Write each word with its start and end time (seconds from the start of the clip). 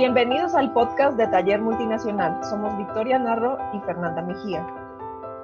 Bienvenidos 0.00 0.54
al 0.54 0.72
podcast 0.72 1.18
de 1.18 1.26
Taller 1.26 1.60
Multinacional. 1.60 2.42
Somos 2.42 2.74
Victoria 2.78 3.18
Narro 3.18 3.58
y 3.74 3.80
Fernanda 3.80 4.22
Mejía. 4.22 4.66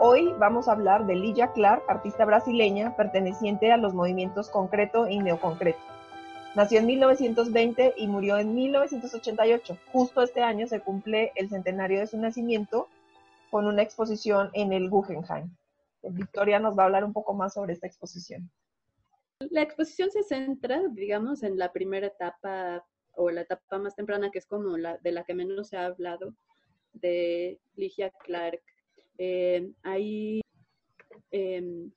Hoy 0.00 0.32
vamos 0.38 0.66
a 0.66 0.72
hablar 0.72 1.04
de 1.04 1.14
Ligia 1.14 1.52
Clark, 1.52 1.82
artista 1.88 2.24
brasileña 2.24 2.96
perteneciente 2.96 3.70
a 3.70 3.76
los 3.76 3.92
movimientos 3.92 4.48
concreto 4.48 5.08
y 5.08 5.18
neoconcreto. 5.18 5.78
Nació 6.54 6.78
en 6.78 6.86
1920 6.86 7.96
y 7.98 8.06
murió 8.06 8.38
en 8.38 8.54
1988. 8.54 9.76
Justo 9.92 10.22
este 10.22 10.42
año 10.42 10.66
se 10.66 10.80
cumple 10.80 11.32
el 11.34 11.50
centenario 11.50 12.00
de 12.00 12.06
su 12.06 12.16
nacimiento 12.16 12.88
con 13.50 13.66
una 13.66 13.82
exposición 13.82 14.48
en 14.54 14.72
el 14.72 14.88
Guggenheim. 14.88 15.54
Victoria 16.02 16.60
nos 16.60 16.78
va 16.78 16.84
a 16.84 16.86
hablar 16.86 17.04
un 17.04 17.12
poco 17.12 17.34
más 17.34 17.52
sobre 17.52 17.74
esta 17.74 17.88
exposición. 17.88 18.50
La 19.50 19.60
exposición 19.60 20.10
se 20.10 20.22
centra, 20.22 20.80
digamos, 20.92 21.42
en 21.42 21.58
la 21.58 21.72
primera 21.72 22.06
etapa 22.06 22.82
o 23.16 23.30
la 23.30 23.42
etapa 23.42 23.78
más 23.78 23.96
temprana, 23.96 24.30
que 24.30 24.38
es 24.38 24.46
como 24.46 24.76
la 24.76 24.98
de 24.98 25.12
la 25.12 25.24
que 25.24 25.34
menos 25.34 25.68
se 25.68 25.76
ha 25.76 25.86
hablado, 25.86 26.34
de 26.92 27.58
Ligia 27.76 28.10
Clark. 28.10 28.62
Eh, 29.18 29.70
ahí 29.82 30.40
em, 31.30 31.90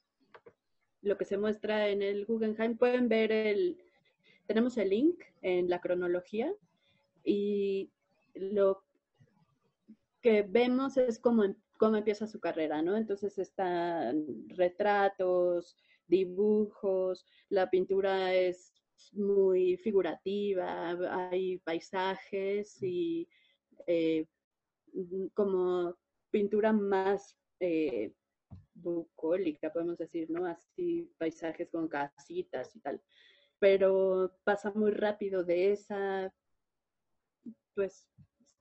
lo 1.01 1.17
que 1.17 1.25
se 1.25 1.37
muestra 1.37 1.89
en 1.89 2.01
el 2.01 2.25
Guggenheim, 2.25 2.77
pueden 2.77 3.07
ver 3.09 3.31
el, 3.31 3.77
tenemos 4.47 4.77
el 4.77 4.89
link 4.89 5.21
en 5.41 5.69
la 5.69 5.79
cronología 5.79 6.53
y 7.23 7.89
lo 8.33 8.83
que 10.21 10.43
vemos 10.43 10.97
es 10.97 11.19
cómo, 11.19 11.43
cómo 11.77 11.97
empieza 11.97 12.27
su 12.27 12.39
carrera, 12.39 12.81
¿no? 12.81 12.97
Entonces 12.97 13.37
están 13.37 14.25
retratos, 14.49 15.77
dibujos, 16.07 17.25
la 17.49 17.69
pintura 17.69 18.33
es 18.33 18.73
muy 19.13 19.77
figurativa, 19.77 20.91
hay 21.29 21.57
paisajes 21.59 22.81
y 22.81 23.27
eh, 23.87 24.25
como 25.33 25.95
pintura 26.31 26.73
más 26.73 27.37
eh, 27.59 28.13
bucólica, 28.73 29.71
podemos 29.71 29.97
decir, 29.97 30.29
¿no? 30.29 30.45
Así 30.45 31.11
paisajes 31.17 31.69
con 31.69 31.87
casitas 31.87 32.75
y 32.75 32.79
tal. 32.79 33.01
Pero 33.59 34.35
pasa 34.43 34.71
muy 34.71 34.91
rápido 34.91 35.43
de 35.43 35.71
esa, 35.73 36.33
pues, 37.75 38.07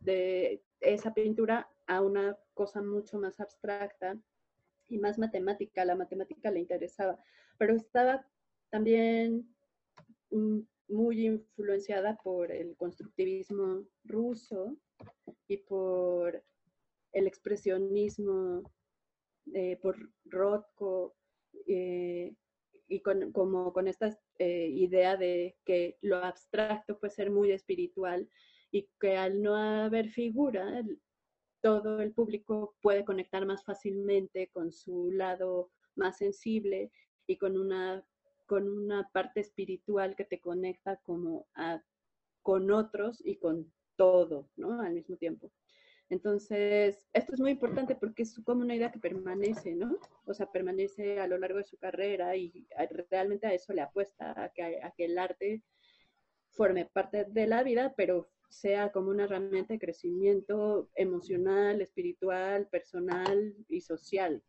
de 0.00 0.62
esa 0.80 1.14
pintura 1.14 1.70
a 1.86 2.00
una 2.00 2.36
cosa 2.54 2.82
mucho 2.82 3.18
más 3.18 3.38
abstracta 3.40 4.18
y 4.88 4.98
más 4.98 5.18
matemática. 5.18 5.84
La 5.84 5.94
matemática 5.94 6.50
le 6.50 6.60
interesaba, 6.60 7.18
pero 7.58 7.74
estaba 7.74 8.26
también 8.70 9.36
mm, 9.36 9.57
muy 10.30 11.26
influenciada 11.26 12.16
por 12.22 12.50
el 12.52 12.76
constructivismo 12.76 13.86
ruso 14.04 14.76
y 15.46 15.58
por 15.58 16.42
el 17.12 17.26
expresionismo, 17.26 18.62
eh, 19.54 19.78
por 19.80 19.96
Rothko, 20.24 21.16
eh, 21.66 22.34
y 22.88 23.00
con, 23.00 23.32
como 23.32 23.72
con 23.72 23.86
esta 23.86 24.18
eh, 24.38 24.68
idea 24.68 25.16
de 25.16 25.56
que 25.64 25.98
lo 26.00 26.16
abstracto 26.16 26.98
puede 26.98 27.12
ser 27.12 27.30
muy 27.30 27.52
espiritual 27.52 28.28
y 28.70 28.88
que 28.98 29.16
al 29.16 29.42
no 29.42 29.56
haber 29.56 30.08
figura, 30.10 30.82
todo 31.60 32.00
el 32.00 32.12
público 32.12 32.76
puede 32.80 33.04
conectar 33.04 33.44
más 33.44 33.64
fácilmente 33.64 34.48
con 34.48 34.72
su 34.72 35.10
lado 35.10 35.70
más 35.96 36.18
sensible 36.18 36.90
y 37.26 37.36
con 37.36 37.58
una, 37.58 38.04
con 38.48 38.66
una 38.66 39.08
parte 39.12 39.40
espiritual 39.40 40.16
que 40.16 40.24
te 40.24 40.40
conecta 40.40 40.96
como 41.04 41.46
con 42.42 42.70
otros 42.70 43.22
y 43.24 43.36
con 43.36 43.70
todo, 43.94 44.48
¿no? 44.56 44.80
Al 44.80 44.94
mismo 44.94 45.16
tiempo. 45.16 45.52
Entonces, 46.08 47.06
esto 47.12 47.34
es 47.34 47.40
muy 47.40 47.50
importante 47.50 47.94
porque 47.94 48.22
es 48.22 48.40
como 48.42 48.62
una 48.62 48.74
idea 48.74 48.90
que 48.90 48.98
permanece, 48.98 49.74
¿no? 49.74 49.98
O 50.24 50.32
sea, 50.32 50.50
permanece 50.50 51.20
a 51.20 51.26
lo 51.26 51.36
largo 51.36 51.58
de 51.58 51.64
su 51.64 51.76
carrera 51.76 52.34
y 52.36 52.66
realmente 53.10 53.46
a 53.46 53.52
eso 53.52 53.74
le 53.74 53.82
apuesta, 53.82 54.32
a 54.42 54.48
que, 54.48 54.80
a 54.82 54.92
que 54.92 55.04
el 55.04 55.18
arte 55.18 55.62
forme 56.52 56.86
parte 56.86 57.26
de 57.26 57.46
la 57.46 57.62
vida, 57.62 57.92
pero 57.98 58.30
sea 58.48 58.92
como 58.92 59.10
una 59.10 59.24
herramienta 59.24 59.74
de 59.74 59.78
crecimiento 59.78 60.88
emocional, 60.94 61.82
espiritual, 61.82 62.66
personal 62.68 63.54
y 63.68 63.82
social. 63.82 64.42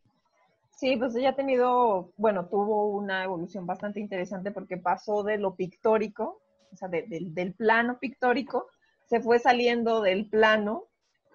Sí, 0.79 0.95
pues 0.95 1.13
ella 1.13 1.31
ha 1.31 1.35
tenido, 1.35 2.13
bueno, 2.15 2.47
tuvo 2.47 2.87
una 2.87 3.25
evolución 3.25 3.65
bastante 3.65 3.99
interesante 3.99 4.51
porque 4.51 4.77
pasó 4.77 5.23
de 5.23 5.37
lo 5.37 5.55
pictórico, 5.55 6.41
o 6.71 6.75
sea, 6.77 6.87
del 6.87 7.53
plano 7.53 7.99
pictórico, 7.99 8.67
se 9.05 9.19
fue 9.19 9.39
saliendo 9.39 9.99
del 9.99 10.29
plano, 10.29 10.85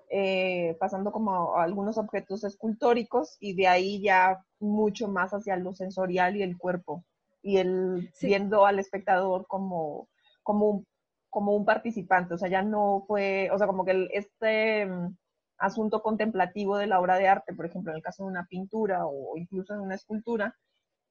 eh, 0.08 0.78
pasando 0.80 1.12
como 1.12 1.58
a 1.58 1.64
algunos 1.64 1.98
objetos 1.98 2.42
escultóricos 2.44 3.36
y 3.38 3.54
de 3.54 3.68
ahí 3.68 4.00
ya 4.00 4.42
mucho 4.60 5.08
más 5.08 5.32
hacia 5.34 5.56
lo 5.56 5.74
sensorial 5.74 6.36
y 6.36 6.42
el 6.42 6.56
cuerpo, 6.56 7.04
y 7.42 7.58
el 7.58 8.10
viendo 8.22 8.64
al 8.64 8.78
espectador 8.78 9.46
como, 9.46 10.08
como 10.42 10.70
un 10.70 10.86
como 11.28 11.54
un 11.54 11.64
participante, 11.66 12.32
o 12.34 12.38
sea, 12.38 12.48
ya 12.48 12.62
no 12.62 13.04
fue, 13.08 13.50
o 13.52 13.58
sea, 13.58 13.66
como 13.66 13.84
que 13.84 14.08
este 14.12 14.86
mm, 14.86 15.16
asunto 15.64 16.02
contemplativo 16.02 16.76
de 16.76 16.86
la 16.86 17.00
obra 17.00 17.16
de 17.18 17.28
arte, 17.28 17.54
por 17.54 17.66
ejemplo, 17.66 17.92
en 17.92 17.96
el 17.96 18.02
caso 18.02 18.24
de 18.24 18.30
una 18.30 18.46
pintura 18.46 19.06
o 19.06 19.36
incluso 19.36 19.74
en 19.74 19.80
una 19.80 19.94
escultura, 19.94 20.56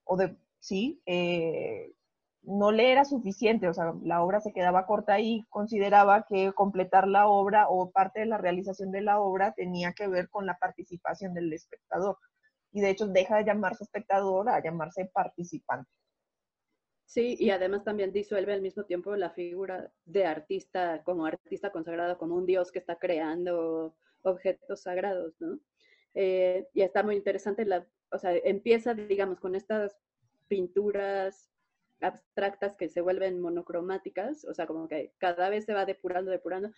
o 0.04 0.18
de, 0.18 0.38
sí, 0.60 1.02
eh, 1.06 1.94
no 2.44 2.72
le 2.72 2.92
era 2.92 3.06
suficiente, 3.06 3.70
o 3.70 3.74
sea, 3.74 3.94
la 4.04 4.22
obra 4.22 4.42
se 4.42 4.54
quedaba 4.54 4.86
corta 4.86 5.20
y 5.20 5.46
consideraba 5.50 6.26
que 6.28 6.52
completar 6.54 7.08
la 7.08 7.28
obra 7.28 7.70
o 7.70 7.92
parte 7.92 8.22
de 8.22 8.26
la 8.26 8.38
realización 8.38 8.92
de 8.92 9.02
la 9.02 9.20
obra 9.20 9.54
tenía 9.54 9.94
que 9.94 10.08
ver 10.08 10.30
con 10.30 10.46
la 10.46 10.58
participación 10.58 11.34
del 11.34 11.52
espectador. 11.54 12.18
Y 12.72 12.82
de 12.82 12.90
hecho 12.90 13.08
deja 13.08 13.38
de 13.38 13.46
llamarse 13.46 13.84
espectador 13.84 14.50
a 14.50 14.62
llamarse 14.62 15.06
participante. 15.06 15.90
Sí, 17.06 17.36
y 17.40 17.52
además 17.52 17.84
también 17.84 18.12
disuelve 18.12 18.54
al 18.54 18.62
mismo 18.62 18.86
tiempo 18.86 19.16
la 19.16 19.30
figura 19.30 19.92
de 20.06 20.26
artista 20.26 21.04
como 21.04 21.26
artista 21.26 21.72
consagrado, 21.72 22.18
como 22.18 22.36
un 22.36 22.46
dios 22.46 22.72
que 22.72 22.80
está 22.80 22.98
creando 22.98 23.96
objetos 24.24 24.82
sagrados, 24.82 25.40
¿no? 25.40 25.60
Eh, 26.16 26.68
y 26.74 26.82
está 26.82 27.04
muy 27.04 27.16
interesante, 27.16 27.66
la, 27.66 27.88
o 28.12 28.20
sea, 28.20 28.36
empieza, 28.36 28.94
digamos, 28.94 29.40
con 29.40 29.56
estas 29.56 29.98
pinturas 30.48 31.50
abstractas 32.02 32.76
que 32.76 32.90
se 32.90 33.02
vuelven 33.02 33.40
monocromáticas, 33.40 34.46
o 34.46 34.54
sea, 34.54 34.68
como 34.68 34.88
que 34.88 35.14
cada 35.18 35.50
vez 35.50 35.66
se 35.66 35.74
va 35.74 35.86
depurando, 35.86 36.32
depurando, 36.32 36.72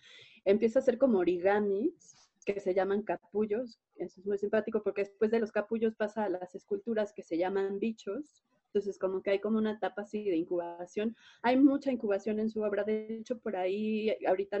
empieza 0.44 0.78
a 0.78 0.82
ser 0.82 0.98
como 0.98 1.18
origamis 1.18 2.30
que 2.44 2.60
se 2.60 2.74
llaman 2.74 3.02
capullos, 3.02 3.80
eso 3.96 4.20
es 4.20 4.26
muy 4.26 4.38
simpático 4.38 4.82
porque 4.82 5.02
después 5.02 5.30
de 5.32 5.40
los 5.40 5.50
capullos 5.50 5.96
pasa 5.96 6.24
a 6.24 6.28
las 6.28 6.54
esculturas 6.54 7.12
que 7.12 7.24
se 7.24 7.36
llaman 7.36 7.80
bichos, 7.80 8.44
entonces, 8.76 8.98
como 8.98 9.22
que 9.22 9.30
hay 9.30 9.40
como 9.40 9.56
una 9.56 9.72
etapa 9.72 10.02
así 10.02 10.24
de 10.24 10.36
incubación. 10.36 11.16
Hay 11.40 11.56
mucha 11.56 11.90
incubación 11.90 12.38
en 12.40 12.50
su 12.50 12.60
obra. 12.60 12.84
De 12.84 13.06
hecho, 13.08 13.38
por 13.38 13.56
ahí 13.56 14.14
ahorita 14.26 14.60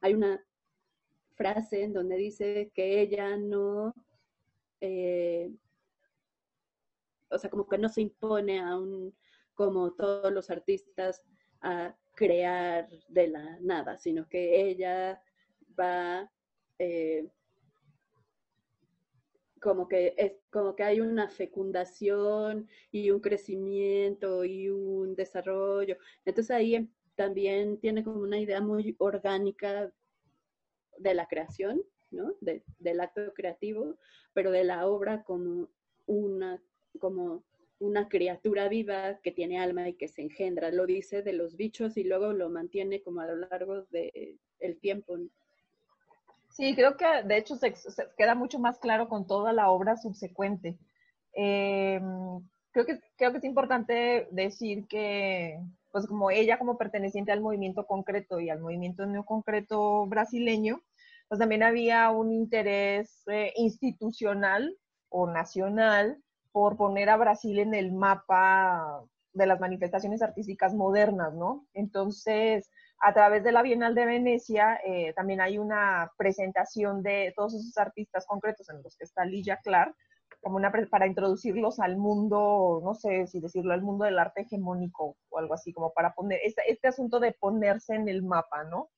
hay 0.00 0.14
una 0.14 0.44
frase 1.38 1.84
en 1.84 1.92
donde 1.94 2.16
dice 2.16 2.70
que 2.74 3.00
ella 3.00 3.36
no, 3.36 3.94
eh, 4.80 5.50
o 7.30 7.38
sea, 7.38 7.48
como 7.48 7.68
que 7.68 7.78
no 7.78 7.88
se 7.88 8.02
impone 8.02 8.60
a 8.60 8.76
un, 8.76 9.14
como 9.54 9.92
todos 9.94 10.32
los 10.32 10.50
artistas, 10.50 11.22
a 11.60 11.96
crear 12.14 12.88
de 13.08 13.28
la 13.28 13.58
nada, 13.60 13.96
sino 13.98 14.28
que 14.28 14.68
ella 14.68 15.22
va 15.78 16.30
eh, 16.78 17.28
como 19.60 19.88
que 19.88 20.14
es 20.16 20.32
como 20.50 20.74
que 20.76 20.84
hay 20.84 21.00
una 21.00 21.28
fecundación 21.28 22.68
y 22.92 23.10
un 23.10 23.20
crecimiento 23.20 24.44
y 24.44 24.68
un 24.68 25.14
desarrollo. 25.14 25.96
Entonces 26.24 26.50
ahí 26.50 26.88
también 27.16 27.78
tiene 27.78 28.04
como 28.04 28.20
una 28.20 28.38
idea 28.38 28.60
muy 28.60 28.94
orgánica 28.98 29.92
de 30.98 31.14
la 31.14 31.26
creación, 31.26 31.82
¿no? 32.10 32.34
del 32.40 33.00
acto 33.00 33.32
creativo, 33.34 33.96
pero 34.32 34.50
de 34.50 34.64
la 34.64 34.86
obra 34.86 35.22
como 35.24 35.68
una, 36.06 36.62
como 36.98 37.44
una 37.78 38.08
criatura 38.08 38.68
viva 38.68 39.18
que 39.22 39.32
tiene 39.32 39.58
alma 39.58 39.88
y 39.88 39.94
que 39.94 40.08
se 40.08 40.22
engendra. 40.22 40.70
Lo 40.70 40.86
dice 40.86 41.22
de 41.22 41.32
los 41.32 41.56
bichos 41.56 41.96
y 41.96 42.04
luego 42.04 42.32
lo 42.32 42.48
mantiene 42.48 43.02
como 43.02 43.20
a 43.20 43.26
lo 43.26 43.36
largo 43.36 43.82
del 43.90 44.38
el 44.58 44.80
tiempo. 44.80 45.16
Sí, 46.50 46.74
creo 46.74 46.96
que 46.96 47.06
de 47.24 47.36
hecho 47.36 47.56
se, 47.56 47.72
queda 48.16 48.34
mucho 48.34 48.58
más 48.58 48.78
claro 48.78 49.08
con 49.08 49.26
toda 49.26 49.52
la 49.52 49.70
obra 49.70 49.96
subsecuente. 49.96 50.76
Eh, 51.34 52.00
creo, 52.72 52.84
que, 52.84 53.00
creo 53.16 53.30
que 53.30 53.38
es 53.38 53.44
importante 53.44 54.26
decir 54.32 54.88
que, 54.88 55.60
pues 55.92 56.06
como 56.06 56.30
ella 56.30 56.58
como 56.58 56.76
perteneciente 56.76 57.30
al 57.30 57.40
movimiento 57.40 57.86
concreto 57.86 58.40
y 58.40 58.50
al 58.50 58.60
movimiento 58.60 59.06
neoconcreto 59.06 60.06
brasileño, 60.06 60.82
pues 61.28 61.38
también 61.38 61.62
había 61.62 62.10
un 62.10 62.32
interés 62.32 63.22
eh, 63.28 63.52
institucional 63.56 64.76
o 65.10 65.30
nacional 65.30 66.22
por 66.52 66.76
poner 66.76 67.10
a 67.10 67.16
Brasil 67.16 67.58
en 67.58 67.74
el 67.74 67.92
mapa 67.92 69.02
de 69.32 69.46
las 69.46 69.60
manifestaciones 69.60 70.22
artísticas 70.22 70.74
modernas, 70.74 71.34
¿no? 71.34 71.66
Entonces, 71.74 72.70
a 73.00 73.12
través 73.12 73.44
de 73.44 73.52
la 73.52 73.62
Bienal 73.62 73.94
de 73.94 74.06
Venecia 74.06 74.80
eh, 74.84 75.12
también 75.14 75.40
hay 75.40 75.58
una 75.58 76.10
presentación 76.16 77.02
de 77.02 77.32
todos 77.36 77.54
esos 77.54 77.76
artistas 77.78 78.26
concretos 78.26 78.68
en 78.70 78.82
los 78.82 78.96
que 78.96 79.04
está 79.04 79.24
Ligia 79.24 79.58
Clark, 79.62 79.94
como 80.42 80.56
una 80.56 80.72
para 80.90 81.06
introducirlos 81.06 81.78
al 81.80 81.96
mundo, 81.96 82.80
no 82.82 82.94
sé 82.94 83.26
si 83.26 83.40
decirlo, 83.40 83.74
al 83.74 83.82
mundo 83.82 84.04
del 84.04 84.18
arte 84.18 84.42
hegemónico 84.42 85.16
o 85.28 85.38
algo 85.38 85.54
así, 85.54 85.72
como 85.72 85.92
para 85.92 86.14
poner 86.14 86.40
este, 86.42 86.62
este 86.70 86.88
asunto 86.88 87.20
de 87.20 87.32
ponerse 87.32 87.94
en 87.94 88.08
el 88.08 88.22
mapa, 88.22 88.64
¿no? 88.64 88.90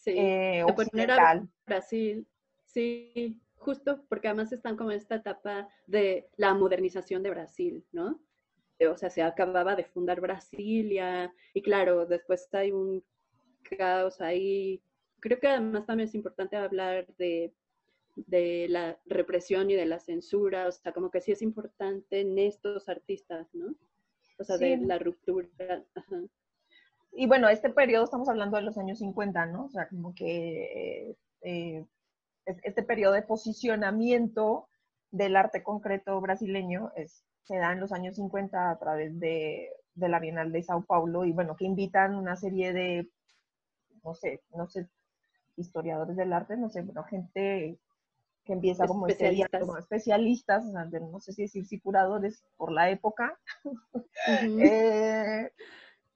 Sí, 0.00 0.14
eh, 0.16 0.64
de 0.66 0.72
poner 0.72 1.10
a 1.10 1.46
Brasil, 1.66 2.26
sí, 2.64 3.38
justo 3.56 4.02
porque 4.08 4.28
además 4.28 4.50
están 4.50 4.76
como 4.76 4.90
en 4.90 4.96
esta 4.96 5.16
etapa 5.16 5.68
de 5.86 6.28
la 6.36 6.54
modernización 6.54 7.22
de 7.22 7.30
Brasil, 7.30 7.84
¿no? 7.92 8.18
o 8.90 8.96
sea, 8.96 9.10
se 9.10 9.22
acababa 9.22 9.76
de 9.76 9.84
fundar 9.84 10.22
Brasilia 10.22 11.34
y 11.52 11.60
claro, 11.60 12.06
después 12.06 12.48
hay 12.54 12.72
un 12.72 13.04
caos 13.76 14.20
ahí. 14.20 14.82
Creo 15.20 15.38
que 15.38 15.48
además 15.48 15.86
también 15.86 16.08
es 16.08 16.14
importante 16.14 16.56
hablar 16.56 17.06
de, 17.18 17.52
la 18.68 18.98
represión 19.06 19.70
y 19.70 19.74
de 19.74 19.86
la 19.86 20.00
censura, 20.00 20.66
o 20.66 20.72
sea, 20.72 20.92
como 20.92 21.10
que 21.10 21.20
sí 21.20 21.32
es 21.32 21.42
importante 21.42 22.20
en 22.20 22.38
estos 22.38 22.88
artistas, 22.88 23.54
¿no? 23.54 23.74
O 24.38 24.44
sea, 24.44 24.56
de 24.56 24.78
la 24.78 24.98
ruptura. 24.98 25.48
Y 27.12 27.26
bueno, 27.26 27.48
este 27.48 27.70
periodo 27.70 28.04
estamos 28.04 28.28
hablando 28.28 28.56
de 28.56 28.62
los 28.62 28.78
años 28.78 28.98
50, 28.98 29.46
¿no? 29.46 29.64
O 29.64 29.68
sea, 29.70 29.88
como 29.88 30.14
que 30.14 31.16
eh, 31.42 31.84
este 32.44 32.82
periodo 32.82 33.14
de 33.14 33.22
posicionamiento 33.22 34.68
del 35.10 35.36
arte 35.36 35.62
concreto 35.62 36.20
brasileño 36.20 36.92
es 36.96 37.24
se 37.50 37.56
da 37.56 37.72
en 37.72 37.80
los 37.80 37.92
años 37.92 38.14
50 38.14 38.70
a 38.70 38.78
través 38.78 39.18
de, 39.18 39.70
la 39.96 40.20
Bienal 40.20 40.52
de 40.52 40.62
Sao 40.62 40.84
Paulo 40.84 41.24
y 41.24 41.32
bueno, 41.32 41.56
que 41.56 41.64
invitan 41.64 42.14
una 42.14 42.36
serie 42.36 42.72
de, 42.72 43.10
no 44.04 44.14
sé, 44.14 44.42
no 44.54 44.68
sé, 44.68 44.88
historiadores 45.56 46.16
del 46.16 46.32
arte, 46.32 46.56
no 46.56 46.70
sé, 46.70 46.82
bueno, 46.82 47.02
gente 47.02 47.76
que 48.44 48.52
empieza 48.52 48.86
como 48.86 49.08
especialistas, 49.08 49.60
como 49.60 49.76
especialistas 49.78 50.64
no 50.64 51.20
sé 51.20 51.32
si 51.32 51.42
decir 51.42 51.66
si 51.66 51.80
curadores 51.80 52.44
por 52.56 52.70
la 52.70 52.88
época, 52.88 53.36
eh, 54.28 55.50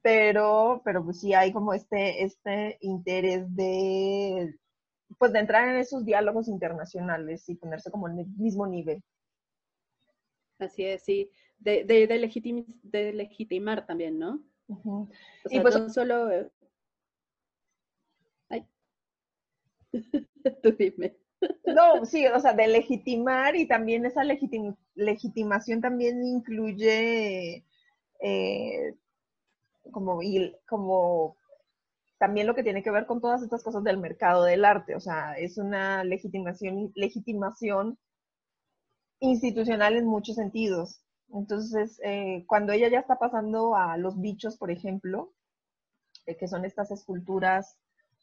pero, 0.04 0.82
pero 0.84 1.02
pues 1.02 1.18
sí 1.18 1.32
hay 1.32 1.50
como 1.50 1.72
este, 1.72 2.24
este 2.24 2.76
interés 2.82 3.46
de, 3.56 4.54
pues 5.18 5.32
de 5.32 5.38
entrar 5.38 5.66
en 5.66 5.76
esos 5.76 6.04
diálogos 6.04 6.46
internacionales 6.46 7.48
y 7.48 7.54
ponerse 7.54 7.90
como 7.90 8.06
en 8.10 8.18
el 8.18 8.26
mismo 8.36 8.66
nivel. 8.66 9.02
Así 10.58 10.84
es, 10.84 11.04
sí. 11.04 11.30
De, 11.58 11.84
de, 11.84 12.06
de, 12.06 13.12
legitimar 13.14 13.86
también, 13.86 14.18
¿no? 14.18 14.44
O 14.68 15.08
sea, 15.46 15.62
pues, 15.62 15.80
no 15.80 15.88
solo... 15.88 16.30
Eh, 16.30 16.50
ay. 18.50 18.68
Tú 20.62 20.72
dime. 20.78 21.16
No, 21.64 22.04
sí, 22.04 22.26
o 22.26 22.40
sea, 22.40 22.52
de 22.52 22.68
legitimar 22.68 23.56
y 23.56 23.66
también 23.66 24.04
esa 24.04 24.22
legitimación 24.22 25.80
también 25.80 26.22
incluye 26.22 27.64
eh, 28.20 28.94
como, 29.92 30.20
como 30.66 31.36
también 32.18 32.46
lo 32.46 32.54
que 32.54 32.62
tiene 32.62 32.82
que 32.82 32.90
ver 32.90 33.06
con 33.06 33.20
todas 33.20 33.42
estas 33.42 33.62
cosas 33.62 33.84
del 33.84 33.98
mercado 33.98 34.44
del 34.44 34.64
arte, 34.64 34.94
o 34.94 35.00
sea, 35.00 35.34
es 35.34 35.58
una 35.58 36.04
legitimación, 36.04 36.92
legitimación 36.94 37.98
institucional 39.20 39.96
en 39.96 40.06
muchos 40.06 40.36
sentidos. 40.36 41.00
Entonces, 41.32 42.00
eh, 42.04 42.44
cuando 42.46 42.72
ella 42.72 42.88
ya 42.88 43.00
está 43.00 43.18
pasando 43.18 43.74
a 43.74 43.96
los 43.96 44.20
bichos, 44.20 44.56
por 44.56 44.70
ejemplo, 44.70 45.32
eh, 46.26 46.36
que 46.36 46.48
son 46.48 46.64
estas 46.64 46.90
esculturas, 46.90 47.78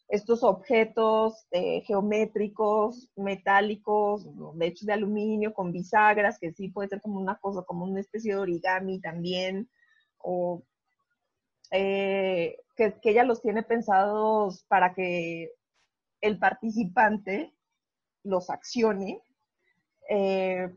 estos 0.07 0.43
objetos 0.43 1.47
eh, 1.51 1.81
geométricos, 1.81 3.09
metálicos, 3.15 4.27
de 4.57 4.67
hecho 4.67 4.85
de 4.85 4.93
aluminio, 4.93 5.53
con 5.53 5.71
bisagras, 5.71 6.37
que 6.37 6.51
sí 6.53 6.69
puede 6.69 6.89
ser 6.89 7.01
como 7.01 7.19
una 7.19 7.37
cosa, 7.37 7.63
como 7.63 7.85
una 7.85 8.01
especie 8.01 8.33
de 8.33 8.39
origami 8.39 8.99
también, 8.99 9.69
o 10.17 10.63
que, 11.71 12.57
que 12.75 13.09
ella 13.09 13.23
los 13.23 13.41
tiene 13.41 13.63
pensados 13.63 14.63
para 14.67 14.93
que 14.93 15.51
el 16.21 16.37
participante 16.37 17.53
los 18.23 18.49
accione, 18.49 19.21
eh, 20.09 20.69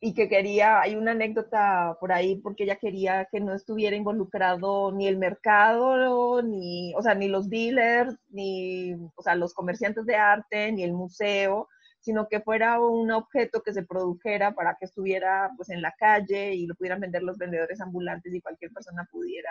y 0.00 0.12
que 0.14 0.28
quería, 0.28 0.80
hay 0.80 0.94
una 0.94 1.12
anécdota 1.12 1.96
por 1.98 2.12
ahí 2.12 2.36
porque 2.36 2.64
ella 2.64 2.76
quería 2.76 3.26
que 3.32 3.40
no 3.40 3.54
estuviera 3.54 3.96
involucrado 3.96 4.92
ni 4.92 5.06
el 5.08 5.16
mercado, 5.16 6.42
ni, 6.42 6.94
o 6.94 7.02
sea, 7.02 7.14
ni 7.14 7.28
los 7.28 7.48
dealers, 7.48 8.14
ni, 8.28 8.92
o 9.14 9.22
sea, 9.22 9.34
los 9.34 9.54
comerciantes 9.54 10.04
de 10.04 10.16
arte, 10.16 10.70
ni 10.72 10.84
el 10.84 10.92
museo, 10.92 11.68
sino 12.00 12.28
que 12.28 12.40
fuera 12.40 12.78
un 12.80 13.10
objeto 13.10 13.62
que 13.62 13.72
se 13.72 13.84
produjera 13.84 14.54
para 14.54 14.76
que 14.78 14.84
estuviera 14.84 15.50
pues 15.56 15.70
en 15.70 15.80
la 15.82 15.92
calle 15.92 16.54
y 16.54 16.66
lo 16.66 16.74
pudieran 16.74 17.00
vender 17.00 17.22
los 17.22 17.38
vendedores 17.38 17.80
ambulantes 17.80 18.34
y 18.34 18.40
cualquier 18.42 18.72
persona 18.72 19.08
pudiera 19.10 19.50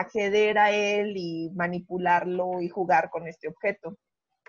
acceder 0.00 0.58
a 0.58 0.70
él 0.70 1.14
y 1.16 1.50
manipularlo 1.54 2.60
y 2.60 2.68
jugar 2.68 3.10
con 3.10 3.26
este 3.26 3.48
objeto 3.48 3.96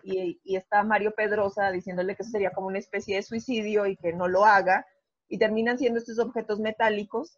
y, 0.04 0.56
está 0.56 0.84
Mario 0.84 1.14
Pedrosa 1.16 1.72
diciéndole 1.72 2.16
que 2.16 2.24
eso 2.24 2.32
sería 2.32 2.52
como 2.52 2.68
una 2.68 2.80
especie 2.80 3.16
de 3.18 3.24
suicidio 3.24 3.86
y 3.86 3.98
que 3.98 4.14
no 4.14 4.28
lo 4.28 4.46
haga, 4.46 4.86
y 5.28 5.38
terminan 5.38 5.78
siendo 5.78 6.00
estos 6.00 6.20
objetos 6.20 6.60
metálicos, 6.60 7.38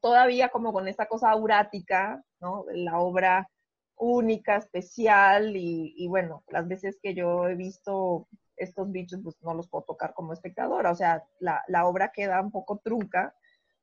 todavía 0.00 0.48
como 0.48 0.72
con 0.72 0.88
esta 0.88 1.06
cosa 1.06 1.30
aurática, 1.30 2.24
¿no? 2.40 2.64
La 2.72 2.98
obra 2.98 3.48
única, 3.96 4.56
especial, 4.56 5.52
y, 5.54 6.06
bueno, 6.08 6.42
las 6.48 6.66
veces 6.66 6.98
que 7.00 7.14
yo 7.14 7.46
he 7.48 7.54
visto 7.54 8.26
estos 8.56 8.90
bichos, 8.90 9.20
pues 9.22 9.36
no 9.42 9.54
los 9.54 9.68
puedo 9.68 9.84
tocar 9.84 10.14
como 10.14 10.32
espectadora, 10.32 10.90
o 10.90 10.96
sea, 10.96 11.24
la, 11.40 11.62
la 11.68 11.86
obra 11.86 12.10
queda 12.10 12.40
un 12.40 12.50
poco 12.50 12.80
trunca, 12.82 13.34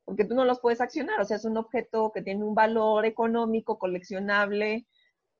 porque 0.10 0.26
tú 0.26 0.36
no 0.36 0.44
los 0.44 0.60
puedes 0.60 0.82
accionar, 0.82 1.22
o 1.22 1.26
sea, 1.26 1.38
es 1.38 1.46
un 1.46 1.58
objeto 1.58 2.12
que 2.12 2.24
tiene 2.24 2.44
un 2.44 2.56
valor 2.56 3.06
económico, 3.06 3.78
coleccionable, 3.78 4.88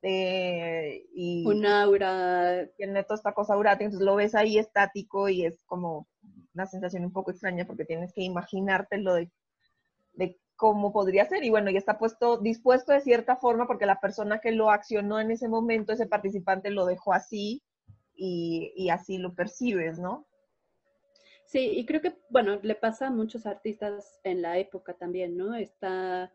este, 0.02 1.06
y 1.14 1.46
un 1.46 1.66
aura. 1.66 2.66
Tiene 2.76 3.02
toda 3.04 3.16
esta 3.16 3.32
cosa 3.32 3.54
aurática, 3.54 3.84
entonces 3.84 4.06
lo 4.06 4.16
ves 4.16 4.34
ahí 4.34 4.58
estático 4.58 5.28
y 5.28 5.44
es 5.44 5.60
como 5.66 6.08
una 6.54 6.66
sensación 6.66 7.04
un 7.04 7.12
poco 7.12 7.30
extraña 7.30 7.66
porque 7.66 7.84
tienes 7.84 8.12
que 8.12 8.22
imaginártelo 8.22 9.14
de, 9.14 9.30
de 10.14 10.38
cómo 10.56 10.92
podría 10.92 11.26
ser. 11.26 11.44
Y 11.44 11.50
bueno, 11.50 11.70
ya 11.70 11.78
está 11.78 11.98
puesto, 11.98 12.38
dispuesto 12.38 12.92
de 12.92 13.00
cierta 13.00 13.36
forma 13.36 13.66
porque 13.66 13.86
la 13.86 14.00
persona 14.00 14.40
que 14.40 14.52
lo 14.52 14.70
accionó 14.70 15.20
en 15.20 15.30
ese 15.30 15.48
momento, 15.48 15.92
ese 15.92 16.06
participante 16.06 16.70
lo 16.70 16.86
dejó 16.86 17.12
así 17.12 17.62
y, 18.14 18.72
y 18.76 18.90
así 18.90 19.18
lo 19.18 19.34
percibes, 19.34 19.98
¿no? 19.98 20.26
Sí, 21.50 21.72
y 21.74 21.84
creo 21.84 22.00
que, 22.00 22.14
bueno, 22.28 22.60
le 22.62 22.76
pasa 22.76 23.08
a 23.08 23.10
muchos 23.10 23.44
artistas 23.44 24.20
en 24.22 24.40
la 24.40 24.58
época 24.58 24.94
también, 24.94 25.36
¿no? 25.36 25.56
Está, 25.56 26.32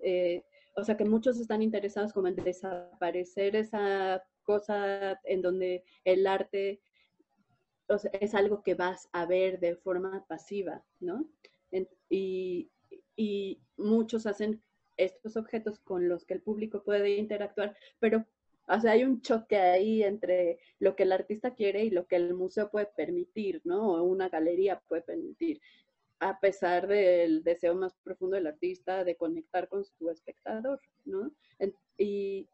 eh, 0.00 0.44
o 0.76 0.84
sea 0.84 0.96
que 0.96 1.04
muchos 1.04 1.40
están 1.40 1.60
interesados 1.60 2.12
como 2.12 2.28
en 2.28 2.36
desaparecer 2.36 3.56
esa 3.56 4.22
cosa 4.44 5.20
en 5.24 5.42
donde 5.42 5.82
el 6.04 6.24
arte 6.28 6.80
es 8.20 8.34
algo 8.36 8.62
que 8.62 8.76
vas 8.76 9.08
a 9.12 9.26
ver 9.26 9.58
de 9.58 9.74
forma 9.74 10.24
pasiva, 10.28 10.84
¿no? 11.00 11.28
y, 12.08 12.70
y 13.16 13.60
muchos 13.76 14.24
hacen 14.24 14.62
estos 14.96 15.36
objetos 15.36 15.80
con 15.80 16.08
los 16.08 16.24
que 16.24 16.34
el 16.34 16.42
público 16.42 16.84
puede 16.84 17.16
interactuar, 17.16 17.76
pero 17.98 18.24
o 18.66 18.80
sea, 18.80 18.92
hay 18.92 19.04
un 19.04 19.20
choque 19.20 19.56
ahí 19.56 20.02
entre 20.02 20.58
lo 20.78 20.96
que 20.96 21.02
el 21.04 21.12
artista 21.12 21.54
quiere 21.54 21.84
y 21.84 21.90
lo 21.90 22.06
que 22.06 22.16
el 22.16 22.34
museo 22.34 22.70
puede 22.70 22.86
permitir, 22.86 23.60
¿no? 23.64 23.92
O 23.92 24.02
una 24.02 24.28
galería 24.28 24.80
puede 24.88 25.02
permitir 25.02 25.60
a 26.20 26.40
pesar 26.40 26.86
del 26.86 27.42
deseo 27.42 27.74
más 27.74 27.94
profundo 28.02 28.36
del 28.36 28.46
artista 28.46 29.04
de 29.04 29.16
conectar 29.16 29.68
con 29.68 29.84
su 29.84 30.08
espectador, 30.10 30.80
¿no? 31.04 31.32
Y, 31.98 32.48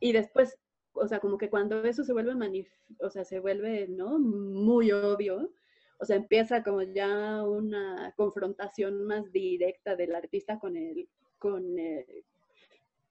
y 0.00 0.12
después, 0.12 0.58
o 0.94 1.06
sea, 1.06 1.20
como 1.20 1.38
que 1.38 1.48
cuando 1.50 1.84
eso 1.84 2.02
se 2.02 2.12
vuelve, 2.12 2.66
o 3.00 3.10
sea, 3.10 3.24
se 3.24 3.38
vuelve, 3.38 3.86
¿no? 3.88 4.18
Muy 4.18 4.90
obvio, 4.90 5.52
o 5.98 6.04
sea, 6.04 6.16
empieza 6.16 6.62
como 6.62 6.82
ya 6.82 7.44
una 7.44 8.12
confrontación 8.16 9.04
más 9.04 9.30
directa 9.32 9.96
del 9.96 10.14
artista 10.14 10.58
con 10.58 10.76
el, 10.76 11.08
con 11.38 11.78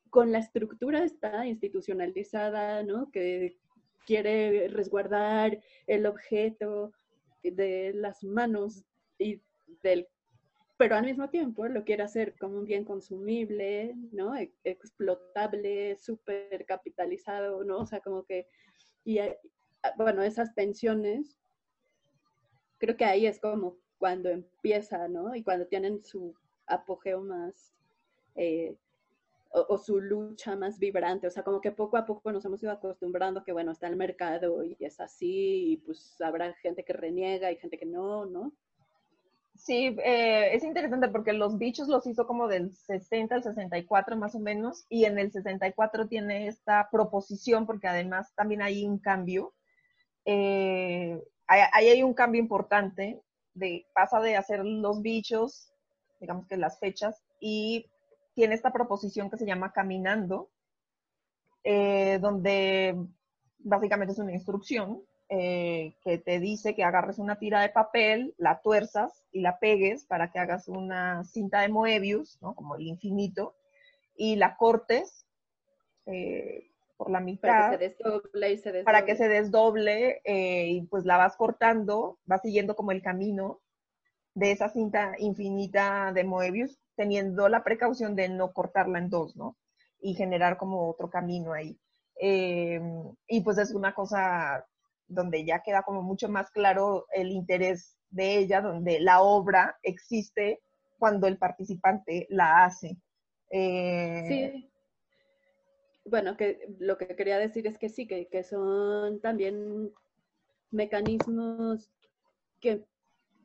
con 0.09 0.31
la 0.31 0.39
estructura 0.39 1.03
está 1.03 1.45
institucionalizada, 1.45 2.83
¿no? 2.83 3.11
Que 3.11 3.57
quiere 4.05 4.67
resguardar 4.69 5.59
el 5.85 6.05
objeto 6.05 6.93
de 7.43 7.91
las 7.93 8.23
manos 8.23 8.83
y 9.17 9.41
del 9.83 10.07
pero 10.77 10.95
al 10.95 11.05
mismo 11.05 11.29
tiempo 11.29 11.67
lo 11.67 11.83
quiere 11.83 12.03
hacer 12.03 12.35
como 12.37 12.59
un 12.59 12.65
bien 12.65 12.85
consumible, 12.85 13.95
¿no? 14.11 14.35
E, 14.35 14.53
explotable, 14.63 15.97
súper 15.97 16.65
capitalizado, 16.65 17.63
¿no? 17.63 17.79
O 17.79 17.85
sea, 17.87 17.99
como 17.99 18.23
que, 18.23 18.47
y 19.03 19.17
ah, 19.17 19.35
bueno, 19.97 20.21
esas 20.21 20.53
tensiones, 20.53 21.35
creo 22.77 22.95
que 22.95 23.05
ahí 23.05 23.25
es 23.25 23.39
como 23.39 23.75
cuando 23.97 24.29
empieza, 24.29 25.07
¿no? 25.07 25.35
Y 25.35 25.43
cuando 25.43 25.65
tienen 25.65 26.03
su 26.03 26.35
apogeo 26.67 27.21
más, 27.21 27.73
eh, 28.35 28.75
o, 29.67 29.77
su 29.77 29.99
lucha 29.99 30.55
más 30.55 30.79
vibrante. 30.79 31.27
O 31.27 31.31
sea, 31.31 31.43
como 31.43 31.61
que 31.61 31.71
poco 31.71 31.97
a 31.97 32.05
poco 32.05 32.31
nos 32.31 32.45
hemos 32.45 32.61
ido 32.61 32.71
acostumbrando 32.71 33.43
que, 33.43 33.51
bueno, 33.51 33.71
está 33.71 33.87
el 33.87 33.95
mercado 33.95 34.63
y 34.63 34.77
es 34.79 34.99
así, 34.99 35.71
y 35.73 35.77
pues 35.77 36.19
habrá 36.21 36.53
gente 36.55 36.83
que 36.83 36.93
reniega 36.93 37.51
y 37.51 37.57
gente 37.57 37.77
que 37.77 37.85
no, 37.85 38.25
¿no? 38.25 38.53
Sí, 39.55 39.97
eh, 40.03 40.49
es 40.53 40.63
interesante 40.63 41.09
porque 41.09 41.33
los 41.33 41.57
bichos 41.57 41.87
los 41.87 42.05
hizo 42.05 42.27
como 42.27 42.47
del 42.47 42.71
60 42.73 43.35
al 43.35 43.43
64 43.43 44.15
más 44.15 44.35
o 44.35 44.39
menos, 44.39 44.85
y 44.89 45.05
en 45.05 45.17
el 45.17 45.31
64 45.31 46.07
tiene 46.07 46.47
esta 46.47 46.89
proposición 46.91 47.65
porque 47.65 47.87
además 47.87 48.33
también 48.35 48.61
hay 48.61 48.85
un 48.85 48.99
cambio. 48.99 49.53
Eh, 50.25 51.21
ahí 51.47 51.87
hay 51.87 52.03
un 52.03 52.13
cambio 52.13 52.41
importante, 52.41 53.21
de, 53.53 53.87
pasa 53.93 54.19
de 54.19 54.35
hacer 54.35 54.63
los 54.63 55.01
bichos, 55.01 55.73
digamos 56.19 56.47
que 56.47 56.57
las 56.57 56.79
fechas, 56.79 57.23
y 57.39 57.87
tiene 58.37 58.53
esta 58.53 58.71
proposición 58.71 59.31
que 59.31 59.37
se 59.37 59.47
llama 59.47 59.73
Caminando, 59.73 60.51
eh, 61.63 62.19
donde 62.21 62.95
básicamente 63.57 64.13
es 64.13 64.19
una 64.19 64.31
instrucción 64.31 65.01
eh, 65.27 65.95
que 66.03 66.19
te 66.19 66.39
dice 66.39 66.75
que 66.75 66.83
agarres 66.83 67.17
una 67.17 67.39
tira 67.39 67.63
de 67.63 67.69
papel, 67.69 68.35
la 68.37 68.61
tuerzas 68.61 69.25
y 69.31 69.41
la 69.41 69.57
pegues 69.57 70.05
para 70.05 70.31
que 70.31 70.37
hagas 70.37 70.67
una 70.67 71.23
cinta 71.23 71.61
de 71.61 71.69
Moebius, 71.69 72.39
¿no? 72.39 72.53
como 72.53 72.75
el 72.75 72.83
infinito, 72.83 73.55
y 74.15 74.35
la 74.35 74.55
cortes 74.55 75.25
eh, 76.05 76.69
por 76.95 77.09
la 77.09 77.21
mitad. 77.21 77.49
Para 77.49 77.71
que 77.71 77.77
se 77.79 77.89
desdoble 77.89 78.51
y 78.51 78.57
se 78.57 78.71
desdoble. 78.71 78.83
Para 78.83 79.05
que 79.05 79.15
se 79.15 79.27
desdoble 79.29 80.21
y 80.25 80.81
pues 80.83 81.05
la 81.05 81.17
vas 81.17 81.35
cortando, 81.35 82.19
vas 82.27 82.43
siguiendo 82.43 82.75
como 82.75 82.91
el 82.91 83.01
camino 83.01 83.61
de 84.35 84.51
esa 84.51 84.69
cinta 84.69 85.15
infinita 85.17 86.11
de 86.13 86.23
Moebius 86.23 86.77
teniendo 86.97 87.47
la 87.47 87.63
precaución 87.63 88.15
de 88.15 88.27
no 88.27 88.51
cortarla 88.51 88.99
en 88.99 89.09
dos, 89.09 89.37
¿no? 89.37 89.55
Y 90.01 90.15
generar 90.15 90.57
como 90.57 90.89
otro 90.89 91.09
camino 91.09 91.53
ahí. 91.53 91.79
Eh, 92.19 92.81
y 93.27 93.41
pues 93.41 93.57
es 93.59 93.73
una 93.73 93.93
cosa 93.93 94.65
donde 95.07 95.45
ya 95.45 95.61
queda 95.61 95.83
como 95.83 96.01
mucho 96.01 96.27
más 96.27 96.49
claro 96.51 97.05
el 97.13 97.31
interés 97.31 97.95
de 98.09 98.39
ella, 98.39 98.61
donde 98.61 98.99
la 98.99 99.21
obra 99.21 99.77
existe 99.83 100.59
cuando 100.97 101.27
el 101.27 101.37
participante 101.37 102.25
la 102.29 102.65
hace. 102.65 102.97
Eh, 103.51 104.23
sí. 104.27 104.71
Bueno, 106.03 106.35
que 106.35 106.59
lo 106.79 106.97
que 106.97 107.15
quería 107.15 107.37
decir 107.37 107.67
es 107.67 107.77
que 107.77 107.89
sí, 107.89 108.07
que, 108.07 108.27
que 108.27 108.43
son 108.43 109.19
también 109.21 109.93
mecanismos 110.71 111.91
que 112.59 112.85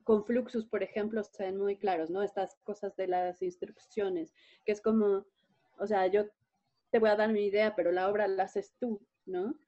con 0.05 0.25
Fluxus, 0.25 0.65
por 0.67 0.83
ejemplo, 0.83 1.23
se 1.25 1.45
ven 1.45 1.59
muy 1.59 1.77
claros, 1.77 2.11
¿no? 2.11 2.23
Estas 2.23 2.57
cosas 2.65 2.97
de 2.97 3.07
las 3.07 3.43
instrucciones, 3.43 4.33
que 4.65 4.73
es 4.73 4.81
como, 4.81 5.27
o 5.79 5.87
sea, 5.87 6.07
yo 6.07 6.27
te 6.91 6.99
voy 6.99 7.11
a 7.11 7.17
dar 7.17 7.33
mi 7.33 7.45
idea, 7.45 7.75
pero 7.75 7.93
la 7.93 8.09
obra 8.09 8.29
la 8.29 8.45
haces 8.45 8.75
tú, 8.79 9.01
¿no? 9.27 9.59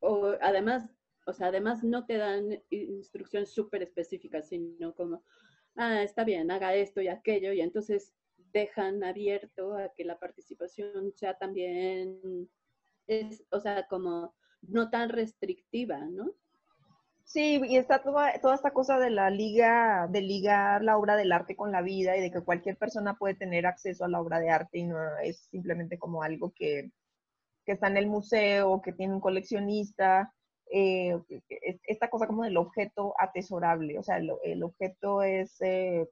O 0.00 0.34
además, 0.40 0.88
o 1.26 1.32
sea, 1.32 1.48
además 1.48 1.82
no 1.82 2.06
te 2.06 2.16
dan 2.16 2.62
instrucciones 2.70 3.50
súper 3.50 3.82
específicas, 3.82 4.48
sino 4.48 4.94
como, 4.94 5.22
ah, 5.76 6.02
está 6.02 6.24
bien, 6.24 6.50
haga 6.50 6.74
esto 6.74 7.00
y 7.00 7.08
aquello, 7.08 7.52
y 7.52 7.60
entonces 7.60 8.14
dejan 8.52 9.02
abierto 9.04 9.74
a 9.74 9.92
que 9.94 10.04
la 10.04 10.18
participación 10.18 11.12
sea 11.14 11.38
también, 11.38 12.50
es, 13.06 13.44
o 13.50 13.60
sea, 13.60 13.86
como 13.86 14.34
no 14.62 14.90
tan 14.90 15.08
restrictiva, 15.08 15.98
¿no? 16.06 16.34
Sí, 17.32 17.62
y 17.64 17.76
está 17.76 18.02
toda, 18.02 18.40
toda 18.40 18.56
esta 18.56 18.72
cosa 18.72 18.98
de 18.98 19.08
la 19.08 19.30
liga, 19.30 20.08
de 20.10 20.20
ligar 20.20 20.82
la 20.82 20.98
obra 20.98 21.14
del 21.14 21.30
arte 21.30 21.54
con 21.54 21.70
la 21.70 21.80
vida 21.80 22.16
y 22.16 22.20
de 22.20 22.32
que 22.32 22.40
cualquier 22.40 22.76
persona 22.76 23.16
puede 23.16 23.34
tener 23.34 23.66
acceso 23.66 24.04
a 24.04 24.08
la 24.08 24.20
obra 24.20 24.40
de 24.40 24.50
arte 24.50 24.78
y 24.78 24.82
no 24.82 24.98
es 25.18 25.46
simplemente 25.48 25.96
como 25.96 26.24
algo 26.24 26.52
que, 26.52 26.90
está 27.66 27.86
en 27.86 27.98
el 27.98 28.08
museo, 28.08 28.82
que 28.82 28.92
tiene 28.92 29.14
un 29.14 29.20
coleccionista, 29.20 30.34
eh, 30.72 31.16
esta 31.84 32.10
cosa 32.10 32.26
como 32.26 32.42
del 32.42 32.56
objeto 32.56 33.14
atesorable, 33.16 33.96
o 33.96 34.02
sea, 34.02 34.16
el, 34.16 34.64
objeto 34.64 35.22
es 35.22 35.54
eh, 35.60 36.08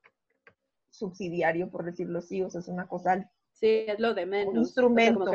subsidiario, 0.89 1.69
por 1.69 1.85
decirlo 1.85 2.21
así, 2.21 2.43
o 2.43 2.49
sea, 2.49 2.61
es 2.61 2.69
una 2.69 2.87
cosa... 2.87 3.29
Sí, 3.55 3.87
es 3.89 3.99
lo 3.99 4.15
de 4.15 4.25
menos. 4.25 4.55
Un 4.55 4.61
instrumento. 4.61 5.33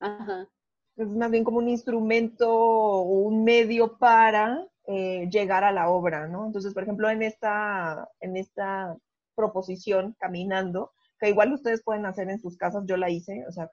Ajá. 0.00 0.48
Es 0.96 1.08
más 1.08 1.30
bien 1.30 1.44
como 1.44 1.58
un 1.58 1.68
instrumento 1.68 2.50
o 2.50 3.02
un 3.02 3.44
medio 3.44 3.98
para 3.98 4.66
eh, 4.86 5.28
llegar 5.30 5.64
a 5.64 5.72
la 5.72 5.88
obra, 5.88 6.28
¿no? 6.28 6.46
Entonces, 6.46 6.74
por 6.74 6.82
ejemplo, 6.82 7.08
en 7.08 7.22
esta, 7.22 8.08
en 8.20 8.36
esta 8.36 8.96
proposición, 9.34 10.14
caminando, 10.18 10.92
que 11.18 11.30
igual 11.30 11.52
ustedes 11.52 11.82
pueden 11.82 12.06
hacer 12.06 12.28
en 12.30 12.40
sus 12.40 12.56
casas, 12.56 12.84
yo 12.86 12.96
la 12.96 13.10
hice, 13.10 13.44
o 13.48 13.52
sea, 13.52 13.70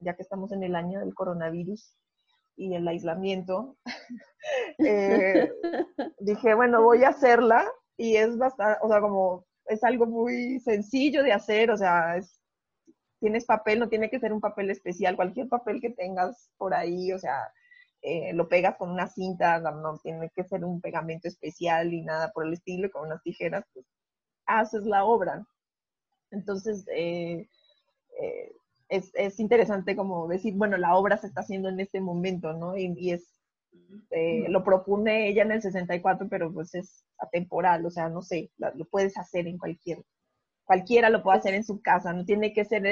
ya 0.00 0.14
que 0.14 0.22
estamos 0.22 0.52
en 0.52 0.62
el 0.62 0.74
año 0.74 1.00
del 1.00 1.14
coronavirus 1.14 1.96
y 2.56 2.74
el 2.74 2.86
aislamiento, 2.86 3.76
eh, 4.78 5.50
dije, 6.20 6.54
bueno, 6.54 6.82
voy 6.82 7.04
a 7.04 7.08
hacerla 7.08 7.66
y 7.96 8.16
es 8.16 8.36
bastante, 8.36 8.78
o 8.82 8.88
sea, 8.88 9.00
como 9.00 9.46
es 9.66 9.82
algo 9.82 10.06
muy 10.06 10.60
sencillo 10.60 11.22
de 11.22 11.32
hacer, 11.32 11.70
o 11.70 11.76
sea, 11.76 12.20
tienes 13.18 13.46
papel, 13.46 13.78
no 13.78 13.88
tiene 13.88 14.10
que 14.10 14.20
ser 14.20 14.32
un 14.32 14.40
papel 14.40 14.70
especial, 14.70 15.16
cualquier 15.16 15.48
papel 15.48 15.80
que 15.80 15.90
tengas 15.90 16.50
por 16.58 16.74
ahí, 16.74 17.12
o 17.12 17.18
sea, 17.18 17.50
eh, 18.06 18.34
lo 18.34 18.48
pegas 18.50 18.76
con 18.76 18.90
una 18.90 19.08
cinta, 19.08 19.58
no, 19.60 19.98
tiene 20.02 20.30
que 20.36 20.44
ser 20.44 20.62
un 20.62 20.82
pegamento 20.82 21.26
especial 21.26 21.94
y 21.94 22.02
nada 22.02 22.32
por 22.32 22.46
el 22.46 22.52
estilo, 22.52 22.90
con 22.90 23.06
unas 23.06 23.22
tijeras, 23.22 23.64
pues 23.72 23.86
haces 24.44 24.84
la 24.84 25.06
obra. 25.06 25.46
Entonces, 26.30 26.84
eh, 26.94 27.48
eh, 28.20 28.52
es, 28.90 29.40
interesante 29.40 29.96
como 29.96 30.28
decir, 30.28 30.52
bueno, 30.54 30.76
la 30.76 30.96
obra 30.96 31.16
se 31.16 31.28
está 31.28 31.40
haciendo 31.40 31.70
en 31.70 31.80
este 31.80 32.02
momento, 32.02 32.52
¿no? 32.52 32.76
Y, 32.76 33.10
es, 33.10 33.40
lo 34.48 34.62
propone 34.64 35.28
ella 35.28 35.42
en 35.42 35.52
el 35.52 35.62
64, 35.62 36.28
pero 36.28 36.52
pues 36.52 36.74
es 36.74 37.06
atemporal, 37.18 37.86
o 37.86 37.90
sea, 37.90 38.10
no 38.10 38.20
sé, 38.20 38.50
lo 38.58 38.84
puedes 38.84 39.16
hacer 39.16 39.46
en 39.46 39.56
cualquier, 39.56 40.04
cualquiera 40.64 41.10
lo 41.10 41.22
puede 41.22 41.38
hacer 41.38 41.54
en 41.54 41.64
su 41.64 41.80
casa, 41.80 42.12
no 42.12 42.24
tiene 42.24 42.52
que 42.52 42.64
ser 42.64 42.84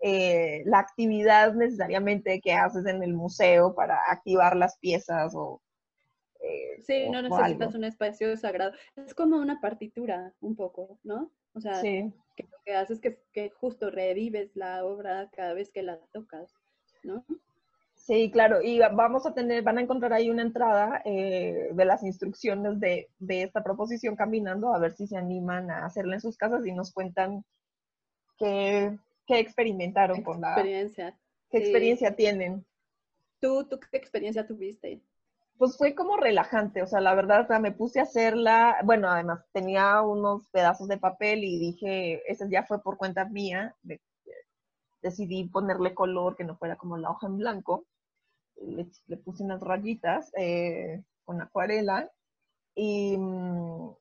eh, 0.00 0.62
la 0.66 0.78
actividad 0.78 1.54
necesariamente 1.54 2.40
que 2.40 2.52
haces 2.52 2.86
en 2.86 3.02
el 3.02 3.14
museo 3.14 3.74
para 3.74 3.98
activar 4.08 4.56
las 4.56 4.78
piezas 4.78 5.34
o... 5.34 5.62
Eh, 6.40 6.82
sí, 6.82 7.08
no 7.10 7.22
necesitas 7.22 7.74
un 7.74 7.84
espacio 7.84 8.36
sagrado. 8.36 8.72
Es 8.94 9.14
como 9.14 9.36
una 9.36 9.60
partitura, 9.60 10.32
un 10.40 10.54
poco, 10.54 10.98
¿no? 11.02 11.32
O 11.54 11.60
sea, 11.60 11.80
que 11.80 12.12
lo 12.42 12.58
que 12.64 12.74
haces 12.74 13.00
es 13.02 13.18
que, 13.32 13.50
justo 13.50 13.90
revives 13.90 14.54
la 14.54 14.84
obra 14.84 15.30
cada 15.34 15.54
vez 15.54 15.70
que 15.70 15.82
la 15.82 15.98
tocas, 16.12 16.54
¿no? 17.02 17.24
Sí, 18.06 18.30
claro, 18.30 18.62
y 18.62 18.78
vamos 18.78 19.26
a 19.26 19.34
tener, 19.34 19.64
van 19.64 19.78
a 19.78 19.80
encontrar 19.80 20.12
ahí 20.12 20.30
una 20.30 20.42
entrada 20.42 21.02
eh, 21.04 21.70
de 21.72 21.84
las 21.84 22.04
instrucciones 22.04 22.78
de, 22.78 23.08
de, 23.18 23.42
esta 23.42 23.64
proposición 23.64 24.14
caminando, 24.14 24.72
a 24.72 24.78
ver 24.78 24.92
si 24.92 25.08
se 25.08 25.16
animan 25.16 25.72
a 25.72 25.84
hacerla 25.84 26.14
en 26.14 26.20
sus 26.20 26.36
casas 26.36 26.64
y 26.64 26.70
nos 26.70 26.92
cuentan 26.92 27.44
qué, 28.38 28.96
qué 29.26 29.40
experimentaron 29.40 30.22
con 30.22 30.40
la 30.40 30.52
experiencia. 30.52 31.18
¿Qué 31.50 31.58
experiencia 31.58 32.14
tienen? 32.14 32.64
¿Tú, 33.40 33.64
¿Tú 33.64 33.80
qué 33.80 33.96
experiencia 33.96 34.46
tuviste? 34.46 35.02
Pues 35.58 35.76
fue 35.76 35.96
como 35.96 36.16
relajante, 36.16 36.82
o 36.82 36.86
sea, 36.86 37.00
la 37.00 37.16
verdad, 37.16 37.48
me 37.58 37.72
puse 37.72 37.98
a 37.98 38.04
hacerla, 38.04 38.76
bueno, 38.84 39.10
además 39.10 39.44
tenía 39.52 40.00
unos 40.02 40.48
pedazos 40.50 40.86
de 40.86 40.98
papel 40.98 41.42
y 41.42 41.58
dije, 41.58 42.22
ese 42.30 42.46
ya 42.48 42.62
fue 42.62 42.80
por 42.80 42.98
cuenta 42.98 43.24
mía, 43.24 43.74
decidí 45.02 45.48
ponerle 45.48 45.92
color 45.92 46.36
que 46.36 46.44
no 46.44 46.56
fuera 46.56 46.76
como 46.76 46.96
la 46.98 47.10
hoja 47.10 47.26
en 47.26 47.38
blanco, 47.38 47.84
le, 48.62 49.16
puse 49.18 49.42
unas 49.44 49.60
rayitas 49.60 50.32
eh, 50.36 51.02
con 51.24 51.40
acuarela 51.40 52.10
y, 52.74 53.16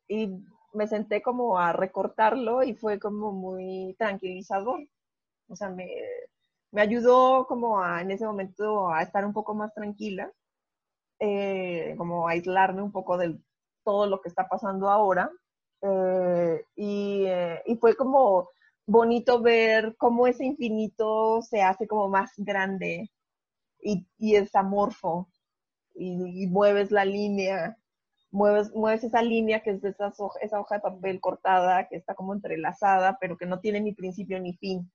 y 0.07 0.43
me 0.73 0.87
senté 0.87 1.21
como 1.21 1.57
a 1.57 1.73
recortarlo 1.73 2.63
y 2.63 2.73
fue 2.75 2.99
como 2.99 3.31
muy 3.31 3.95
tranquilizador 3.97 4.81
o 5.47 5.55
sea, 5.55 5.69
me, 5.69 5.87
ayudó 6.75 7.45
como 7.47 7.81
a, 7.81 8.01
en 8.01 8.11
ese 8.11 8.25
momento 8.25 8.89
a 8.89 9.01
estar 9.03 9.25
un 9.25 9.33
poco 9.33 9.53
más 9.53 9.73
tranquila, 9.73 10.31
eh, 11.19 11.95
como 11.97 12.27
a 12.27 12.31
aislarme 12.31 12.81
un 12.81 12.91
poco 12.91 13.17
de 13.17 13.37
todo 13.83 14.07
lo 14.07 14.21
que 14.21 14.29
está 14.29 14.47
pasando 14.47 14.89
ahora. 14.89 15.31
Eh, 15.81 16.65
y, 16.75 17.75
fue 17.79 17.95
como 17.95 18.49
bonito 18.87 19.41
ver 19.41 19.95
cómo 19.97 20.27
ese 20.27 20.45
infinito 20.45 21.41
se 21.41 21.61
hace 21.61 21.87
como 21.87 22.07
más 22.09 22.33
grande 22.37 23.11
y, 23.85 24.35
es 24.35 24.55
amorfo 24.55 25.29
y, 25.93 26.47
mueves 26.47 26.91
la 26.91 27.05
línea, 27.05 27.77
mueves, 28.31 28.73
mueves 28.73 29.03
esa 29.03 29.21
línea 29.21 29.61
que 29.61 29.71
es 29.71 29.81
de 29.81 29.89
esa 29.89 30.59
hoja 30.59 30.75
de 30.75 30.81
papel 30.81 31.21
cortada 31.21 31.87
que 31.87 31.95
está 31.95 32.15
como 32.15 32.33
entrelazada, 32.33 33.17
pero 33.19 33.37
que 33.37 33.45
no 33.45 33.59
tiene 33.59 33.79
ni 33.79 33.93
principio 33.93 34.39
ni 34.39 34.53
fin. 34.53 34.91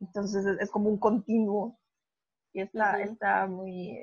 Entonces 0.00 0.46
es, 0.60 0.70
como 0.70 0.88
un 0.88 0.98
continuo 0.98 1.78
y 2.52 2.60
está, 2.60 3.02
está 3.02 3.46
muy, 3.46 3.98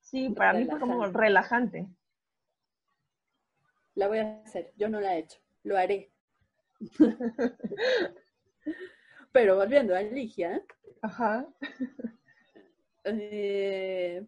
sí, 0.00 0.30
para 0.30 0.52
mí 0.52 0.66
fue 0.66 0.78
como 0.78 1.06
relajante. 1.06 1.88
La 3.94 4.08
voy 4.08 4.18
a 4.18 4.42
hacer, 4.42 4.74
yo 4.76 4.90
no 4.90 5.00
la 5.00 5.16
he 5.16 5.20
hecho, 5.20 5.38
lo 5.62 5.78
haré. 5.78 6.12
Pero 9.32 9.56
volviendo 9.56 9.94
a 9.94 10.02
Ligia. 10.02 10.62
Ajá. 11.02 11.46
Eh, 13.06 14.24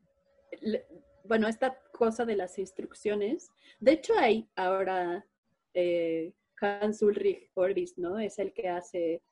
bueno, 1.25 1.49
esta 1.49 1.78
cosa 1.92 2.25
de 2.25 2.37
las 2.37 2.58
instrucciones. 2.58 3.50
De 3.80 3.92
hecho, 3.92 4.14
hay 4.18 4.49
ahora 4.56 5.26
eh, 5.75 6.32
Hans 6.61 7.02
Ulrich 7.02 7.50
Orbis, 7.54 7.99
¿no? 7.99 8.18
Es 8.18 8.38
el 8.38 8.52
que 8.52 8.68
hace 8.68 9.23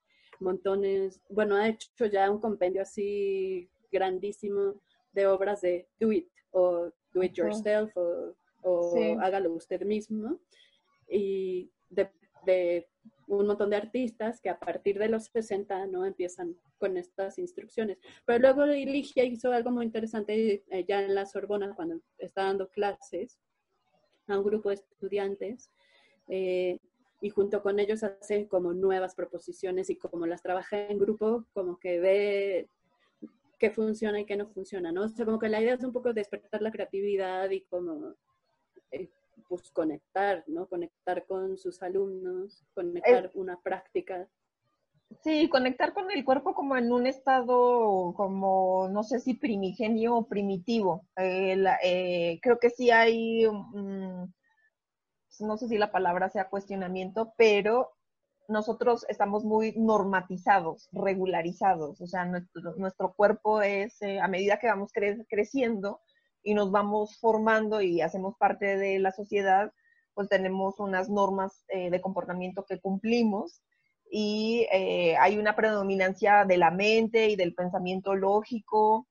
montones, 0.40 1.20
bueno, 1.30 1.56
ha 1.56 1.68
hecho 1.68 2.06
ya 2.06 2.30
un 2.30 2.40
compendio 2.40 2.82
así 2.82 3.68
grandísimo 3.90 4.74
de 5.12 5.26
obras 5.26 5.62
de 5.62 5.88
do 5.98 6.12
it 6.12 6.28
o 6.50 6.90
do 7.14 7.22
it 7.22 7.32
yourself 7.32 7.90
o, 7.96 8.34
hágalo 9.20 9.52
usted 9.52 9.82
mismo. 9.82 10.38
Y 11.08 11.70
de, 11.88 12.10
de, 12.44 12.88
un 13.26 13.46
montón 13.46 13.70
de 13.70 13.76
artistas 13.76 14.40
que 14.40 14.48
a 14.48 14.58
partir 14.58 14.98
de 14.98 15.08
los 15.08 15.24
60 15.24 15.86
no 15.86 16.04
empiezan 16.04 16.56
con 16.78 16.96
estas 16.96 17.38
instrucciones. 17.38 17.98
Pero 18.24 18.38
luego 18.38 18.66
Ligia 18.66 19.24
hizo 19.24 19.52
algo 19.52 19.70
muy 19.70 19.84
interesante 19.84 20.64
eh, 20.68 20.84
ya 20.86 21.02
en 21.02 21.14
la 21.14 21.26
Sorbona 21.26 21.74
cuando 21.74 22.00
está 22.18 22.44
dando 22.44 22.68
clases 22.68 23.38
a 24.28 24.38
un 24.38 24.44
grupo 24.44 24.68
de 24.68 24.76
estudiantes 24.76 25.70
eh, 26.28 26.78
y 27.20 27.30
junto 27.30 27.62
con 27.62 27.78
ellos 27.78 28.02
hace 28.02 28.46
como 28.46 28.72
nuevas 28.72 29.14
proposiciones 29.14 29.90
y 29.90 29.96
como 29.96 30.26
las 30.26 30.42
trabaja 30.42 30.88
en 30.88 30.98
grupo, 30.98 31.46
como 31.52 31.78
que 31.78 31.98
ve 31.98 32.68
qué 33.58 33.70
funciona 33.70 34.20
y 34.20 34.26
qué 34.26 34.36
no 34.36 34.46
funciona, 34.48 34.92
¿no? 34.92 35.04
O 35.04 35.08
sea, 35.08 35.24
como 35.24 35.38
que 35.38 35.48
la 35.48 35.60
idea 35.60 35.74
es 35.74 35.84
un 35.84 35.92
poco 35.92 36.12
despertar 36.12 36.60
la 36.60 36.70
creatividad 36.70 37.50
y 37.50 37.62
como 37.62 38.14
eh, 38.90 39.08
pues 39.48 39.70
conectar, 39.70 40.44
¿no? 40.46 40.68
Conectar 40.68 41.26
con 41.26 41.56
sus 41.56 41.82
alumnos, 41.82 42.64
conectar 42.74 43.30
una 43.34 43.60
práctica. 43.60 44.28
Sí, 45.22 45.48
conectar 45.48 45.94
con 45.94 46.10
el 46.10 46.24
cuerpo 46.24 46.52
como 46.54 46.76
en 46.76 46.92
un 46.92 47.06
estado 47.06 48.12
como, 48.16 48.88
no 48.88 49.04
sé 49.04 49.20
si 49.20 49.34
primigenio 49.34 50.16
o 50.16 50.26
primitivo. 50.26 51.06
Eh, 51.16 51.62
eh, 51.82 52.40
creo 52.42 52.58
que 52.58 52.70
sí 52.70 52.90
hay, 52.90 53.44
no 53.44 54.28
sé 55.56 55.68
si 55.68 55.78
la 55.78 55.92
palabra 55.92 56.28
sea 56.28 56.48
cuestionamiento, 56.48 57.34
pero 57.36 57.96
nosotros 58.48 59.06
estamos 59.08 59.44
muy 59.44 59.74
normatizados, 59.76 60.88
regularizados, 60.92 62.00
o 62.00 62.06
sea, 62.06 62.24
nuestro, 62.24 63.14
cuerpo 63.14 63.62
es, 63.62 64.00
eh, 64.02 64.20
a 64.20 64.28
medida 64.28 64.58
que 64.58 64.68
vamos 64.68 64.92
creciendo 65.28 66.00
y 66.46 66.54
nos 66.54 66.70
vamos 66.70 67.18
formando 67.18 67.82
y 67.82 68.00
hacemos 68.00 68.36
parte 68.38 68.76
de 68.76 69.00
la 69.00 69.10
sociedad, 69.10 69.72
pues 70.14 70.28
tenemos 70.28 70.78
unas 70.78 71.10
normas 71.10 71.64
eh, 71.68 71.90
de 71.90 72.00
comportamiento 72.00 72.64
que 72.64 72.80
cumplimos 72.80 73.62
y 74.10 74.66
eh, 74.72 75.16
hay 75.18 75.38
una 75.38 75.56
predominancia 75.56 76.44
de 76.44 76.56
la 76.56 76.70
mente 76.70 77.28
y 77.28 77.36
del 77.36 77.54
pensamiento 77.54 78.14
lógico, 78.14 79.08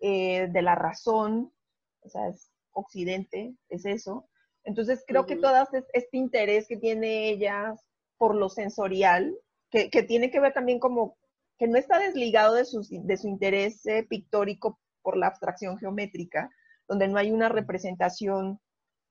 de 0.00 0.62
la 0.62 0.74
razón, 0.74 1.52
o 2.00 2.08
sea, 2.08 2.26
es 2.26 2.50
occidente, 2.72 3.54
es 3.68 3.86
eso. 3.86 4.28
Entonces 4.64 5.04
creo 5.06 5.26
que 5.26 5.36
todo 5.36 5.54
este 5.92 6.16
interés 6.16 6.66
que 6.66 6.76
tiene 6.76 7.28
ella 7.28 7.74
por 8.18 8.34
lo 8.34 8.48
sensorial, 8.48 9.36
que, 9.70 9.88
tiene 10.02 10.30
que 10.30 10.40
ver 10.40 10.52
también 10.52 10.78
como 10.78 11.16
que 11.58 11.66
no 11.66 11.78
está 11.78 11.98
desligado 11.98 12.54
de 12.54 12.64
su, 12.64 12.86
de 12.88 13.16
su 13.16 13.28
interés 13.28 13.84
eh, 13.86 14.04
pictórico 14.08 14.78
por 15.02 15.16
la 15.16 15.28
abstracción 15.28 15.78
geométrica, 15.78 16.50
donde 16.88 17.08
no 17.08 17.18
hay 17.18 17.30
una 17.30 17.48
representación, 17.48 18.60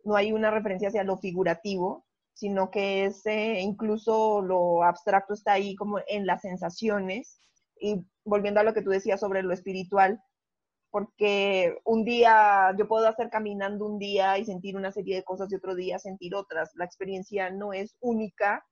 no 0.04 0.16
hay 0.16 0.32
una 0.34 0.52
referencia 0.52 0.90
hacia 0.90 1.04
lo 1.04 1.18
figurativo, 1.18 2.06
sino 2.34 2.72
que 2.72 3.06
es 3.06 3.26
eh, 3.26 3.60
incluso 3.62 4.42
lo 4.42 4.84
abstracto 4.84 5.34
está 5.34 5.54
ahí 5.54 5.76
como 5.76 6.00
en 6.08 6.26
las 6.26 6.42
sensaciones. 6.42 7.40
Y 7.80 8.06
volviendo 8.26 8.60
a 8.60 8.64
lo 8.64 8.74
que 8.74 8.82
tú 8.82 8.92
decías 8.92 9.20
sobre 9.20 9.44
lo 9.44 9.54
espiritual, 9.54 10.22
porque 10.92 11.78
un 11.86 12.04
día 12.04 12.74
yo 12.78 12.88
puedo 12.88 13.08
hacer 13.08 13.30
caminando 13.30 13.86
un 13.86 13.98
día 14.00 14.38
y 14.38 14.46
sentir 14.46 14.75
una 14.75 14.92
serie 14.92 15.16
de 15.16 15.24
cosas 15.24 15.51
y 15.51 15.56
otro 15.56 15.75
día 15.75 16.00
sentir 16.00 16.36
otras. 16.36 16.72
La 16.75 16.86
experiencia 16.86 17.50
no 17.50 17.74
es 17.74 17.96
única 18.01 18.66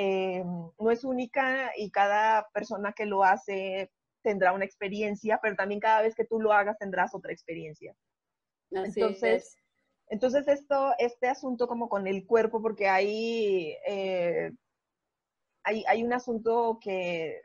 eh, 0.00 0.44
no 0.78 0.90
es 0.92 1.02
única 1.02 1.72
y 1.76 1.90
cada 1.90 2.46
persona 2.54 2.92
que 2.92 3.04
lo 3.04 3.24
hace 3.24 3.90
tendrá 4.22 4.52
una 4.52 4.64
experiencia, 4.64 5.38
pero 5.42 5.56
también 5.56 5.80
cada 5.80 6.02
vez 6.02 6.14
que 6.14 6.24
tú 6.24 6.40
lo 6.40 6.52
hagas 6.52 6.78
tendrás 6.78 7.14
otra 7.14 7.32
experiencia. 7.32 7.94
entonces, 8.70 9.56
entonces 10.08 10.48
esto, 10.48 10.92
este 10.98 11.28
asunto 11.28 11.66
como 11.68 11.88
con 11.88 12.06
el 12.06 12.26
cuerpo, 12.26 12.62
porque 12.62 12.88
hay, 12.88 13.76
eh, 13.86 14.52
hay, 15.64 15.84
hay, 15.86 16.02
un 16.02 16.12
asunto 16.12 16.78
que 16.80 17.42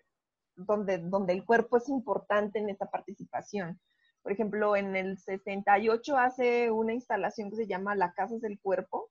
donde, 0.55 0.97
donde 0.99 1.33
el 1.33 1.45
cuerpo 1.45 1.77
es 1.77 1.89
importante 1.89 2.59
en 2.59 2.69
esta 2.69 2.89
participación. 2.89 3.79
Por 4.21 4.31
ejemplo, 4.31 4.75
en 4.75 4.95
el 4.95 5.17
68 5.17 6.17
hace 6.17 6.71
una 6.71 6.93
instalación 6.93 7.49
que 7.49 7.57
se 7.57 7.67
llama 7.67 7.95
La 7.95 8.13
Casa 8.13 8.37
del 8.39 8.59
Cuerpo, 8.59 9.09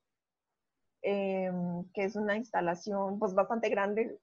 Em, 1.02 1.84
que 1.92 2.04
es 2.04 2.14
una 2.14 2.36
instalación 2.36 3.18
pues 3.18 3.34
bastante 3.34 3.68
grande, 3.68 4.20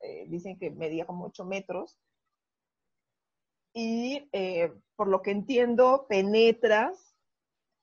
eh, 0.00 0.26
dicen 0.28 0.58
que 0.58 0.70
medía 0.72 1.06
como 1.06 1.26
8 1.26 1.44
metros, 1.44 1.96
y 3.74 4.28
eh, 4.32 4.72
por 4.96 5.08
lo 5.08 5.20
que 5.20 5.32
entiendo, 5.32 6.06
penetras, 6.08 7.14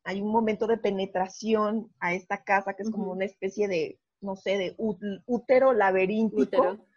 hay 0.03 0.21
un 0.21 0.31
momento 0.31 0.65
de 0.65 0.77
penetración 0.77 1.93
a 1.99 2.13
esta 2.13 2.43
casa 2.43 2.73
que 2.73 2.83
es 2.83 2.89
como 2.89 3.11
una 3.11 3.25
especie 3.25 3.67
de, 3.67 3.99
no 4.21 4.35
sé, 4.35 4.57
de 4.57 4.75
útero 4.77 5.73
laberíntico. 5.73 6.87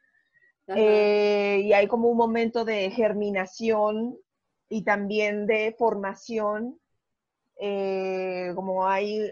Eh, 0.68 1.60
y 1.62 1.74
hay 1.74 1.86
como 1.88 2.08
un 2.08 2.16
momento 2.16 2.64
de 2.64 2.90
germinación 2.90 4.16
y 4.70 4.82
también 4.82 5.46
de 5.46 5.74
formación 5.78 6.80
eh, 7.56 8.50
como 8.54 8.86
hay 8.86 9.30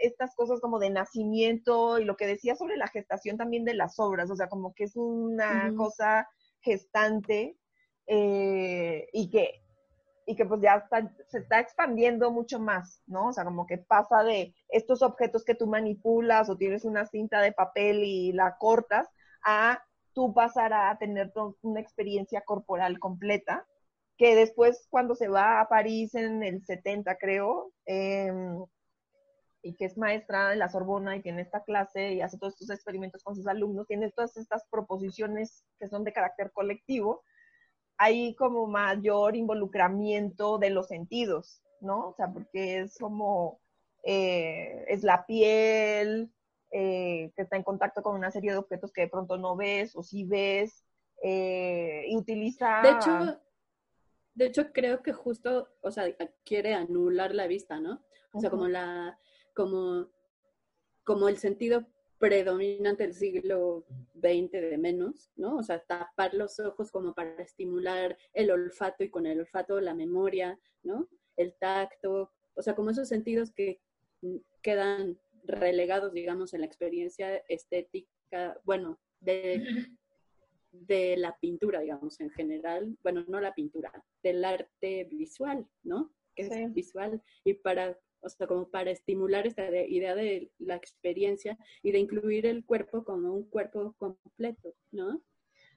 estas 0.00 0.34
cosas 0.34 0.60
como 0.60 0.78
de 0.78 0.90
nacimiento 0.90 1.98
y 1.98 2.04
lo 2.04 2.16
que 2.16 2.26
decía 2.26 2.54
sobre 2.54 2.76
la 2.76 2.88
gestación 2.88 3.36
también 3.36 3.64
de 3.64 3.74
las 3.74 3.98
obras, 3.98 4.30
o 4.30 4.36
sea, 4.36 4.48
como 4.48 4.74
que 4.74 4.84
es 4.84 4.96
una 4.96 5.72
cosa 5.76 6.28
gestante 6.60 7.56
eh, 8.06 9.08
y 9.12 9.30
que 9.30 9.62
y 10.28 10.34
que 10.34 10.44
pues 10.44 10.60
ya 10.60 10.88
se 11.28 11.38
está 11.38 11.60
expandiendo 11.60 12.32
mucho 12.32 12.58
más, 12.58 13.00
¿no? 13.06 13.28
O 13.28 13.32
sea, 13.32 13.44
como 13.44 13.64
que 13.64 13.78
pasa 13.78 14.24
de 14.24 14.54
estos 14.68 15.02
objetos 15.02 15.44
que 15.44 15.54
tú 15.54 15.68
manipulas 15.68 16.50
o 16.50 16.56
tienes 16.56 16.84
una 16.84 17.06
cinta 17.06 17.40
de 17.40 17.52
papel 17.52 18.02
y 18.02 18.32
la 18.32 18.56
cortas 18.58 19.08
a 19.44 19.80
tú 20.14 20.34
pasar 20.34 20.72
a 20.72 20.98
tener 20.98 21.32
una 21.62 21.80
experiencia 21.80 22.40
corporal 22.40 22.98
completa 22.98 23.66
que 24.16 24.34
después 24.34 24.86
cuando 24.90 25.14
se 25.14 25.28
va 25.28 25.60
a 25.60 25.68
París 25.68 26.14
en 26.14 26.42
el 26.42 26.64
70, 26.64 27.16
creo, 27.18 27.72
em, 27.84 28.64
y 29.62 29.74
que 29.74 29.84
es 29.86 29.98
maestra 29.98 30.52
en 30.52 30.58
la 30.60 30.68
Sorbona 30.68 31.16
y 31.16 31.22
tiene 31.22 31.42
esta 31.42 31.62
clase 31.64 32.12
y 32.14 32.20
hace 32.22 32.38
todos 32.38 32.54
estos 32.54 32.70
experimentos 32.70 33.22
con 33.22 33.36
sus 33.36 33.46
alumnos, 33.46 33.86
tiene 33.86 34.10
todas 34.12 34.36
estas 34.36 34.64
proposiciones 34.70 35.64
que 35.78 35.88
son 35.88 36.04
de 36.04 36.12
carácter 36.12 36.52
colectivo, 36.52 37.24
hay 37.98 38.34
como 38.34 38.66
mayor 38.66 39.36
involucramiento 39.36 40.58
de 40.58 40.70
los 40.70 40.88
sentidos, 40.88 41.62
¿no? 41.80 42.08
O 42.08 42.14
sea, 42.14 42.32
porque 42.32 42.80
es 42.80 42.98
como, 42.98 43.60
eh, 44.02 44.84
es 44.88 45.02
la 45.02 45.26
piel, 45.26 46.32
eh, 46.70 47.32
que 47.34 47.42
está 47.42 47.56
en 47.56 47.62
contacto 47.62 48.02
con 48.02 48.14
una 48.14 48.30
serie 48.30 48.52
de 48.52 48.58
objetos 48.58 48.92
que 48.92 49.02
de 49.02 49.08
pronto 49.08 49.38
no 49.38 49.56
ves 49.56 49.96
o 49.96 50.02
sí 50.02 50.24
ves, 50.24 50.84
eh, 51.22 52.04
y 52.08 52.16
utiliza... 52.16 52.82
De 52.82 52.90
hecho, 52.90 53.40
de 54.34 54.46
hecho, 54.46 54.72
creo 54.72 55.02
que 55.02 55.14
justo, 55.14 55.68
o 55.80 55.90
sea, 55.90 56.04
quiere 56.44 56.74
anular 56.74 57.34
la 57.34 57.46
vista, 57.46 57.80
¿no? 57.80 58.02
O 58.32 58.40
sea, 58.40 58.50
como 58.50 58.68
la, 58.68 59.18
como, 59.54 60.08
como 61.04 61.30
el 61.30 61.38
sentido 61.38 61.86
predominante 62.26 63.04
del 63.04 63.14
siglo 63.14 63.86
XX 64.14 64.50
de 64.50 64.78
menos, 64.78 65.30
¿no? 65.36 65.58
O 65.58 65.62
sea, 65.62 65.78
tapar 65.78 66.34
los 66.34 66.58
ojos 66.58 66.90
como 66.90 67.14
para 67.14 67.40
estimular 67.40 68.18
el 68.32 68.50
olfato 68.50 69.04
y 69.04 69.10
con 69.10 69.26
el 69.26 69.38
olfato 69.38 69.80
la 69.80 69.94
memoria, 69.94 70.58
¿no? 70.82 71.08
El 71.36 71.54
tacto, 71.54 72.32
o 72.54 72.62
sea, 72.62 72.74
como 72.74 72.90
esos 72.90 73.08
sentidos 73.08 73.52
que 73.52 73.80
quedan 74.60 75.20
relegados, 75.44 76.12
digamos, 76.12 76.52
en 76.52 76.62
la 76.62 76.66
experiencia 76.66 77.36
estética, 77.48 78.60
bueno, 78.64 78.98
de, 79.20 79.86
de 80.72 81.16
la 81.16 81.38
pintura, 81.38 81.78
digamos, 81.78 82.18
en 82.20 82.30
general, 82.30 82.98
bueno, 83.04 83.24
no 83.28 83.40
la 83.40 83.54
pintura, 83.54 83.92
del 84.24 84.44
arte 84.44 85.04
visual, 85.04 85.64
¿no? 85.84 86.12
Que 86.34 86.42
es 86.42 86.74
visual. 86.74 87.22
Y 87.44 87.54
para, 87.54 87.96
o 88.26 88.30
sea, 88.30 88.46
como 88.46 88.68
para 88.68 88.90
estimular 88.90 89.46
esta 89.46 89.68
idea 89.68 90.14
de 90.14 90.50
la 90.58 90.74
experiencia 90.74 91.56
y 91.82 91.92
de 91.92 91.98
incluir 91.98 92.46
el 92.46 92.64
cuerpo 92.64 93.04
como 93.04 93.32
un 93.32 93.48
cuerpo 93.48 93.94
completo, 93.98 94.74
¿no? 94.90 95.20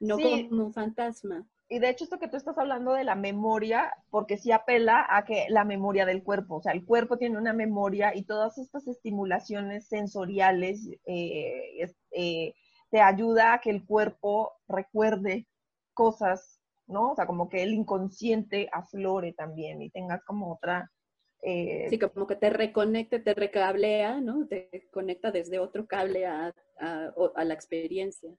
No 0.00 0.18
como 0.18 0.64
un 0.64 0.72
fantasma. 0.72 1.46
Y 1.68 1.78
de 1.78 1.88
hecho, 1.88 2.02
esto 2.02 2.18
que 2.18 2.26
tú 2.26 2.36
estás 2.36 2.58
hablando 2.58 2.94
de 2.94 3.04
la 3.04 3.14
memoria, 3.14 3.92
porque 4.10 4.38
sí 4.38 4.50
apela 4.50 5.06
a 5.08 5.24
que 5.24 5.46
la 5.50 5.64
memoria 5.64 6.04
del 6.04 6.24
cuerpo, 6.24 6.56
o 6.56 6.62
sea, 6.62 6.72
el 6.72 6.84
cuerpo 6.84 7.16
tiene 7.16 7.38
una 7.38 7.52
memoria 7.52 8.12
y 8.12 8.24
todas 8.24 8.58
estas 8.58 8.88
estimulaciones 8.88 9.86
sensoriales, 9.86 10.88
eh, 11.06 11.86
eh, 12.10 12.54
te 12.90 13.00
ayuda 13.00 13.54
a 13.54 13.60
que 13.60 13.70
el 13.70 13.84
cuerpo 13.86 14.54
recuerde 14.66 15.46
cosas, 15.94 16.60
¿no? 16.88 17.12
O 17.12 17.14
sea, 17.14 17.26
como 17.26 17.48
que 17.48 17.62
el 17.62 17.72
inconsciente 17.72 18.68
aflore 18.72 19.32
también 19.32 19.80
y 19.80 19.90
tengas 19.90 20.24
como 20.24 20.52
otra... 20.52 20.90
Eh, 21.42 21.86
sí, 21.88 21.98
como 21.98 22.26
que 22.26 22.36
te 22.36 22.50
reconecte, 22.50 23.18
te 23.18 23.34
recablea, 23.34 24.20
¿no? 24.20 24.46
Te 24.46 24.88
conecta 24.92 25.30
desde 25.30 25.58
otro 25.58 25.86
cable 25.86 26.26
a, 26.26 26.54
a, 26.78 27.44
la 27.44 27.54
experiencia. 27.54 28.30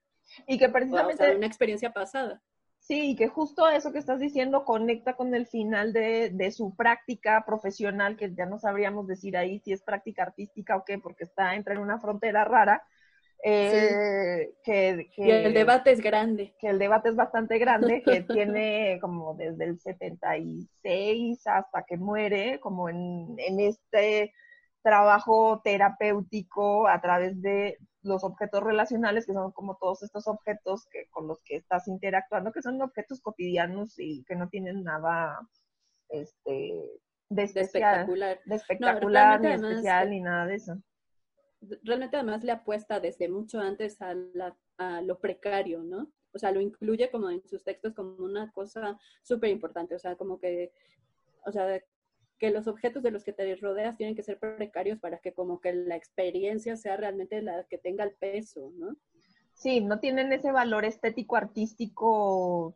Y 0.48 0.58
que 0.58 0.70
precisamente... 0.70 1.24
O 1.24 1.26
sea, 1.26 1.36
una 1.36 1.48
experiencia 1.48 1.92
pasada. 1.92 2.42
Sí, 2.80 3.16
que 3.16 3.28
justo 3.28 3.70
eso 3.70 3.92
que 3.92 4.00
estás 4.00 4.20
diciendo 4.20 4.66
conecta 4.66 5.16
con 5.16 5.36
el 5.36 5.46
final 5.46 5.94
de, 5.94 6.32
de, 6.32 6.52
su 6.52 6.76
práctica 6.76 7.44
profesional, 7.46 8.18
que 8.18 8.34
ya 8.34 8.48
no 8.48 8.58
sabríamos 8.58 9.08
decir 9.08 9.38
ahí 9.38 9.60
si 9.60 9.72
es 9.72 9.84
práctica 9.84 10.24
artística 10.24 10.76
o 10.76 10.84
qué, 10.84 10.98
porque 10.98 11.26
está 11.26 11.56
entre 11.56 11.76
en 11.76 11.82
una 11.82 12.00
frontera 12.00 12.44
rara, 12.44 12.84
eh, 13.44 14.54
que, 14.64 15.10
el 15.18 15.54
debate 15.54 15.92
es 15.92 16.02
grande. 16.02 16.56
Que 16.60 16.68
el 16.68 16.80
debate 16.80 17.10
es 17.10 17.16
bastante 17.16 17.58
grande, 17.58 18.04
que 18.04 18.22
tiene 18.48 19.00
como 19.02 19.34
desde 19.36 19.66
el 19.66 19.80
76 19.80 21.48
hasta 21.48 21.84
que 21.84 21.98
muere, 21.98 22.60
como 22.60 22.90
en, 22.90 23.36
en 23.38 23.60
este 23.60 24.34
trabajo 24.84 25.62
terapéutico 25.64 26.88
a 26.88 27.00
través 27.02 27.42
de 27.42 27.78
los 28.04 28.24
objetos 28.24 28.64
relacionales, 28.64 29.26
que 29.26 29.34
son 29.34 29.52
como 29.52 29.78
todos 29.78 30.02
estos 30.04 30.28
objetos 30.28 30.88
que, 30.92 31.08
con 31.10 31.28
los 31.28 31.42
que 31.44 31.56
estás 31.56 31.88
interactuando, 31.88 32.52
que 32.52 32.62
son 32.62 32.82
objetos 32.82 33.22
cotidianos 33.22 34.00
y 34.00 34.24
que 34.24 34.36
no 34.36 34.50
tienen 34.50 34.84
nada 34.84 35.40
este, 36.10 36.74
de, 37.30 37.44
especial, 37.44 38.08
de 38.08 38.56
espectacular, 38.56 39.40
ni 39.40 39.52
especial, 39.52 40.10
ni 40.10 40.22
nada 40.22 40.48
de 40.48 40.56
eso 40.56 40.82
realmente 41.84 42.18
además 42.18 42.44
le 42.44 42.52
apuesta 42.52 43.00
desde 43.00 43.30
mucho 43.30 43.60
antes 43.60 43.98
a, 44.02 44.14
lo 45.02 45.20
precario, 45.20 45.84
¿no? 45.84 46.12
O 46.34 46.40
sea, 46.40 46.52
lo 46.52 46.62
incluye 46.62 47.12
como 47.12 47.30
en 47.30 47.46
sus 47.48 47.64
textos 47.64 47.94
como 47.94 48.16
una 48.24 48.52
cosa 48.52 48.98
súper 49.22 49.50
importante, 49.50 49.96
o 49.96 50.00
sea, 50.00 50.16
como 50.16 50.40
que, 50.40 50.72
o 51.46 51.52
sea, 51.52 51.82
que 52.40 52.50
los 52.50 52.68
objetos 52.68 53.04
de 53.04 53.12
los 53.12 53.24
que 53.24 53.34
te 53.34 53.56
rodeas 53.58 53.98
tienen 53.98 54.16
que 54.16 54.24
ser 54.24 54.40
precarios 54.40 55.00
para 55.00 55.20
que 55.20 55.34
como 55.34 55.60
que 55.62 55.74
la 55.74 55.96
experiencia 55.96 56.76
sea 56.78 56.98
realmente 56.98 57.42
la 57.42 57.66
que 57.66 57.78
tenga 57.78 58.04
el 58.04 58.14
peso, 58.14 58.72
¿no? 58.76 58.96
Sí, 59.54 59.82
no 59.82 60.00
tienen 60.00 60.34
ese 60.34 60.52
valor 60.52 60.86
estético, 60.86 61.36
artístico, 61.36 62.76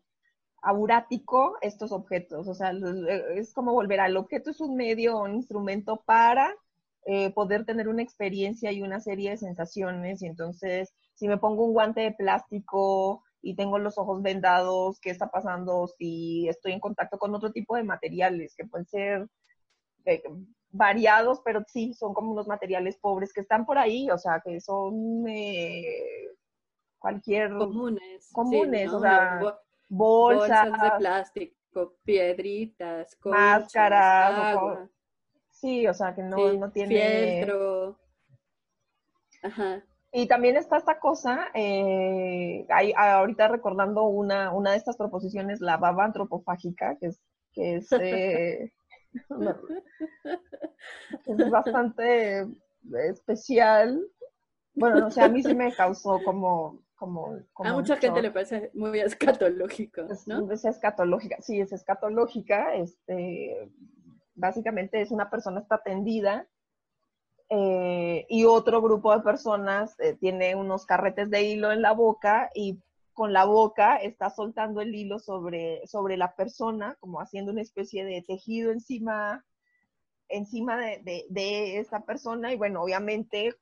aurático 0.62 1.58
estos 1.62 1.92
objetos, 1.92 2.48
o 2.48 2.54
sea, 2.54 2.72
es 3.36 3.54
como 3.54 3.74
volver 3.74 4.00
al 4.00 4.18
objeto 4.18 4.52
es 4.52 4.62
un 4.62 4.76
medio, 4.76 5.20
un 5.22 5.36
instrumento 5.36 6.04
para 6.06 6.56
eh, 7.06 7.32
poder 7.34 7.66
tener 7.66 7.88
una 7.88 8.02
experiencia 8.02 8.72
y 8.72 8.82
una 8.82 9.00
serie 9.00 9.32
de 9.32 9.38
sensaciones. 9.38 10.22
Y 10.22 10.28
entonces, 10.28 10.94
si 11.14 11.28
me 11.28 11.38
pongo 11.38 11.66
un 11.66 11.74
guante 11.74 12.02
de 12.02 12.12
plástico 12.12 13.24
y 13.42 13.56
tengo 13.56 13.78
los 13.78 13.98
ojos 13.98 14.22
vendados, 14.22 15.00
¿qué 15.00 15.12
está 15.12 15.30
pasando 15.30 15.88
si 16.00 16.48
estoy 16.50 16.72
en 16.72 16.80
contacto 16.80 17.20
con 17.20 17.36
otro 17.36 17.52
tipo 17.52 17.76
de 17.76 17.84
materiales 17.84 18.56
que 18.56 18.66
pueden 18.66 18.88
ser 18.88 19.28
eh, 20.06 20.24
variados, 20.72 21.42
pero 21.44 21.64
sí, 21.68 21.94
son 21.94 22.14
como 22.14 22.32
unos 22.32 22.48
materiales 22.48 22.98
pobres 22.98 23.32
que 23.32 23.42
están 23.42 23.66
por 23.66 23.78
ahí, 23.78 24.10
o 24.10 24.18
sea, 24.18 24.42
que 24.44 24.60
son 24.60 25.26
eh, 25.28 26.30
cualquier... 26.98 27.54
Comunes. 27.56 28.30
Comunes, 28.34 28.92
o 28.92 29.00
sea, 29.00 29.40
bolsas, 29.88 30.70
bolsas 30.70 30.82
de 30.82 30.92
plástico, 30.98 31.96
piedritas, 32.04 33.18
máscaras, 33.24 34.90
Sí, 35.56 35.88
o 35.88 35.94
sea, 35.94 36.14
que 36.14 36.22
no, 36.22 36.54
no 36.54 36.72
tiene... 36.72 36.96
Fieltro. 36.96 37.98
Ajá. 39.42 39.84
Y 40.12 40.28
también 40.28 40.56
está 40.56 40.78
esta 40.78 41.00
cosa, 41.00 41.48
eh, 41.54 42.66
hay, 42.70 42.94
ahorita 42.96 43.50
recordando 43.50 44.04
una, 44.04 44.54
una 44.54 44.72
de 44.72 44.78
estas 44.78 44.96
proposiciones, 44.96 45.60
la 45.60 45.76
baba 45.76 46.06
antropofágica, 46.06 46.98
que 46.98 47.08
es, 47.08 47.22
que 47.52 47.76
es, 47.76 47.92
eh, 47.92 48.72
es 51.26 51.50
bastante 51.50 52.48
especial. 53.10 54.08
Bueno, 54.74 55.02
no 55.02 55.12
sé, 55.12 55.22
a 55.22 55.28
mí 55.28 55.44
sí 55.44 55.54
me 55.54 55.74
causó 55.74 56.22
como... 56.24 56.82
como, 56.96 57.38
a 57.60 57.74
mucha 57.74 57.98
gente 57.98 58.22
le 58.22 58.32
parece 58.32 58.72
muy 58.74 59.00
escatológico, 59.00 60.04
¿no? 60.28 60.52
Es, 60.52 60.60
es 60.60 60.76
escatológica, 60.76 61.42
sí, 61.42 61.60
es 61.60 61.74
escatológica, 61.74 62.74
este, 62.76 63.70
básicamente 64.36 65.02
es 65.02 65.12
una 65.12 65.30
persona 65.30 65.62
está 65.62 65.82
tendida 65.84 66.48
eh, 67.50 68.26
y 68.28 68.46
otro 68.46 68.82
grupo 68.82 69.16
de 69.16 69.24
personas 69.24 70.00
eh, 70.00 70.16
tiene 70.20 70.56
unos 70.56 70.86
carretes 70.86 71.30
de 71.30 71.44
hilo 71.44 71.72
en 71.72 71.82
la 71.82 71.92
boca 71.92 72.50
y 72.56 72.80
con 73.14 73.34
la 73.34 73.46
boca 73.46 73.98
está 73.98 74.30
soltando 74.30 74.82
el 74.82 74.94
hilo 74.94 75.20
sobre, 75.20 75.86
sobre 75.88 76.18
la 76.18 76.36
persona, 76.36 76.98
como 77.00 77.22
haciendo 77.22 77.52
una 77.52 77.62
especie 77.62 78.04
de 78.04 78.24
tejido 78.24 78.72
encima, 78.72 79.46
encima 80.28 80.78
de, 80.78 81.26
de, 81.30 81.80
esta 81.80 82.04
persona. 82.04 82.52
Y 82.52 82.58
bueno, 82.58 82.82
obviamente, 82.82 83.54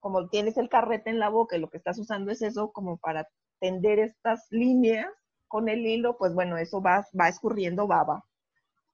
como 0.00 0.28
tienes 0.28 0.56
el 0.56 0.68
carrete 0.68 1.10
en 1.10 1.18
la 1.18 1.28
boca 1.28 1.56
y 1.56 1.60
lo 1.60 1.68
que 1.68 1.76
estás 1.78 1.98
usando 1.98 2.30
es 2.30 2.42
eso 2.42 2.72
como 2.72 2.96
para 2.96 3.28
tender 3.60 3.98
estas 3.98 4.46
líneas 4.50 5.08
con 5.48 5.68
el 5.68 5.84
hilo, 5.86 6.16
pues 6.16 6.32
bueno, 6.34 6.56
eso 6.56 6.80
va, 6.80 7.06
va 7.18 7.28
escurriendo 7.28 7.86
baba. 7.86 8.24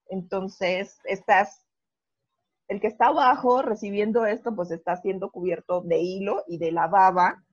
Entonces, 0.08 0.98
estás, 1.04 1.66
el 2.68 2.80
que 2.80 2.88
está 2.88 3.06
abajo 3.06 3.62
recibiendo 3.62 4.26
esto, 4.26 4.54
pues 4.54 4.70
está 4.70 4.96
siendo 4.96 5.30
cubierto 5.30 5.82
de 5.82 5.98
hilo 5.98 6.44
y 6.46 6.58
de 6.58 6.72
la 6.72 6.86
baba 6.86 7.44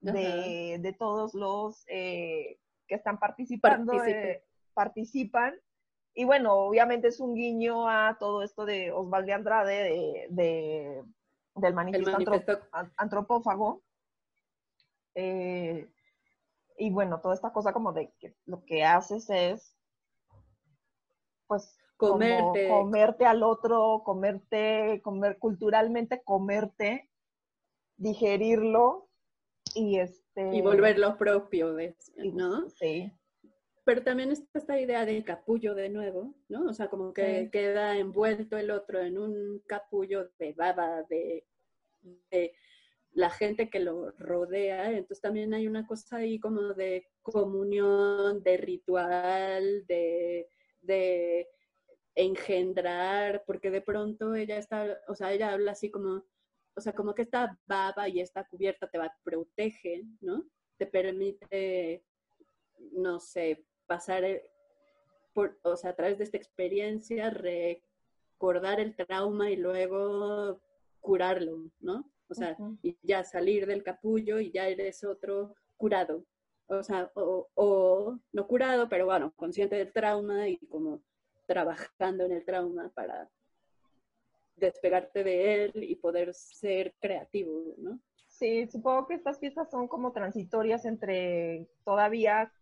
de, 0.00 0.96
todos 0.98 1.34
los 1.34 1.84
eh, 1.88 2.58
que 2.86 2.94
están 2.94 3.18
participando, 3.18 3.92
eh, 4.04 4.44
participan. 4.74 5.54
Y 6.14 6.24
bueno, 6.24 6.54
obviamente 6.54 7.08
es 7.08 7.20
un 7.20 7.34
guiño 7.34 7.88
a 7.88 8.16
todo 8.18 8.42
esto 8.42 8.64
de 8.64 8.90
Osvaldo 8.90 9.34
Andrade, 9.34 10.26
de, 10.30 11.02
del 11.54 11.74
manifiesto, 11.74 12.42
antropófago. 12.96 13.82
Eh, 15.14 15.88
y 16.78 16.90
bueno, 16.90 17.20
toda 17.20 17.34
esta 17.34 17.52
cosa 17.52 17.72
como 17.72 17.92
de 17.92 18.12
que 18.18 18.34
lo 18.44 18.64
que 18.64 18.84
haces 18.84 19.28
es 19.30 19.75
pues 21.46 21.76
comerte. 21.96 22.68
comerte 22.68 23.24
al 23.24 23.42
otro, 23.42 24.02
comerte, 24.04 25.00
comer 25.02 25.38
culturalmente, 25.38 26.22
comerte, 26.22 27.10
digerirlo 27.96 29.08
y 29.74 29.98
este 29.98 30.54
y 30.54 30.60
volverlo 30.60 31.16
propio, 31.16 31.76
¿no? 32.32 32.68
Sí. 32.70 33.12
Pero 33.84 34.02
también 34.02 34.32
está 34.32 34.58
esta 34.58 34.80
idea 34.80 35.06
del 35.06 35.24
capullo 35.24 35.74
de 35.74 35.88
nuevo, 35.88 36.34
¿no? 36.48 36.64
O 36.64 36.72
sea, 36.72 36.88
como 36.88 37.12
que 37.12 37.50
queda 37.52 37.96
envuelto 37.96 38.56
el 38.56 38.70
otro 38.72 39.00
en 39.00 39.16
un 39.16 39.62
capullo 39.66 40.28
de 40.38 40.52
baba, 40.54 41.04
de, 41.04 41.46
de 42.30 42.52
la 43.12 43.30
gente 43.30 43.70
que 43.70 43.78
lo 43.78 44.10
rodea. 44.18 44.90
Entonces 44.90 45.20
también 45.20 45.54
hay 45.54 45.68
una 45.68 45.86
cosa 45.86 46.16
ahí 46.16 46.40
como 46.40 46.74
de 46.74 47.06
comunión, 47.22 48.42
de 48.42 48.56
ritual, 48.56 49.86
de 49.86 50.48
de 50.86 51.48
engendrar, 52.14 53.44
porque 53.46 53.70
de 53.70 53.82
pronto 53.82 54.34
ella 54.34 54.58
está, 54.58 54.98
o 55.08 55.14
sea, 55.14 55.32
ella 55.32 55.52
habla 55.52 55.72
así 55.72 55.90
como, 55.90 56.24
o 56.74 56.80
sea, 56.80 56.94
como 56.94 57.14
que 57.14 57.22
esta 57.22 57.58
baba 57.66 58.08
y 58.08 58.20
esta 58.20 58.44
cubierta 58.46 58.88
te 58.88 58.98
va, 58.98 59.14
protege, 59.22 60.04
¿no? 60.20 60.44
Te 60.78 60.86
permite, 60.86 62.04
no 62.92 63.20
sé, 63.20 63.64
pasar 63.86 64.24
eh, 64.24 64.50
por, 65.32 65.58
o 65.62 65.76
sea, 65.76 65.90
a 65.90 65.96
través 65.96 66.18
de 66.18 66.24
esta 66.24 66.38
experiencia, 66.38 67.30
recordar 67.30 68.80
el 68.80 68.96
trauma 68.96 69.50
y 69.50 69.56
luego 69.56 70.60
curarlo, 71.00 71.70
¿no? 71.80 72.10
O 72.28 72.34
sea, 72.34 72.56
y 72.82 72.96
ya 73.02 73.22
salir 73.22 73.66
del 73.66 73.84
capullo 73.84 74.40
y 74.40 74.50
ya 74.50 74.68
eres 74.68 75.04
otro 75.04 75.54
curado, 75.76 76.24
o 76.68 76.82
sea, 76.82 77.10
o, 77.14 78.18
no 78.32 78.46
curado, 78.46 78.88
pero 78.88 79.06
bueno, 79.06 79.32
consciente 79.36 79.76
del 79.76 79.92
trauma 79.92 80.48
y 80.48 80.58
como 80.68 81.00
trabajando 81.46 82.24
en 82.24 82.32
el 82.32 82.44
trauma 82.44 82.90
para 82.94 83.28
despegarte 84.56 85.22
de 85.22 85.64
él 85.64 85.72
y 85.84 85.96
poder 85.96 86.34
ser 86.34 86.94
creativo, 87.00 87.74
¿no? 87.78 88.00
Sí, 88.26 88.66
supongo 88.66 89.06
que 89.06 89.14
estas 89.14 89.38
piezas 89.38 89.70
son 89.70 89.88
como 89.88 90.12
transitorias 90.12 90.84
entre 90.84 91.68
todavía 91.84 92.52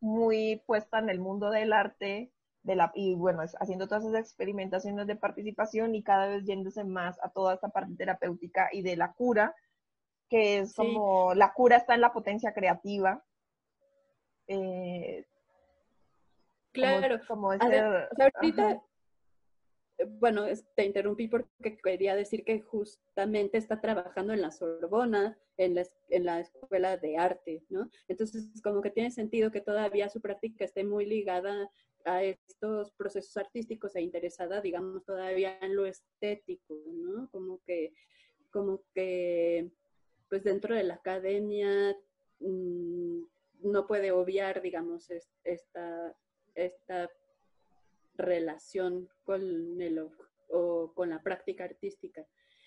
muy 0.00 0.62
puesta 0.66 0.98
en 0.98 1.08
el 1.08 1.20
mundo 1.20 1.50
del 1.50 1.72
arte 1.72 2.32
de 2.62 2.76
la, 2.76 2.92
y 2.94 3.14
bueno, 3.14 3.42
haciendo 3.60 3.86
todas 3.86 4.04
esas 4.04 4.20
experimentaciones 4.20 5.06
de 5.06 5.16
participación 5.16 5.94
y 5.94 6.02
cada 6.02 6.26
vez 6.28 6.44
yéndose 6.44 6.84
más 6.84 7.18
a 7.22 7.30
toda 7.30 7.54
esta 7.54 7.68
parte 7.68 7.94
terapéutica 7.96 8.68
y 8.72 8.82
de 8.82 8.96
la 8.96 9.12
cura, 9.12 9.54
que 10.28 10.58
es 10.60 10.74
como 10.74 11.34
la 11.34 11.52
cura 11.52 11.76
está 11.76 11.94
en 11.94 12.00
la 12.00 12.12
potencia 12.12 12.52
creativa 12.52 13.24
eh, 14.52 15.26
claro. 16.72 17.20
Como, 17.26 17.50
ahorita 17.52 18.82
bueno, 20.06 20.46
te 20.74 20.84
interrumpí 20.84 21.28
porque 21.28 21.78
quería 21.78 22.16
decir 22.16 22.44
que 22.44 22.60
justamente 22.60 23.58
está 23.58 23.80
trabajando 23.80 24.32
en 24.32 24.42
la 24.42 24.50
Sorbona, 24.50 25.38
en 25.56 25.74
la, 25.74 25.86
en 26.08 26.24
la 26.24 26.40
escuela 26.40 26.96
de 26.96 27.18
arte, 27.18 27.64
¿no? 27.68 27.90
Entonces, 28.08 28.48
como 28.62 28.80
que 28.80 28.90
tiene 28.90 29.10
sentido 29.10 29.50
que 29.50 29.60
todavía 29.60 30.08
su 30.08 30.20
práctica 30.20 30.64
esté 30.64 30.84
muy 30.84 31.06
ligada 31.06 31.70
a 32.04 32.22
estos 32.24 32.90
procesos 32.92 33.36
artísticos 33.36 33.94
e 33.94 34.02
interesada, 34.02 34.60
digamos, 34.60 35.04
todavía 35.04 35.58
en 35.60 35.76
lo 35.76 35.86
estético, 35.86 36.74
¿no? 36.86 37.28
Como 37.30 37.60
que, 37.64 37.92
como 38.50 38.82
que, 38.94 39.70
pues 40.28 40.42
dentro 40.42 40.74
de 40.74 40.84
la 40.84 40.94
academia 40.94 41.96
mm, 42.40 43.22
no 43.62 43.86
puede 43.86 44.12
obviar, 44.12 44.62
digamos, 44.62 45.10
esta, 45.44 46.16
esta 46.54 47.10
relación 48.14 49.08
con 49.24 49.80
el 49.80 50.10
o 50.52 50.92
con 50.94 51.10
la 51.10 51.22
práctica 51.22 51.64
artística. 51.64 52.26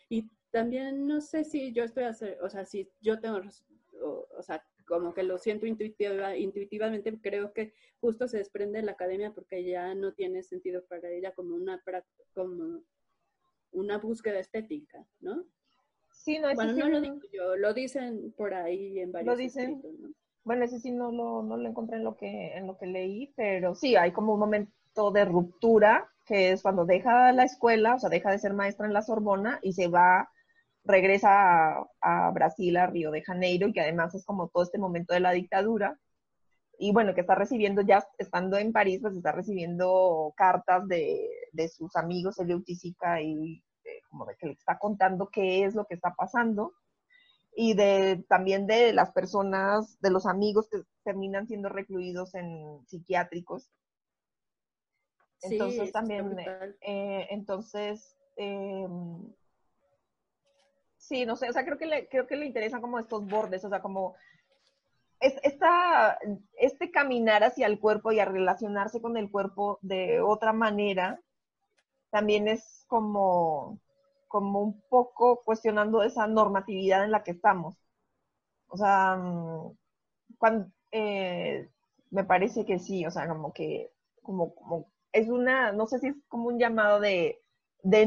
Y 0.10 0.30
también 0.52 1.08
no 1.08 1.22
sé 1.22 1.44
si 1.44 1.72
yo 1.72 1.84
estoy, 1.84 2.04
hacer, 2.06 2.40
o 2.42 2.50
sea, 2.50 2.66
si 2.66 2.90
yo 3.02 3.20
tengo, 3.20 3.42
o, 4.02 4.42
sea, 4.42 4.66
como 4.88 5.14
que 5.14 5.24
lo 5.24 5.38
siento 5.38 5.66
intuitiva, 5.66 6.36
intuitivamente, 6.36 7.20
creo 7.22 7.54
que 7.54 7.74
justo 8.00 8.28
se 8.28 8.38
desprende 8.38 8.80
de 8.80 8.86
la 8.86 8.94
academia 8.94 9.34
porque 9.34 9.64
ya 9.64 9.94
no 9.96 10.14
tiene 10.14 10.44
sentido 10.44 10.86
para 10.86 11.10
ella 11.10 11.34
como 11.34 11.56
una, 11.56 11.84
como 12.34 12.84
una 13.72 13.98
búsqueda 13.98 14.40
estética, 14.40 15.06
¿no? 15.20 15.46
Sí, 16.12 16.40
no, 16.40 16.54
bueno, 16.56 16.74
no 16.74 16.90
lo 16.90 17.02
digo 17.02 17.20
yo, 17.32 17.58
lo 17.58 17.74
dicen 17.74 18.32
por 18.32 18.54
ahí 18.54 19.00
en 19.00 19.12
varios 19.12 19.36
lo 19.36 19.38
dicen. 19.38 19.82
Bueno, 20.46 20.64
ese 20.66 20.80
sí 20.80 20.92
no 20.92 21.12
lo, 21.12 21.42
no 21.42 21.58
lo 21.58 21.68
encontré 21.68 21.98
en 21.98 22.04
lo 22.04 22.16
que 22.16 22.56
en 22.56 22.68
lo 22.68 22.78
que 22.78 22.86
leí, 22.86 23.34
pero 23.36 23.74
sí 23.74 23.96
hay 23.96 24.12
como 24.12 24.36
un 24.36 24.40
momento 24.40 25.12
de 25.12 25.26
ruptura, 25.26 26.08
que 26.26 26.52
es 26.52 26.62
cuando 26.62 26.86
deja 26.86 27.32
la 27.34 27.44
escuela, 27.44 27.96
o 27.96 28.00
sea, 28.00 28.10
deja 28.10 28.32
de 28.32 28.40
ser 28.40 28.54
maestra 28.54 28.86
en 28.86 28.94
la 28.94 29.02
Sorbona 29.02 29.60
y 29.64 29.74
se 29.74 29.88
va, 29.88 30.30
regresa 30.84 31.88
a, 32.02 32.32
Brasil, 32.32 32.78
a 32.78 32.88
Río 32.88 33.12
de 33.12 33.24
Janeiro, 33.24 33.68
y 33.68 33.74
que 33.74 33.82
además 33.82 34.14
es 34.16 34.24
como 34.26 34.50
todo 34.50 34.64
este 34.64 34.78
momento 34.78 35.14
de 35.16 35.22
la 35.22 35.32
dictadura. 35.32 36.00
Y 36.78 36.94
bueno, 36.94 37.16
que 37.16 37.22
está 37.22 37.36
recibiendo, 37.36 37.82
ya 37.82 38.06
estando 38.20 38.58
en 38.58 38.74
París, 38.74 39.00
pues 39.02 39.16
está 39.16 39.32
recibiendo 39.32 40.34
cartas 40.38 40.88
de, 40.88 41.28
de 41.54 41.70
sus 41.70 41.96
amigos, 41.96 42.40
Elio 42.40 42.62
Tisica, 42.64 43.22
y 43.22 43.64
eh, 43.84 44.02
como 44.10 44.26
de 44.26 44.36
que 44.38 44.48
le 44.48 44.54
está 44.54 44.78
contando 44.78 45.30
qué 45.32 45.66
es 45.66 45.76
lo 45.76 45.86
que 45.86 45.96
está 45.96 46.14
pasando 46.16 46.74
y 47.56 47.74
de 47.74 48.24
también 48.28 48.68
de 48.68 48.92
las 48.92 49.12
personas, 49.12 50.00
de 50.02 50.12
los 50.12 50.26
amigos 50.26 50.68
que 50.70 50.84
terminan 51.04 51.48
siendo 51.48 51.70
recluidos 51.70 52.36
en 52.36 52.86
psiquiátricos. 52.86 53.72
Entonces 55.42 55.92
también, 55.92 56.38
eh, 56.82 57.28
entonces, 57.30 58.18
em, 58.36 59.34
sí, 60.98 61.26
no 61.26 61.36
sé, 61.36 61.50
o 61.50 61.54
sea, 61.54 61.64
creo 61.64 61.78
que 61.78 61.86
le, 61.86 62.10
creo 62.10 62.28
que 62.28 62.36
le 62.36 62.46
interesan 62.46 62.82
como 62.82 63.00
estos 63.00 63.26
bordes, 63.26 63.64
o 63.64 63.70
sea, 63.70 63.82
como 63.82 64.16
es, 65.20 65.36
esta, 65.44 66.18
este 66.60 66.92
caminar 66.92 67.44
hacia 67.44 67.68
el 67.68 67.80
cuerpo 67.80 68.12
y 68.12 68.20
a 68.20 68.26
relacionarse 68.26 69.02
con 69.02 69.16
el 69.16 69.32
cuerpo 69.32 69.80
de 69.82 70.20
otra 70.20 70.52
manera, 70.52 71.22
también 72.10 72.48
es 72.48 72.84
como, 72.88 73.80
como 74.36 74.62
un 74.62 74.82
poco 74.90 75.44
cuestionando 75.46 76.04
esa 76.04 76.28
normatividad 76.28 77.06
en 77.06 77.12
la 77.12 77.24
que 77.24 77.32
estamos. 77.32 77.78
O 78.68 78.76
sea, 78.78 79.16
mm, 79.16 79.78
cuando, 80.38 80.72
eh, 80.92 81.70
me 82.12 82.26
parece 82.26 82.66
que 82.66 82.80
sí, 82.80 83.06
o 83.06 83.12
sea, 83.12 83.30
como 83.30 83.54
que, 83.54 83.92
como, 84.22 84.54
como 84.56 84.92
es 85.14 85.30
una, 85.30 85.72
no 85.72 85.88
sé 85.88 86.00
si 86.00 86.08
es 86.08 86.16
como 86.28 86.50
un 86.50 86.60
llamado 86.60 87.00
de, 87.00 87.40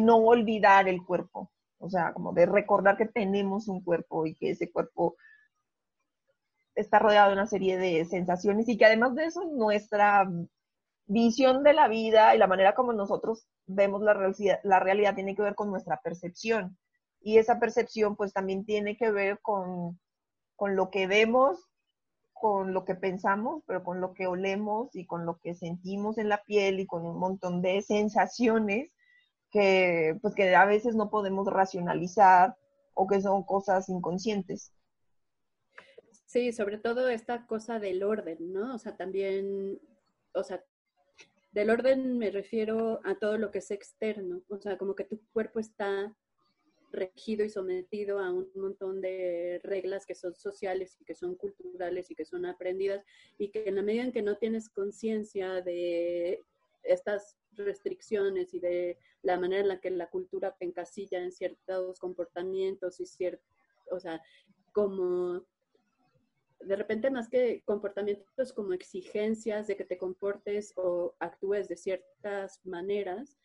no 0.01 0.19
olvidar 0.19 0.87
el 0.89 1.03
cuerpo, 1.05 1.51
o 1.79 1.89
sea, 1.89 2.13
como 2.13 2.35
de 2.35 2.45
recordar 2.47 2.99
que 2.99 3.07
tenemos 3.07 3.67
un 3.69 3.83
cuerpo 3.83 4.27
y 4.27 4.35
que 4.35 4.51
ese 4.51 4.71
cuerpo 4.71 5.17
está 6.75 6.99
rodeado 6.99 7.29
de 7.29 7.35
una 7.37 7.47
serie 7.47 7.79
de 7.79 8.05
sensaciones 8.05 8.69
y 8.69 8.77
que 8.77 8.85
además 8.85 9.15
de 9.15 9.25
eso 9.27 9.45
nuestra 9.47 10.29
visión 11.09 11.65
de 11.65 11.73
la 11.73 11.89
vida 11.89 12.35
y 12.35 12.39
la 12.39 12.47
manera 12.47 12.75
como 12.75 12.93
nosotros 12.93 13.47
vemos 13.67 14.03
la 14.03 14.15
realidad, 14.15 14.61
la 14.63 14.79
realidad 14.79 15.15
tiene 15.15 15.35
que 15.35 15.43
ver 15.43 15.55
con 15.55 15.71
nuestra 15.71 16.01
percepción. 16.01 16.79
Y 17.21 17.39
esa 17.39 17.59
percepción 17.59 18.15
pues 18.15 18.33
también 18.33 18.65
tiene 18.65 18.97
que 18.97 19.11
ver 19.11 19.41
con, 19.41 19.99
con 20.55 20.77
lo 20.77 20.91
que 20.91 21.09
vemos 21.09 21.69
con 22.39 22.73
lo 22.73 22.85
que 22.85 22.95
pensamos, 22.95 23.63
pero 23.67 23.83
con 23.83 24.01
lo 24.01 24.15
que 24.15 24.27
olemos 24.27 24.95
y 24.95 25.07
con 25.07 25.27
lo 25.27 25.39
que 25.39 25.55
sentimos 25.55 26.19
en 26.19 26.29
la 26.29 26.43
piel 26.45 26.81
y 26.81 26.87
con 26.87 27.05
un 27.05 27.19
montón 27.19 27.63
de 27.63 27.83
sensaciones 27.83 28.93
que, 29.51 30.17
pues, 30.23 30.35
que 30.35 30.55
a 30.55 30.65
veces 30.65 30.95
no 30.95 31.11
podemos 31.11 31.47
racionalizar 31.47 32.57
o 32.95 33.07
que 33.07 33.21
son 33.21 33.45
cosas 33.45 33.89
inconscientes. 33.89 34.73
Sí, 36.27 36.53
sobre 36.53 36.79
todo 36.79 37.09
esta 37.09 37.47
cosa 37.47 37.79
del 37.79 38.03
orden, 38.03 38.53
¿no? 38.53 38.75
O 38.75 38.79
sea, 38.79 38.97
también, 38.97 39.81
o 40.35 40.45
sea, 40.45 40.63
del 41.53 41.71
orden 41.71 42.19
me 42.19 42.31
refiero 42.31 43.01
a 43.05 43.15
todo 43.17 43.39
lo 43.39 43.51
que 43.51 43.59
es 43.59 43.71
externo, 43.71 44.43
o 44.49 44.59
sea, 44.59 44.77
como 44.79 44.95
que 44.95 45.05
tu 45.05 45.21
cuerpo 45.33 45.61
está 45.61 46.15
regido 46.91 47.45
y 47.45 47.51
sometido 47.51 48.19
a 48.19 48.33
un 48.33 48.51
montón 48.55 49.01
de 49.01 49.61
reglas 49.63 50.07
que 50.07 50.15
son 50.15 50.35
sociales 50.35 50.97
y 51.01 51.05
que 51.05 51.15
son 51.15 51.35
culturales 51.35 52.11
y 52.11 52.15
que 52.15 52.25
son 52.25 52.47
aprendidas 52.47 53.05
y 53.37 53.51
que 53.51 53.69
en 53.69 53.77
la 53.77 53.83
medida 53.83 54.05
en 54.05 54.13
que 54.13 54.23
no 54.23 54.37
tienes 54.37 54.71
conciencia 54.71 55.61
de 55.61 56.43
estas 56.83 57.37
restricciones 57.53 58.55
y 58.55 58.61
de 58.61 58.99
la 59.23 59.39
manera 59.39 59.63
en 59.63 59.69
la 59.69 59.81
que 59.81 59.91
la 59.91 60.09
cultura 60.09 60.55
te 60.59 60.65
encasilla 60.65 61.23
en 61.23 61.33
ciertos 61.33 61.99
comportamientos 61.99 63.01
y 63.01 63.07
ciertos, 63.07 63.47
o 63.91 64.01
sea, 64.01 64.23
como 64.73 65.45
de 66.61 66.77
repente 66.77 67.11
más 67.11 67.29
que 67.29 67.63
comportamientos 67.65 68.53
como 68.53 68.73
exigencias 68.73 69.67
de 69.67 69.77
que 69.77 69.85
te 69.85 69.99
comportes 69.99 70.73
o 70.77 71.15
actúes 71.21 71.69
de 71.69 71.77
ciertas 71.77 72.65
maneras 72.65 73.37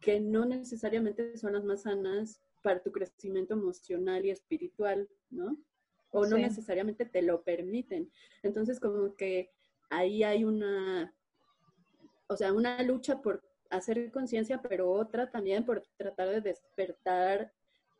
que 0.00 0.20
no 0.20 0.44
necesariamente 0.44 1.36
son 1.38 1.54
las 1.54 1.64
más 1.64 1.82
sanas 1.82 2.42
para 2.62 2.82
tu 2.82 2.92
crecimiento 2.92 3.54
emocional 3.54 4.24
y 4.24 4.30
espiritual, 4.30 5.08
¿no? 5.30 5.56
O 6.10 6.26
no 6.26 6.36
necesariamente 6.36 7.06
te 7.06 7.22
lo 7.22 7.42
permiten. 7.42 8.10
Entonces, 8.42 8.78
como 8.78 9.14
que 9.14 9.50
ahí 9.88 10.22
hay 10.22 10.44
una, 10.44 11.14
o 12.26 12.36
sea, 12.36 12.52
una 12.52 12.82
lucha 12.82 13.22
por 13.22 13.42
hacer 13.70 14.10
conciencia, 14.12 14.60
pero 14.60 14.90
otra 14.90 15.30
también 15.30 15.64
por 15.64 15.82
tratar 15.96 16.28
de 16.28 16.40
despertar 16.42 17.52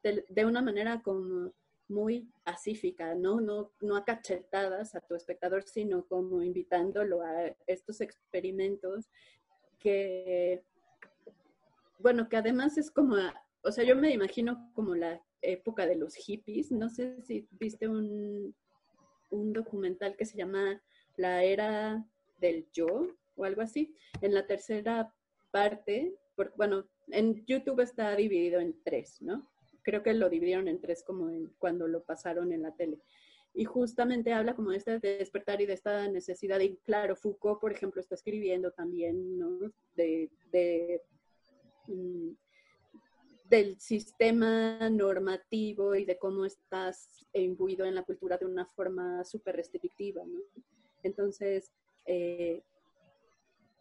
de, 0.02 0.44
una 0.44 0.60
manera 0.60 1.00
como 1.02 1.52
muy 1.88 2.30
pacífica, 2.44 3.14
¿no? 3.14 3.40
¿no? 3.40 3.72
No 3.80 3.96
a 3.96 4.04
a 4.94 5.00
tu 5.00 5.14
espectador, 5.14 5.64
sino 5.64 6.06
como 6.06 6.42
invitándolo 6.42 7.22
a 7.22 7.54
estos 7.66 8.00
experimentos 8.00 9.08
que, 9.78 10.64
bueno, 11.98 12.28
que 12.28 12.36
además 12.36 12.78
es 12.78 12.90
como 12.90 13.16
o 13.64 13.70
sea, 13.70 13.84
yo 13.84 13.94
me 13.96 14.12
imagino 14.12 14.70
como 14.74 14.94
la 14.94 15.22
época 15.40 15.86
de 15.86 15.96
los 15.96 16.14
hippies. 16.14 16.72
No 16.72 16.88
sé 16.88 17.20
si 17.22 17.46
viste 17.52 17.88
un, 17.88 18.54
documental 19.30 20.16
que 20.16 20.26
se 20.26 20.36
llama 20.36 20.82
La 21.16 21.42
Era 21.44 22.04
del 22.40 22.68
Yo 22.72 23.08
o 23.36 23.44
algo 23.44 23.62
así. 23.62 23.94
En 24.20 24.34
la 24.34 24.46
tercera 24.46 25.14
parte, 25.50 26.14
bueno, 26.56 26.86
en 27.08 27.44
YouTube 27.46 27.80
está 27.80 28.14
dividido 28.16 28.60
en 28.60 28.82
tres, 28.82 29.22
¿no? 29.22 29.48
Creo 29.82 30.02
que 30.02 30.14
lo 30.14 30.28
dividieron 30.28 30.68
en 30.68 30.80
tres 30.80 31.02
como 31.02 31.30
cuando 31.58 31.88
lo 31.88 32.02
pasaron 32.02 32.52
en 32.52 32.62
la 32.62 32.74
tele. 32.74 32.98
Y 33.54 33.64
justamente 33.64 34.32
habla 34.32 34.54
como 34.54 34.70
de 34.70 34.78
este 34.78 34.98
despertar 34.98 35.60
y 35.60 35.66
de 35.66 35.74
esta 35.74 36.08
necesidad. 36.08 36.60
Y 36.60 36.76
claro, 36.78 37.16
Foucault, 37.16 37.60
por 37.60 37.72
ejemplo, 37.72 38.00
está 38.00 38.14
escribiendo 38.14 38.70
también, 38.70 39.38
¿no? 39.38 39.72
De, 39.94 40.30
de 40.50 41.02
mm, 41.86 42.30
del 43.52 43.78
sistema 43.78 44.88
normativo 44.88 45.94
y 45.94 46.06
de 46.06 46.16
cómo 46.16 46.46
estás 46.46 47.26
imbuido 47.34 47.84
en 47.84 47.94
la 47.94 48.02
cultura 48.02 48.38
de 48.38 48.46
una 48.46 48.64
forma 48.64 49.22
súper 49.24 49.56
restrictiva, 49.56 50.22
¿no? 50.24 50.40
Entonces, 51.02 51.70
eh, 52.06 52.62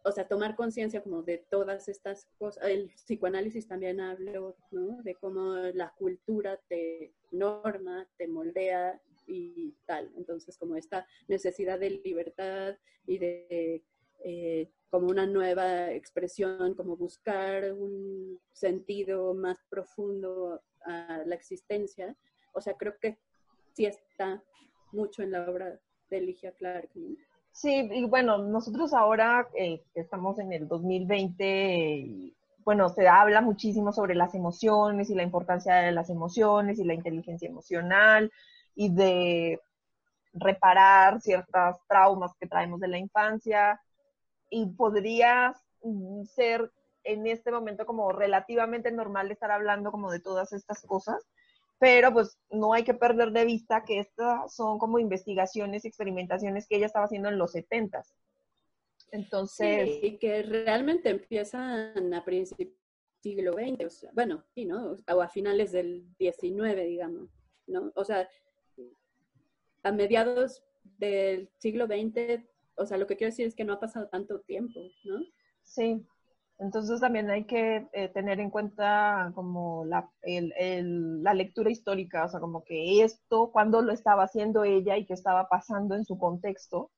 o 0.04 0.12
sea, 0.12 0.26
tomar 0.26 0.56
conciencia 0.56 1.02
como 1.02 1.22
de 1.22 1.38
todas 1.38 1.88
estas 1.88 2.26
cosas. 2.38 2.64
El 2.68 2.90
psicoanálisis 2.94 3.68
también 3.68 4.00
habla, 4.00 4.54
¿no? 4.70 5.02
De 5.02 5.14
cómo 5.14 5.54
la 5.74 5.92
cultura 5.96 6.58
te 6.68 7.14
norma, 7.30 8.08
te 8.16 8.26
moldea 8.26 9.00
y 9.26 9.74
tal. 9.86 10.10
Entonces, 10.16 10.58
como 10.58 10.76
esta 10.76 11.06
necesidad 11.28 11.78
de 11.78 11.90
libertad 11.90 12.76
y 13.06 13.18
de 13.18 13.84
eh, 14.24 14.70
como 14.90 15.08
una 15.08 15.26
nueva 15.26 15.90
expresión, 15.92 16.74
como 16.74 16.96
buscar 16.96 17.72
un 17.72 18.38
sentido 18.52 19.34
más 19.34 19.58
profundo 19.70 20.62
a 20.84 21.22
la 21.24 21.34
existencia. 21.34 22.16
O 22.52 22.60
sea, 22.60 22.74
creo 22.74 22.98
que 23.00 23.18
sí 23.72 23.86
está 23.86 24.44
mucho 24.92 25.22
en 25.22 25.30
la 25.30 25.50
obra 25.50 25.80
de 26.10 26.20
Ligia 26.20 26.52
Clark. 26.52 26.90
Sí, 27.52 27.88
y 27.92 28.04
bueno, 28.06 28.38
nosotros 28.38 28.94
ahora 28.94 29.48
eh, 29.54 29.82
estamos 29.94 30.38
en 30.38 30.52
el 30.52 30.66
2020, 30.68 32.32
bueno, 32.64 32.88
se 32.88 33.06
habla 33.08 33.42
muchísimo 33.42 33.92
sobre 33.92 34.14
las 34.14 34.34
emociones 34.34 35.10
y 35.10 35.14
la 35.14 35.22
importancia 35.22 35.76
de 35.76 35.92
las 35.92 36.08
emociones 36.08 36.78
y 36.78 36.84
la 36.84 36.94
inteligencia 36.94 37.48
emocional 37.48 38.32
y 38.74 38.94
de 38.94 39.60
reparar 40.32 41.20
ciertos 41.20 41.76
traumas 41.88 42.32
que 42.40 42.46
traemos 42.46 42.80
de 42.80 42.88
la 42.88 42.98
infancia. 42.98 43.80
Y 44.50 44.66
podría 44.66 45.54
ser 46.34 46.70
en 47.04 47.26
este 47.26 47.50
momento 47.50 47.84
como 47.86 48.12
relativamente 48.12 48.92
normal 48.92 49.30
estar 49.30 49.50
hablando 49.50 49.90
como 49.90 50.10
de 50.10 50.20
todas 50.20 50.52
estas 50.52 50.82
cosas, 50.82 51.22
pero 51.82 52.12
pues 52.12 52.38
no 52.48 52.74
hay 52.74 52.84
que 52.84 52.94
perder 52.94 53.32
de 53.32 53.44
vista 53.44 53.82
que 53.82 53.98
estas 53.98 54.54
son 54.54 54.78
como 54.78 55.00
investigaciones 55.00 55.84
y 55.84 55.88
experimentaciones 55.88 56.68
que 56.68 56.76
ella 56.76 56.86
estaba 56.86 57.06
haciendo 57.06 57.28
en 57.28 57.38
los 57.38 57.50
70 57.50 58.04
entonces... 59.10 60.00
Sí, 60.00 60.06
y 60.06 60.18
que 60.18 60.42
realmente 60.42 61.10
empiezan 61.10 62.14
a 62.14 62.24
principios 62.24 62.70
del 62.70 63.20
siglo 63.20 63.52
XX, 63.54 64.06
bueno, 64.14 64.44
sí, 64.54 64.64
¿no? 64.64 64.96
O 65.12 65.20
a 65.20 65.28
finales 65.28 65.72
del 65.72 66.06
XIX, 66.18 66.86
digamos, 66.86 67.28
¿no? 67.66 67.92
O 67.96 68.04
sea, 68.04 68.28
a 69.82 69.92
mediados 69.92 70.64
del 70.84 71.50
siglo 71.58 71.86
XX, 71.86 72.44
o 72.76 72.86
sea, 72.86 72.96
lo 72.96 73.08
que 73.08 73.16
quiero 73.16 73.32
decir 73.32 73.46
es 73.46 73.56
que 73.56 73.64
no 73.64 73.72
ha 73.72 73.80
pasado 73.80 74.08
tanto 74.08 74.40
tiempo, 74.40 74.80
¿no? 75.02 75.20
Sí, 75.62 76.06
entonces 76.62 77.00
también 77.00 77.28
hay 77.28 77.44
que 77.44 77.88
eh, 77.92 78.08
tener 78.08 78.38
en 78.38 78.50
cuenta 78.50 79.32
como 79.34 79.84
la, 79.84 80.08
la, 80.22 81.34
lectura 81.34 81.70
histórica, 81.70 82.24
o 82.24 82.28
sea, 82.28 82.40
como 82.40 82.62
que 82.64 83.02
esto, 83.02 83.50
cuando 83.52 83.82
lo 83.82 83.92
estaba 83.92 84.22
haciendo 84.22 84.62
ella 84.62 84.96
y 84.96 85.04
qué 85.04 85.14
estaba 85.14 85.48
pasando 85.48 85.96
en 85.96 86.04
su 86.04 86.16
contexto. 86.18 86.90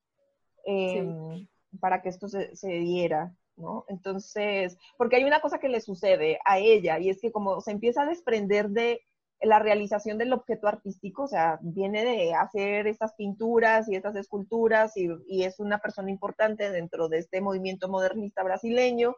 Em, 0.66 1.46
para 1.80 2.02
que 2.02 2.08
esto 2.08 2.28
se, 2.28 2.68
diera, 2.68 3.34
¿no? 3.56 3.84
Entonces, 3.88 4.78
porque 4.96 5.16
hay 5.16 5.24
una 5.24 5.40
cosa 5.40 5.58
que 5.58 5.68
le 5.68 5.80
sucede 5.80 6.38
a 6.44 6.58
ella 6.58 6.98
y 6.98 7.10
es 7.10 7.20
que 7.20 7.32
como 7.32 7.60
se 7.60 7.72
empieza 7.72 8.02
a 8.02 8.06
desprender 8.06 8.70
de 8.70 9.00
la 9.40 9.58
realización 9.58 10.16
del 10.18 10.32
objeto 10.32 10.68
artístico, 10.68 11.24
o 11.24 11.28
sea, 11.28 11.58
viene 11.62 12.04
de 12.04 12.34
hacer 12.34 12.86
estas 12.86 13.14
pinturas 13.14 13.88
y 13.88 13.96
estas 13.96 14.16
esculturas 14.16 14.96
y, 14.96 15.08
es 15.44 15.58
una 15.58 15.78
persona 15.78 16.10
importante 16.10 16.70
dentro 16.70 17.08
de 17.08 17.18
este 17.18 17.40
movimiento 17.40 17.88
modernista 17.88 18.42
brasileño 18.42 19.16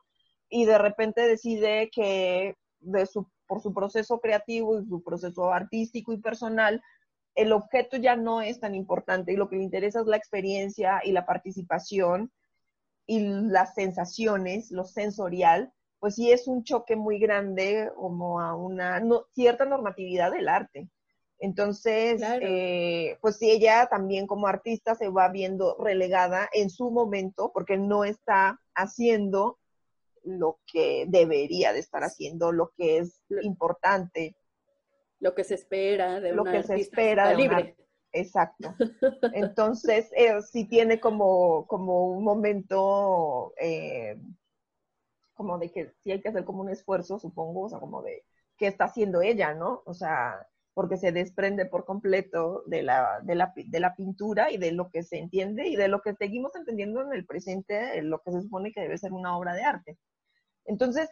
y 0.49 0.65
de 0.65 0.79
repente 0.79 1.23
decide 1.27 1.91
que 1.91 2.57
de 2.81 3.07
su, 3.07 3.27
por 3.47 3.61
su 3.61 3.73
proceso 3.73 4.21
creativo 4.21 4.81
y 4.81 4.87
su 4.87 5.03
proceso 5.03 5.53
artístico 5.53 6.13
y 6.13 6.19
personal, 6.19 6.83
el 7.35 7.53
objeto 7.53 7.97
ya 7.97 8.17
no 8.17 8.41
es 8.41 8.61
tan 8.61 8.75
importante 8.75 9.33
y 9.33 9.37
lo 9.37 9.49
que 9.49 9.57
le 9.57 9.63
interesa 9.63 10.01
es 10.01 10.07
la 10.07 10.17
experiencia 10.17 11.01
y 11.05 11.13
la 11.13 11.27
participación 11.27 12.33
y 13.07 13.21
las 13.21 13.75
sensaciones, 13.75 14.71
lo 14.71 14.85
sensorial, 14.85 15.73
pues 16.01 16.17
sí 16.17 16.31
es 16.31 16.49
un 16.49 16.65
choque 16.65 16.97
muy 16.97 17.19
grande 17.19 17.91
como 17.97 18.41
a 18.41 18.55
una 18.55 19.03
cierta 19.35 19.65
normatividad 19.65 20.33
del 20.33 20.49
arte. 20.49 20.89
Entonces, 21.39 22.23
eh, 22.41 23.19
pues 23.21 23.37
sí, 23.37 23.51
ella 23.51 23.87
también 23.91 24.27
como 24.27 24.47
artista 24.47 24.95
se 24.95 25.09
va 25.09 25.29
viendo 25.29 25.77
relegada 25.79 26.49
en 26.53 26.71
su 26.71 26.91
momento 26.91 27.51
porque 27.53 27.77
no 27.77 28.05
está 28.05 28.61
haciendo 28.75 29.59
lo 30.27 30.59
que 30.67 31.07
debería 31.09 31.73
de 31.73 31.79
estar 31.79 32.03
haciendo, 32.03 32.53
lo 32.53 32.73
que 32.77 32.99
es 32.99 33.23
importante. 33.43 34.37
Lo 35.21 35.35
que 35.35 35.45
se 35.45 35.55
espera 35.55 36.21
de 36.21 36.33
lo 36.33 36.45
que 36.45 36.63
se 36.63 36.75
espera 36.75 37.31
de 37.31 37.37
libre. 37.37 37.77
Exacto. 38.13 38.75
Entonces, 39.35 40.11
eh, 40.17 40.41
sí 40.43 40.67
tiene 40.67 41.01
como, 41.01 41.67
como 41.67 42.11
un 42.11 42.25
momento, 42.25 43.55
eh, 43.61 44.19
como 45.35 45.59
de 45.59 45.71
que 45.71 45.93
sí 46.03 46.13
hay 46.13 46.21
que 46.21 46.29
hacer 46.29 46.45
como 46.45 46.63
un 46.63 46.71
esfuerzo, 46.71 47.19
supongo, 47.19 47.63
o 47.63 47.69
sea, 47.69 47.79
como 47.79 48.03
de 48.03 48.25
qué 48.57 48.67
está 48.67 48.85
haciendo 48.87 49.21
ella, 49.21 49.55
¿no? 49.55 49.83
O 49.85 49.95
sea, 49.95 50.47
porque 50.73 50.97
se 50.97 51.13
desprende 51.13 51.67
por 51.67 51.85
completo 51.85 52.63
de 52.67 52.83
la, 52.83 53.21
de 53.23 53.35
la, 53.35 53.53
de 53.55 53.81
la 53.81 53.95
pintura 53.95 54.51
y 54.51 54.59
de 54.59 54.73
lo 54.73 54.91
que 54.91 55.03
se 55.03 55.19
entiende 55.19 55.69
y 55.69 55.77
de 55.77 55.89
lo 55.89 56.01
que 56.03 56.15
seguimos 56.15 56.55
entendiendo 56.55 57.03
en 57.03 57.13
el 57.13 57.27
presente, 57.27 58.03
lo 58.03 58.21
que 58.21 58.33
se 58.33 58.43
supone 58.43 58.73
que 58.73 58.83
debe 58.83 58.99
ser 58.99 59.13
una 59.13 59.37
obra 59.37 59.55
de 59.55 59.63
arte. 59.63 59.99
Entonces, 60.67 61.09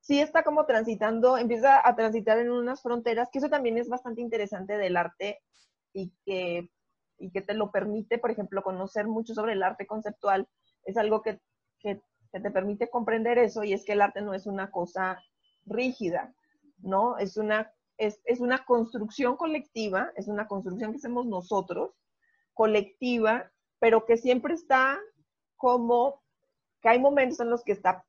sí 0.00 0.20
está 0.20 0.42
como 0.42 0.66
transitando, 0.66 1.36
empieza 1.36 1.86
a 1.86 1.94
transitar 1.94 2.38
en 2.38 2.50
unas 2.50 2.82
fronteras, 2.82 3.28
que 3.30 3.38
eso 3.38 3.48
también 3.48 3.78
es 3.78 3.88
bastante 3.88 4.20
interesante 4.20 4.78
del 4.78 4.96
arte 4.96 5.40
y 5.92 6.12
que, 6.24 6.70
y 7.18 7.30
que 7.30 7.42
te 7.42 7.54
lo 7.54 7.70
permite, 7.70 8.18
por 8.18 8.30
ejemplo, 8.30 8.62
conocer 8.62 9.06
mucho 9.06 9.34
sobre 9.34 9.52
el 9.52 9.62
arte 9.62 9.86
conceptual, 9.86 10.48
es 10.84 10.96
algo 10.96 11.22
que, 11.22 11.40
que, 11.78 12.00
te 12.30 12.50
permite 12.50 12.90
comprender 12.90 13.38
eso 13.38 13.64
y 13.64 13.72
es 13.72 13.84
que 13.84 13.92
el 13.92 14.02
arte 14.02 14.20
no 14.20 14.34
es 14.34 14.46
una 14.46 14.70
cosa 14.70 15.18
rígida, 15.64 16.34
¿no? 16.78 17.16
Es 17.18 17.36
una, 17.36 17.72
es, 17.96 18.20
es 18.24 18.40
una 18.40 18.64
construcción 18.64 19.36
colectiva, 19.36 20.12
es 20.14 20.28
una 20.28 20.46
construcción 20.46 20.92
que 20.92 20.98
hacemos 20.98 21.26
nosotros, 21.26 21.94
colectiva, 22.52 23.50
pero 23.78 24.04
que 24.04 24.18
siempre 24.18 24.54
está 24.54 25.00
como, 25.56 26.22
que 26.82 26.90
hay 26.90 27.00
momentos 27.00 27.40
en 27.40 27.50
los 27.50 27.64
que 27.64 27.72
está 27.72 28.04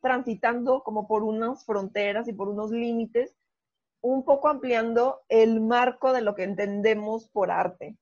transitando 0.00 0.82
como 0.82 1.06
por 1.06 1.22
unas 1.22 1.64
fronteras 1.64 2.28
y 2.28 2.32
por 2.32 2.48
unos 2.48 2.70
límites 2.70 3.34
un 4.02 4.24
poco 4.24 4.48
ampliando 4.48 5.20
el 5.28 5.60
marco 5.60 6.12
de 6.12 6.22
lo 6.22 6.34
que 6.34 6.44
entendemos 6.44 7.28
por 7.28 7.50
arte. 7.50 7.96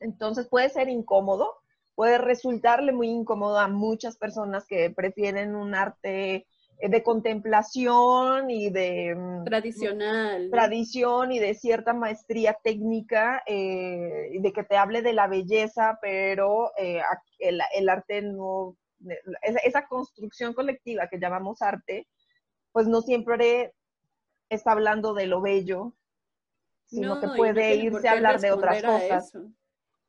Entonces 0.00 0.48
puede 0.48 0.68
ser 0.68 0.88
incómodo, 0.88 1.54
puede 1.94 2.18
resultarle 2.18 2.92
muy 2.92 3.08
incómodo 3.08 3.58
a 3.58 3.68
muchas 3.68 4.16
personas 4.16 4.66
que 4.66 4.90
prefieren 4.90 5.54
un 5.54 5.74
arte 5.74 6.46
eh, 6.78 6.88
de 6.90 7.02
contemplación 7.02 8.50
y 8.50 8.68
de 8.68 9.14
mm, 9.14 9.44
tradicional 9.44 10.50
tradición 10.50 11.32
y 11.32 11.38
de 11.38 11.54
cierta 11.54 11.94
maestría 11.94 12.58
técnica 12.62 13.42
eh, 13.46 14.38
de 14.38 14.52
que 14.52 14.62
te 14.62 14.76
hable 14.76 15.00
de 15.00 15.14
la 15.14 15.26
belleza 15.26 15.98
pero 16.02 16.72
eh, 16.76 17.00
el, 17.38 17.62
el, 17.74 17.88
arte 17.88 18.20
no 18.20 18.76
esa 19.64 19.86
construcción 19.86 20.54
colectiva 20.54 21.08
que 21.08 21.18
llamamos 21.18 21.62
arte 21.62 22.06
pues 22.72 22.86
no 22.86 23.00
siempre 23.00 23.72
está 24.50 24.72
hablando 24.72 25.14
de 25.14 25.26
lo 25.26 25.40
bello, 25.40 25.96
sino 26.84 27.18
que 27.20 27.28
puede 27.28 27.74
irse 27.76 28.06
a 28.06 28.12
hablar 28.12 28.38
de 28.38 28.52
otras 28.52 28.82
cosas. 28.82 29.32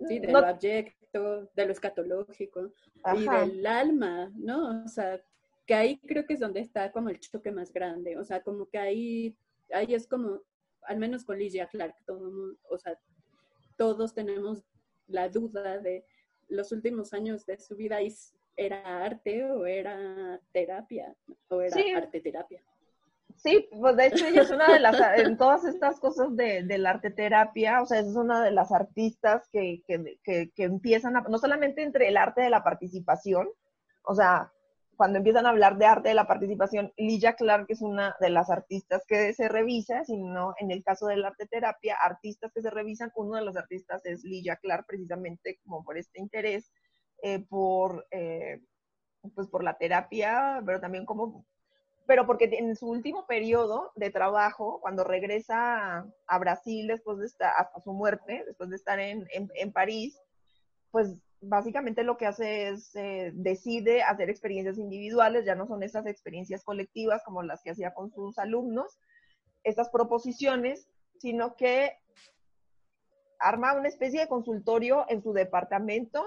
Sí, 0.05 0.19
de 0.19 0.31
lo 0.31 0.39
abyecto, 0.39 1.49
de 1.55 1.65
lo 1.65 1.71
escatológico 1.71 2.73
y 3.15 3.25
del 3.25 3.65
alma, 3.65 4.29
¿no? 4.35 4.83
O 4.83 4.87
sea, 4.89 5.19
que 5.65 5.73
ahí 5.73 5.99
creo 5.99 6.25
que 6.25 6.33
es 6.33 6.39
donde 6.39 6.59
está 6.59 6.91
como 6.91 7.09
el 7.09 7.19
choque 7.19 7.51
más 7.51 7.71
grande, 7.71 8.17
o 8.17 8.23
sea, 8.23 8.43
como 8.43 8.67
que 8.67 8.77
ahí, 8.77 9.37
ahí 9.71 9.93
es 9.93 10.07
como, 10.07 10.41
al 10.83 10.97
menos 10.97 11.23
con 11.23 11.39
Ligia 11.39 11.67
Clark, 11.67 11.95
todo, 12.05 12.57
o 12.69 12.77
sea, 12.77 12.99
todos 13.75 14.13
tenemos 14.13 14.63
la 15.07 15.29
duda 15.29 15.79
de 15.79 16.05
los 16.47 16.71
últimos 16.71 17.13
años 17.13 17.45
de 17.45 17.57
su 17.57 17.75
vida, 17.75 18.01
¿era 18.57 19.05
arte 19.05 19.45
o 19.45 19.65
era 19.65 20.39
terapia? 20.51 21.15
¿O 21.49 21.61
era 21.61 21.97
arte 21.97 22.19
terapia? 22.19 22.61
Sí, 23.35 23.69
pues 23.71 23.95
de 23.95 24.07
hecho 24.07 24.25
ella 24.25 24.41
es 24.41 24.49
una 24.49 24.73
de 24.73 24.79
las, 24.79 24.99
en 25.19 25.37
todas 25.37 25.63
estas 25.63 25.99
cosas 25.99 26.35
de, 26.35 26.63
de 26.63 26.77
la 26.79 26.89
arte 26.89 27.11
terapia, 27.11 27.81
o 27.83 27.85
sea, 27.85 27.99
es 27.99 28.15
una 28.15 28.43
de 28.43 28.51
las 28.51 28.71
artistas 28.71 29.47
que, 29.51 29.83
que, 29.85 30.17
que, 30.23 30.63
empiezan 30.63 31.15
a, 31.17 31.21
no 31.21 31.37
solamente 31.37 31.83
entre 31.83 32.07
el 32.07 32.17
arte 32.17 32.41
de 32.41 32.49
la 32.49 32.63
participación, 32.63 33.47
o 34.03 34.15
sea, 34.15 34.51
cuando 34.95 35.19
empiezan 35.19 35.45
a 35.45 35.49
hablar 35.49 35.77
de 35.77 35.85
arte 35.85 36.09
de 36.09 36.15
la 36.15 36.25
participación, 36.25 36.91
Lilla 36.97 37.35
Clark 37.35 37.67
es 37.69 37.83
una 37.83 38.15
de 38.19 38.31
las 38.31 38.49
artistas 38.49 39.05
que 39.07 39.31
se 39.33 39.47
revisa, 39.47 40.03
sino 40.03 40.55
en 40.59 40.71
el 40.71 40.83
caso 40.83 41.05
del 41.05 41.23
arte 41.23 41.45
terapia, 41.45 41.95
artistas 42.01 42.51
que 42.51 42.63
se 42.63 42.71
revisan, 42.71 43.11
uno 43.15 43.35
de 43.35 43.45
los 43.45 43.55
artistas 43.55 44.03
es 44.05 44.23
Lilla 44.23 44.55
Clark, 44.55 44.87
precisamente 44.87 45.59
como 45.63 45.83
por 45.83 45.99
este 45.99 46.19
interés, 46.19 46.71
eh, 47.21 47.39
por, 47.39 48.07
eh, 48.11 48.61
pues 49.35 49.47
por 49.47 49.63
la 49.63 49.77
terapia, 49.77 50.61
pero 50.65 50.79
también 50.79 51.05
como 51.05 51.45
pero 52.07 52.25
porque 52.25 52.45
en 52.45 52.75
su 52.77 52.87
último 52.87 53.27
periodo 53.27 53.91
de 53.95 54.09
trabajo, 54.09 54.79
cuando 54.81 55.03
regresa 55.03 56.07
a, 56.25 56.39
Brasil 56.39 56.87
después 56.87 57.19
de 57.19 57.25
estar, 57.25 57.51
hasta 57.57 57.81
su 57.81 57.91
muerte, 57.91 58.45
después 58.47 58.69
de 58.69 58.77
estar 58.77 58.97
en, 58.97 59.27
en, 59.33 59.73
París, 59.73 60.17
pues 60.89 61.19
básicamente 61.41 62.03
lo 62.03 62.15
que 62.15 62.25
hace 62.25 62.69
es, 62.69 62.95
eh, 62.95 63.31
decide 63.35 64.03
hacer 64.03 64.29
experiencias 64.29 64.77
individuales, 64.77 65.45
ya 65.45 65.55
no 65.55 65.67
son 65.67 65.83
esas 65.83 66.05
experiencias 66.05 66.63
colectivas 66.63 67.21
como 67.25 67.43
las 67.43 67.61
que 67.61 67.71
hacía 67.71 67.93
con 67.93 68.09
sus 68.09 68.37
alumnos, 68.39 68.97
estas 69.63 69.89
proposiciones, 69.89 70.87
sino 71.19 71.57
que 71.57 71.91
arma 73.37 73.73
una 73.73 73.89
especie 73.89 74.21
de 74.21 74.29
consultorio 74.29 75.05
en 75.09 75.21
su 75.21 75.33
departamento 75.33 76.23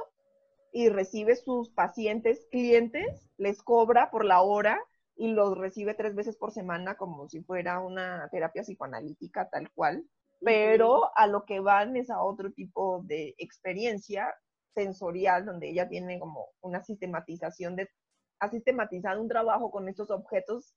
y 0.72 0.88
recibe 0.88 1.36
sus 1.36 1.70
pacientes, 1.70 2.46
clientes, 2.50 3.28
les 3.36 3.62
cobra 3.62 4.10
por 4.10 4.24
la 4.24 4.42
hora 4.42 4.80
y 5.16 5.32
los 5.32 5.58
recibe 5.58 5.94
tres 5.94 6.14
veces 6.14 6.36
por 6.36 6.52
semana 6.52 6.96
como 6.96 7.28
si 7.28 7.42
fuera 7.42 7.80
una 7.80 8.28
terapia 8.30 8.62
psicoanalítica 8.62 9.48
tal 9.50 9.70
cual, 9.72 10.04
pero 10.40 11.10
a 11.16 11.26
lo 11.26 11.44
que 11.44 11.60
van 11.60 11.96
es 11.96 12.10
a 12.10 12.22
otro 12.22 12.52
tipo 12.52 13.02
de 13.04 13.34
experiencia 13.38 14.34
sensorial 14.74 15.44
donde 15.44 15.68
ella 15.68 15.88
tiene 15.88 16.18
como 16.18 16.48
una 16.60 16.82
sistematización 16.82 17.76
de 17.76 17.88
ha 18.40 18.48
sistematizado 18.48 19.20
un 19.20 19.28
trabajo 19.28 19.70
con 19.70 19.88
estos 19.88 20.10
objetos 20.10 20.74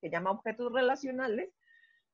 que 0.00 0.10
llama 0.10 0.30
objetos 0.30 0.72
relacionales, 0.72 1.50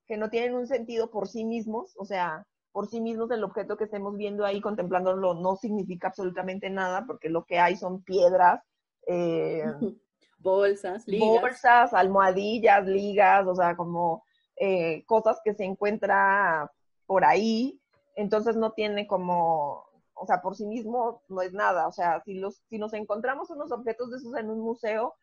que 0.07 0.17
no 0.17 0.29
tienen 0.29 0.55
un 0.55 0.67
sentido 0.67 1.11
por 1.11 1.29
sí 1.29 1.45
mismos, 1.45 1.95
o 1.97 2.05
sea, 2.05 2.45
por 2.79 2.87
sí 2.87 3.01
mismos 3.01 3.29
el 3.33 3.43
objeto 3.43 3.77
que 3.77 3.87
estemos 3.87 4.17
viendo 4.17 4.47
ahí, 4.47 4.61
contemplándolo, 4.61 5.35
no 5.35 5.57
significa 5.57 6.07
absolutamente 6.07 6.71
nada, 6.71 7.07
porque 7.09 7.29
lo 7.29 7.45
que 7.45 7.59
hay 7.59 7.75
son 7.75 8.05
piedras, 8.05 8.63
eh, 9.09 9.65
bolsas, 10.39 11.05
ligas. 11.09 11.29
Bolsas, 11.29 11.93
almohadillas, 11.93 12.87
ligas, 12.87 13.49
o 13.49 13.57
sea, 13.57 13.75
como 13.75 14.23
eh, 14.55 15.05
cosas 15.07 15.41
que 15.43 15.55
se 15.55 15.65
encuentra 15.65 16.71
por 17.05 17.25
ahí, 17.25 17.81
entonces 18.15 18.55
no 18.55 18.71
tiene 18.71 19.09
como, 19.09 19.85
o 20.15 20.25
sea, 20.29 20.41
por 20.41 20.55
sí 20.55 20.65
mismo 20.65 21.25
no 21.29 21.43
es 21.43 21.53
nada, 21.53 21.89
o 21.89 21.93
sea, 21.93 22.23
si, 22.25 22.35
los, 22.35 22.63
si 22.71 22.79
nos 22.79 22.93
encontramos 22.93 23.51
unos 23.51 23.73
objetos 23.73 24.13
de 24.13 24.19
esos 24.19 24.37
en 24.37 24.51
un 24.51 24.61
museo, 24.61 25.17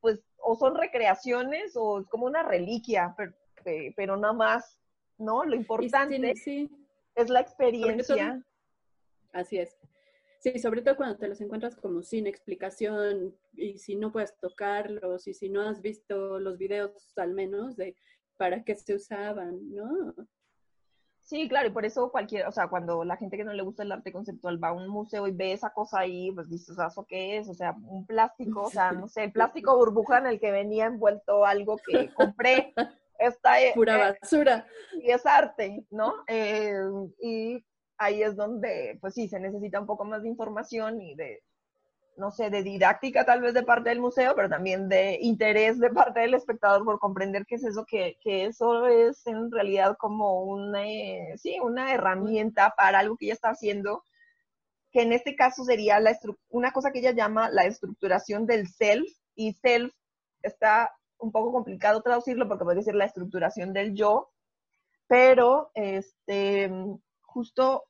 pues 0.00 0.18
o 0.38 0.56
son 0.56 0.74
recreaciones 0.74 1.76
o 1.76 2.00
es 2.00 2.08
como 2.08 2.26
una 2.26 2.42
reliquia, 2.42 3.14
pero, 3.16 3.32
pero 3.94 4.16
nada 4.16 4.32
más, 4.32 4.81
¿no? 5.22 5.44
Lo 5.44 5.54
importante 5.56 6.32
es 7.14 7.30
la 7.30 7.40
experiencia. 7.40 8.44
así 9.32 9.58
es. 9.58 9.76
Sí, 10.40 10.58
sobre 10.58 10.82
todo 10.82 10.96
cuando 10.96 11.16
te 11.18 11.28
los 11.28 11.40
encuentras 11.40 11.76
como 11.76 12.02
sin 12.02 12.26
explicación 12.26 13.32
y 13.52 13.78
si 13.78 13.94
no 13.94 14.10
puedes 14.10 14.36
tocarlos 14.40 15.28
y 15.28 15.34
si 15.34 15.48
no 15.48 15.62
has 15.62 15.80
visto 15.80 16.40
los 16.40 16.58
videos 16.58 17.16
al 17.16 17.32
menos 17.32 17.76
de 17.76 17.96
para 18.36 18.64
qué 18.64 18.74
se 18.74 18.94
usaban, 18.96 19.72
¿no? 19.72 20.14
Sí, 21.20 21.48
claro, 21.48 21.68
y 21.68 21.70
por 21.70 21.84
eso 21.84 22.10
cualquier, 22.10 22.48
o 22.48 22.52
sea, 22.52 22.66
cuando 22.66 23.04
la 23.04 23.16
gente 23.16 23.36
que 23.36 23.44
no 23.44 23.52
le 23.52 23.62
gusta 23.62 23.84
el 23.84 23.92
arte 23.92 24.12
conceptual 24.12 24.62
va 24.62 24.70
a 24.70 24.72
un 24.72 24.88
museo 24.88 25.28
y 25.28 25.30
ve 25.30 25.52
esa 25.52 25.70
cosa 25.70 26.00
ahí, 26.00 26.32
pues 26.32 26.50
dices, 26.50 26.74
sea, 26.74 26.88
¿eso 26.88 27.06
qué 27.08 27.38
es? 27.38 27.48
O 27.48 27.54
sea, 27.54 27.76
un 27.80 28.04
plástico, 28.04 28.62
o 28.62 28.70
sea, 28.70 28.90
no 29.06 29.08
sé, 29.08 29.24
el 29.24 29.32
plástico 29.32 29.76
burbuja 29.76 30.18
en 30.18 30.26
el 30.26 30.40
que 30.40 30.50
venía 30.50 30.86
envuelto 30.86 31.46
algo 31.46 31.78
que 31.86 32.12
compré. 32.14 32.74
Esta 33.22 33.60
es, 33.60 33.74
Pura 33.74 34.08
eh, 34.08 34.18
basura. 34.20 34.66
Y 34.94 35.10
es 35.10 35.24
arte, 35.24 35.84
¿no? 35.90 36.12
Eh, 36.26 36.74
y 37.20 37.64
ahí 37.98 38.22
es 38.22 38.36
donde, 38.36 38.98
pues 39.00 39.14
sí, 39.14 39.28
se 39.28 39.38
necesita 39.38 39.80
un 39.80 39.86
poco 39.86 40.04
más 40.04 40.22
de 40.22 40.28
información 40.28 41.00
y 41.00 41.14
de, 41.14 41.42
no 42.16 42.30
sé, 42.30 42.50
de 42.50 42.62
didáctica 42.62 43.24
tal 43.24 43.40
vez 43.40 43.54
de 43.54 43.62
parte 43.62 43.90
del 43.90 44.00
museo, 44.00 44.34
pero 44.34 44.48
también 44.48 44.88
de 44.88 45.18
interés 45.20 45.78
de 45.78 45.90
parte 45.90 46.20
del 46.20 46.34
espectador 46.34 46.84
por 46.84 46.98
comprender 46.98 47.46
qué 47.46 47.54
es 47.54 47.64
eso, 47.64 47.84
que, 47.86 48.16
que 48.20 48.46
eso 48.46 48.86
es 48.86 49.24
en 49.26 49.50
realidad 49.52 49.96
como 49.98 50.42
una, 50.42 50.84
eh, 50.84 51.34
sí, 51.36 51.58
una 51.60 51.92
herramienta 51.94 52.74
para 52.76 52.98
algo 52.98 53.16
que 53.16 53.26
ella 53.26 53.34
está 53.34 53.50
haciendo, 53.50 54.02
que 54.90 55.02
en 55.02 55.12
este 55.12 55.36
caso 55.36 55.64
sería 55.64 56.00
la 56.00 56.18
una 56.48 56.72
cosa 56.72 56.90
que 56.90 56.98
ella 56.98 57.12
llama 57.12 57.50
la 57.50 57.64
estructuración 57.64 58.46
del 58.46 58.68
self, 58.68 59.08
y 59.34 59.54
self 59.54 59.92
está 60.42 60.90
un 61.22 61.32
poco 61.32 61.52
complicado 61.52 62.02
traducirlo 62.02 62.48
porque 62.48 62.64
puede 62.64 62.78
decir 62.78 62.94
la 62.94 63.04
estructuración 63.06 63.72
del 63.72 63.94
yo, 63.94 64.30
pero 65.06 65.70
este, 65.74 66.70
justo 67.22 67.84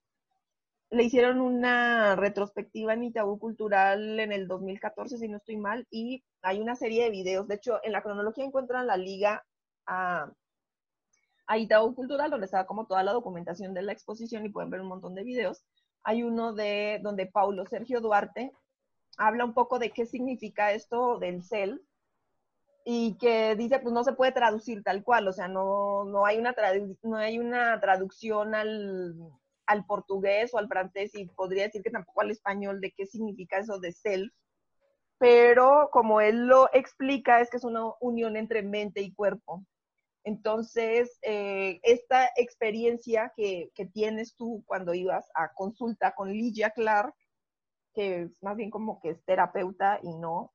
le 0.90 1.04
hicieron 1.04 1.40
una 1.40 2.16
retrospectiva 2.16 2.92
en 2.92 3.04
Itaú 3.04 3.38
Cultural 3.38 4.20
en 4.20 4.30
el 4.30 4.46
2014, 4.46 5.16
si 5.16 5.28
no 5.28 5.38
estoy 5.38 5.56
mal, 5.56 5.86
y 5.90 6.22
hay 6.42 6.60
una 6.60 6.76
serie 6.76 7.04
de 7.04 7.10
videos. 7.10 7.48
De 7.48 7.54
hecho, 7.54 7.80
en 7.82 7.92
la 7.92 8.02
cronología 8.02 8.44
encuentran 8.44 8.86
la 8.86 8.98
liga 8.98 9.42
a, 9.86 10.30
a 11.46 11.58
Itaú 11.58 11.94
Cultural, 11.94 12.30
donde 12.30 12.44
está 12.44 12.66
como 12.66 12.86
toda 12.86 13.02
la 13.02 13.12
documentación 13.12 13.72
de 13.72 13.82
la 13.82 13.92
exposición 13.92 14.44
y 14.44 14.50
pueden 14.50 14.68
ver 14.68 14.82
un 14.82 14.88
montón 14.88 15.14
de 15.14 15.24
videos. 15.24 15.64
Hay 16.02 16.22
uno 16.22 16.52
de 16.52 17.00
donde 17.02 17.26
Paulo 17.26 17.64
Sergio 17.64 18.02
Duarte 18.02 18.52
habla 19.16 19.46
un 19.46 19.54
poco 19.54 19.78
de 19.78 19.90
qué 19.90 20.04
significa 20.04 20.72
esto 20.72 21.18
del 21.18 21.42
CEL 21.42 21.80
y 22.84 23.16
que 23.18 23.54
dice, 23.56 23.78
pues 23.78 23.92
no 23.92 24.04
se 24.04 24.12
puede 24.12 24.32
traducir 24.32 24.82
tal 24.82 25.04
cual, 25.04 25.28
o 25.28 25.32
sea, 25.32 25.48
no, 25.48 26.04
no, 26.04 26.26
hay, 26.26 26.38
una 26.38 26.54
no 27.02 27.16
hay 27.16 27.38
una 27.38 27.80
traducción 27.80 28.54
al, 28.54 29.14
al 29.66 29.84
portugués 29.86 30.52
o 30.52 30.58
al 30.58 30.68
francés 30.68 31.14
y 31.14 31.26
podría 31.26 31.64
decir 31.64 31.82
que 31.82 31.90
tampoco 31.90 32.22
al 32.22 32.30
español 32.30 32.80
de 32.80 32.92
qué 32.92 33.06
significa 33.06 33.58
eso 33.58 33.78
de 33.78 33.92
self, 33.92 34.32
pero 35.18 35.88
como 35.92 36.20
él 36.20 36.46
lo 36.46 36.68
explica 36.72 37.40
es 37.40 37.50
que 37.50 37.58
es 37.58 37.64
una 37.64 37.84
unión 38.00 38.36
entre 38.36 38.62
mente 38.62 39.00
y 39.00 39.14
cuerpo. 39.14 39.64
Entonces, 40.24 41.18
eh, 41.22 41.80
esta 41.82 42.28
experiencia 42.36 43.32
que, 43.36 43.70
que, 43.74 43.86
tienes 43.86 44.36
tú 44.36 44.62
cuando 44.66 44.94
ibas 44.94 45.28
a 45.34 45.52
consulta 45.52 46.14
con 46.14 46.32
Ligia 46.32 46.70
Clark, 46.70 47.14
que 47.92 48.22
es 48.22 48.42
más 48.42 48.56
bien 48.56 48.70
como 48.70 49.00
que 49.00 49.10
es 49.10 49.24
terapeuta 49.24 49.98
y 50.02 50.14
no, 50.14 50.52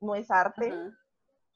no 0.00 0.14
es 0.14 0.30
arte, 0.30 0.72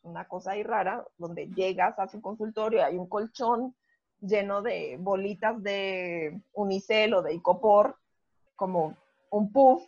una 0.05 0.27
cosa 0.29 0.53
ahí 0.53 0.63
rara, 0.63 1.05
donde 1.19 1.49
llegas 1.49 1.99
a 1.99 2.07
su 2.07 2.21
consultorio, 2.21 2.85
hay 2.85 2.97
un 2.97 3.09
colchón, 3.09 3.75
lleno 4.21 4.63
de 4.63 4.97
bolitas 5.01 5.63
de 5.63 6.41
unicel 6.53 7.15
o 7.15 7.23
de 7.23 7.35
icopor, 7.35 7.97
como 8.57 8.97
un 9.31 9.53
puff, 9.53 9.83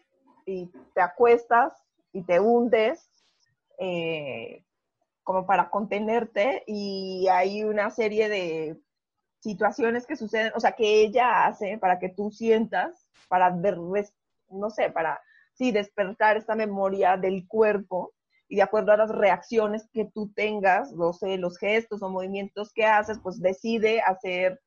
y 0.44 0.70
te 0.94 1.00
acuestas 1.00 1.72
y 2.12 2.22
te 2.22 2.40
hundes 2.40 3.10
eh, 3.78 4.64
como 5.22 5.44
para 5.44 5.70
contenerte 5.70 6.62
y 6.66 7.26
hay 7.28 7.64
una 7.64 7.90
serie 7.90 8.28
de 8.28 8.80
situaciones 9.40 10.06
que 10.06 10.16
suceden, 10.16 10.52
o 10.54 10.60
sea, 10.60 10.72
que 10.72 11.02
ella 11.02 11.46
hace 11.46 11.78
para 11.78 11.98
que 11.98 12.08
tú 12.08 12.30
sientas, 12.30 13.08
para 13.28 13.50
ver, 13.50 13.76
no 14.48 14.70
sé, 14.70 14.90
para, 14.90 15.20
sí, 15.54 15.72
despertar 15.72 16.36
esta 16.36 16.54
memoria 16.54 17.16
del 17.16 17.46
cuerpo 17.46 18.12
y 18.48 18.56
de 18.56 18.62
acuerdo 18.62 18.92
a 18.92 18.96
las 18.96 19.10
reacciones 19.10 19.88
que 19.92 20.04
tú 20.04 20.32
tengas, 20.34 20.92
no 20.92 21.12
sé, 21.12 21.36
los 21.38 21.58
gestos 21.58 22.02
o 22.02 22.08
movimientos 22.08 22.72
que 22.72 22.84
haces, 22.84 23.18
pues 23.22 23.40
decide 23.40 24.00
hacer 24.00 24.60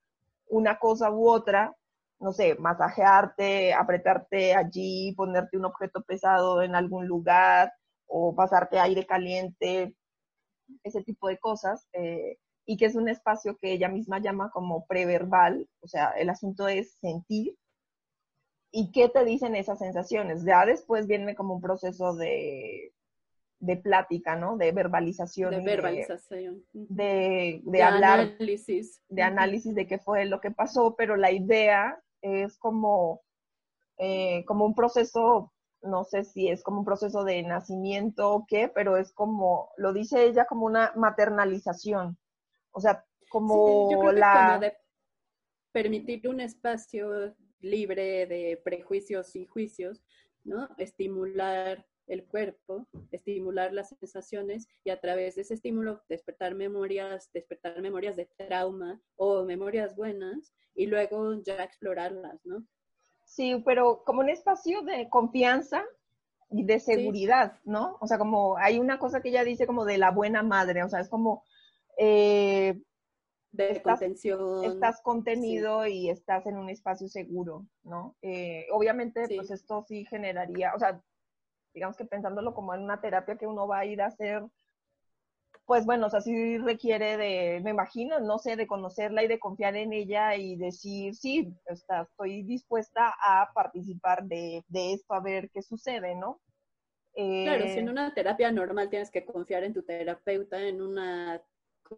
una 0.48 0.80
cosa 0.80 1.12
u 1.12 1.30
otra, 1.30 1.76
no 2.20 2.34
sé, 2.34 2.56
masajearte, 2.56 3.74
apretarte 3.74 4.54
allí, 4.54 5.14
ponerte 5.16 5.58
un 5.58 5.66
objeto 5.66 6.02
pesado 6.04 6.62
en 6.62 6.76
algún 6.76 7.08
lugar 7.08 7.72
o 8.08 8.36
pasarte 8.36 8.80
aire 8.80 9.06
caliente, 9.06 9.96
ese 10.84 11.04
tipo 11.04 11.28
de 11.30 11.38
cosas, 11.38 11.88
eh, 11.94 12.38
y 12.66 12.78
que 12.78 12.86
es 12.86 12.96
un 12.96 13.10
espacio 13.10 13.58
que 13.58 13.72
ella 13.72 13.90
misma 13.90 14.20
llama 14.20 14.52
como 14.52 14.86
preverbal, 14.86 15.68
o 15.82 15.88
sea, 15.88 16.12
el 16.12 16.30
asunto 16.30 16.68
es 16.68 16.94
sentir. 17.00 17.56
¿Y 18.72 18.92
qué 18.92 19.10
te 19.10 19.26
dicen 19.26 19.56
esas 19.56 19.80
sensaciones? 19.80 20.44
Ya 20.46 20.66
después 20.66 21.08
viene 21.08 21.36
como 21.36 21.56
un 21.56 21.62
proceso 21.62 22.16
de 22.16 22.94
de 23.60 23.78
plática, 23.78 24.36
¿no? 24.36 24.58
De 24.58 24.72
verbalización. 24.72 25.52
De 25.52 25.62
verbalización. 25.62 26.64
De, 26.74 27.62
de, 27.64 27.84
hablar. 27.84 28.20
Análisis. 28.20 29.02
De 29.10 29.22
análisis 29.22 29.76
de 29.76 29.88
qué 29.88 30.00
fue 30.00 30.26
lo 30.26 30.40
que 30.40 30.52
pasó, 30.52 30.96
pero 30.98 31.18
la 31.18 31.32
idea 31.32 32.02
es 32.22 32.58
como, 32.58 33.22
eh, 33.98 34.46
como 34.46 34.66
un 34.66 34.76
proceso, 34.76 35.54
no 35.82 36.04
sé 36.06 36.24
si 36.24 36.50
es 36.50 36.64
como 36.64 36.80
un 36.80 36.86
proceso 36.86 37.24
de 37.24 37.44
nacimiento 37.44 38.32
o 38.32 38.46
qué, 38.48 38.70
pero 38.70 38.98
es 38.98 39.12
como, 39.12 39.72
lo 39.78 39.94
dice 39.94 40.26
ella, 40.26 40.46
como 40.46 40.66
una 40.66 40.94
maternalización. 40.96 42.18
O 42.72 42.80
sea, 42.80 43.06
como 43.30 44.12
la... 44.12 44.58
de 44.60 44.74
permitir 45.72 46.28
un 46.30 46.40
espacio 46.40 47.36
libre 47.60 48.26
de 48.26 48.62
prejuicios 48.64 49.36
y 49.36 49.46
juicios, 49.46 50.02
¿no? 50.46 50.70
Estimular 50.78 51.86
el 52.10 52.26
cuerpo, 52.26 52.88
estimular 53.12 53.72
las 53.72 53.90
sensaciones 53.90 54.68
y 54.84 54.90
a 54.90 55.00
través 55.00 55.36
de 55.36 55.44
ese 55.44 55.54
estímulo 55.54 56.02
despertar 56.10 56.56
memorias, 56.56 57.30
despertar 57.32 57.82
memorias 57.82 58.16
de 58.16 58.26
trauma 58.26 59.00
o 59.16 59.46
memorias 59.46 59.96
buenas 59.96 60.54
y 60.76 60.88
luego 60.88 61.42
ya 61.44 61.64
explorarlas, 61.64 62.46
¿no? 62.46 62.66
Sí, 63.26 63.62
pero 63.64 64.04
como 64.04 64.22
un 64.22 64.30
espacio 64.30 64.82
de 64.82 65.08
confianza 65.08 65.86
y 66.50 66.66
de 66.66 66.80
seguridad, 66.80 67.60
¿no? 67.64 67.98
O 68.02 68.08
sea, 68.08 68.18
como 68.18 68.58
hay 68.58 68.80
una 68.80 68.98
cosa 68.98 69.22
que 69.22 69.30
ella 69.30 69.44
dice 69.44 69.68
como 69.68 69.86
de 69.86 70.00
la 70.00 70.10
buena 70.12 70.42
madre, 70.42 70.84
o 70.84 70.90
sea, 70.90 71.00
es 71.00 71.10
como... 71.10 71.44
Eh, 71.98 72.82
de 73.52 73.72
estás, 73.72 74.00
contención. 74.00 74.64
Estás 74.64 75.02
contenido 75.02 75.86
y 75.86 76.10
estás 76.10 76.46
en 76.46 76.58
un 76.58 76.70
espacio 76.70 77.08
seguro, 77.08 77.66
¿no? 77.84 78.16
Eh, 78.22 78.68
obviamente, 78.72 79.26
pues 79.36 79.50
esto 79.52 79.84
sí 79.88 80.06
generaría, 80.06 80.74
o 80.76 80.80
sea, 80.80 81.02
digamos 81.74 81.98
que 81.98 82.06
pensándolo 82.06 82.54
como 82.54 82.74
en 82.74 82.82
una 82.84 83.02
terapia 83.02 83.38
que 83.38 83.48
uno 83.48 83.68
va 83.68 83.80
a 83.80 83.86
ir 83.86 84.02
a 84.02 84.08
hacer, 84.08 84.44
pues 85.70 85.86
bueno, 85.86 86.08
o 86.08 86.10
sea, 86.10 86.20
sí 86.20 86.58
requiere 86.58 87.16
de, 87.16 87.62
me 87.64 87.70
imagino, 87.70 88.20
no 88.20 88.40
sé, 88.40 88.56
de 88.56 88.66
conocerla 88.66 89.24
y 89.24 89.28
de 89.28 89.38
confiar 89.38 89.76
en 89.76 89.94
ella 89.94 90.36
y 90.36 90.56
decir, 90.56 91.14
sí, 91.14 91.54
estoy 91.68 92.42
dispuesta 92.42 93.14
a 93.22 93.52
participar 93.54 94.24
de, 94.24 94.64
esto, 94.74 95.14
a 95.14 95.20
ver 95.20 95.52
qué 95.52 95.62
sucede, 95.62 96.16
¿no? 96.16 96.42
claro, 97.14 97.68
si 97.68 97.78
en 97.78 97.88
eh, 97.88 97.92
una 97.92 98.14
terapia 98.16 98.52
normal 98.52 98.90
tienes 98.90 99.12
que 99.12 99.26
confiar 99.26 99.64
en 99.64 99.74
tu 99.74 99.84
terapeuta, 99.84 100.60
en 100.60 100.82
una 100.82 101.40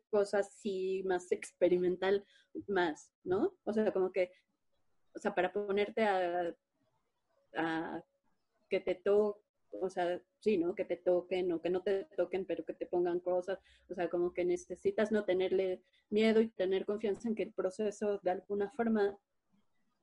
cosa 0.09 0.39
así 0.39 1.03
más 1.05 1.32
experimental, 1.32 2.26
más, 2.67 3.13
¿no? 3.24 3.53
O 3.63 3.72
sea, 3.72 3.93
como 3.93 4.11
que, 4.11 4.32
o 5.15 5.19
sea, 5.19 5.34
para 5.34 5.53
ponerte 5.53 6.03
a, 6.03 6.53
a 7.55 8.03
que 8.69 8.80
te 8.82 8.95
toque 8.95 9.51
o 9.80 9.89
sea, 9.89 10.19
sí, 10.39 10.57
¿no? 10.57 10.76
Que 10.76 10.86
te 10.86 10.97
toquen 10.97 11.51
o 11.51 11.61
que 11.61 11.69
no 11.69 11.82
te 11.82 12.05
toquen, 12.15 12.45
pero 12.45 12.65
que 12.65 12.74
te 12.74 12.86
pongan 12.86 13.19
cosas, 13.19 13.59
o 13.89 13.93
sea, 13.95 14.09
como 14.09 14.34
que 14.34 14.45
necesitas 14.45 15.11
no 15.11 15.24
tenerle 15.24 15.82
miedo 16.09 16.41
y 16.41 16.49
tener 16.49 16.86
confianza 16.86 17.28
en 17.28 17.36
que 17.36 17.43
el 17.43 17.53
proceso 17.53 18.19
de 18.24 18.32
alguna 18.32 18.69
forma 18.72 19.17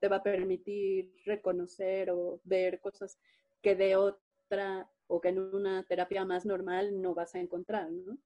te 0.00 0.08
va 0.08 0.16
a 0.16 0.22
permitir 0.22 1.12
reconocer 1.24 2.10
o 2.10 2.40
ver 2.44 2.80
cosas 2.80 3.18
que 3.62 3.74
de 3.74 3.96
otra 3.96 4.88
o 5.06 5.20
que 5.20 5.28
en 5.28 5.38
una 5.38 5.82
terapia 5.84 6.24
más 6.24 6.46
normal 6.46 7.00
no 7.00 7.14
vas 7.14 7.34
a 7.34 7.40
encontrar, 7.40 7.90
¿no? 7.90 8.18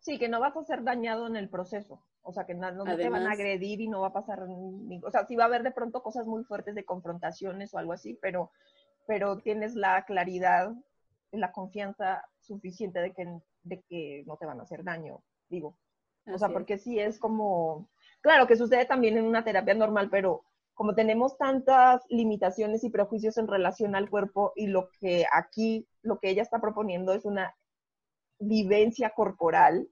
Sí, 0.00 0.18
que 0.18 0.28
no 0.28 0.40
vas 0.40 0.56
a 0.56 0.64
ser 0.64 0.82
dañado 0.82 1.26
en 1.26 1.36
el 1.36 1.48
proceso. 1.48 2.02
O 2.22 2.32
sea, 2.32 2.44
que 2.44 2.54
no, 2.54 2.84
te 2.84 3.08
van 3.08 3.26
a 3.26 3.32
agredir 3.32 3.80
y 3.80 3.88
no 3.88 4.00
va 4.00 4.08
a 4.08 4.12
pasar. 4.12 4.46
Ni, 4.46 5.00
o 5.02 5.10
sea, 5.10 5.26
sí 5.26 5.36
va 5.36 5.44
a 5.44 5.46
haber 5.46 5.62
de 5.62 5.70
pronto 5.70 6.02
cosas 6.02 6.26
muy 6.26 6.44
fuertes 6.44 6.74
de 6.74 6.84
confrontaciones 6.84 7.72
o 7.72 7.78
algo 7.78 7.92
así, 7.92 8.18
pero, 8.20 8.50
pero 9.06 9.38
tienes 9.38 9.74
la 9.74 10.04
claridad, 10.04 10.72
la 11.32 11.52
confianza 11.52 12.24
suficiente 12.40 13.00
de 13.00 13.12
que, 13.12 13.40
de 13.62 13.82
que 13.88 14.24
no 14.26 14.36
te 14.36 14.46
van 14.46 14.60
a 14.60 14.64
hacer 14.64 14.84
daño, 14.84 15.22
digo. 15.48 15.76
O 16.26 16.38
sea, 16.38 16.48
porque 16.50 16.78
sí 16.78 16.98
es 16.98 17.18
como. 17.18 17.88
Claro 18.20 18.46
que 18.46 18.56
sucede 18.56 18.84
también 18.84 19.16
en 19.16 19.24
una 19.24 19.44
terapia 19.44 19.74
normal, 19.74 20.08
pero 20.10 20.44
como 20.74 20.94
tenemos 20.94 21.36
tantas 21.36 22.02
limitaciones 22.08 22.84
y 22.84 22.90
prejuicios 22.90 23.36
en 23.38 23.48
relación 23.48 23.94
al 23.94 24.08
cuerpo 24.08 24.52
y 24.56 24.66
lo 24.66 24.88
que 25.00 25.26
aquí, 25.32 25.86
lo 26.02 26.18
que 26.18 26.30
ella 26.30 26.42
está 26.42 26.60
proponiendo 26.60 27.12
es 27.12 27.24
una 27.24 27.54
vivencia 28.38 29.10
corporal, 29.10 29.88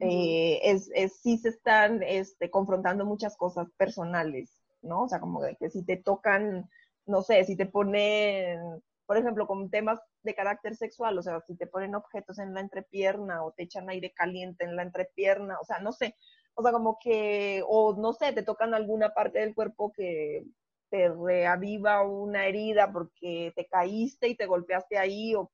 eh, 0.00 0.58
es, 0.64 0.90
es, 0.94 1.20
sí 1.20 1.38
se 1.38 1.50
están 1.50 2.02
este, 2.02 2.50
confrontando 2.50 3.06
muchas 3.06 3.36
cosas 3.36 3.68
personales, 3.76 4.50
¿no? 4.82 5.02
O 5.04 5.08
sea, 5.08 5.20
como 5.20 5.40
de 5.40 5.54
que 5.56 5.70
si 5.70 5.84
te 5.84 5.96
tocan, 5.96 6.68
no 7.06 7.22
sé, 7.22 7.44
si 7.44 7.56
te 7.56 7.66
ponen, 7.66 8.82
por 9.06 9.16
ejemplo, 9.16 9.46
con 9.46 9.70
temas 9.70 10.00
de 10.22 10.34
carácter 10.34 10.76
sexual, 10.76 11.18
o 11.18 11.22
sea, 11.22 11.40
si 11.40 11.56
te 11.56 11.66
ponen 11.66 11.94
objetos 11.94 12.38
en 12.38 12.54
la 12.54 12.60
entrepierna 12.60 13.44
o 13.44 13.52
te 13.52 13.64
echan 13.64 13.88
aire 13.90 14.12
caliente 14.12 14.64
en 14.64 14.76
la 14.76 14.82
entrepierna, 14.82 15.58
o 15.60 15.64
sea, 15.64 15.80
no 15.80 15.92
sé, 15.92 16.16
o 16.54 16.62
sea, 16.62 16.72
como 16.72 16.98
que, 17.02 17.62
o 17.66 17.94
no 17.96 18.12
sé, 18.12 18.32
te 18.32 18.42
tocan 18.42 18.74
alguna 18.74 19.10
parte 19.14 19.40
del 19.40 19.54
cuerpo 19.54 19.92
que 19.92 20.44
te 20.90 21.08
reaviva 21.08 22.02
una 22.06 22.46
herida 22.46 22.92
porque 22.92 23.52
te 23.56 23.66
caíste 23.66 24.28
y 24.28 24.36
te 24.36 24.46
golpeaste 24.46 24.98
ahí 24.98 25.34
o, 25.34 25.50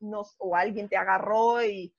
no, 0.00 0.22
o 0.38 0.56
alguien 0.56 0.88
te 0.88 0.96
agarró 0.96 1.62
y 1.64 1.94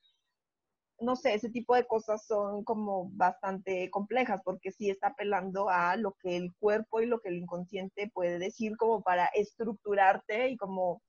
no 1.00 1.16
sé, 1.16 1.34
ese 1.34 1.50
tipo 1.50 1.74
de 1.74 1.86
cosas 1.86 2.26
son 2.26 2.64
como 2.64 3.10
bastante 3.10 3.90
complejas 3.90 4.40
porque 4.44 4.70
sí 4.70 4.90
está 4.90 5.08
apelando 5.08 5.68
a 5.68 5.96
lo 5.96 6.12
que 6.12 6.36
el 6.36 6.54
cuerpo 6.58 7.00
y 7.00 7.06
lo 7.06 7.20
que 7.20 7.28
el 7.28 7.36
inconsciente 7.36 8.10
puede 8.12 8.38
decir 8.38 8.76
como 8.76 9.02
para 9.02 9.26
estructurarte 9.26 10.50
y 10.50 10.56
como 10.56 11.02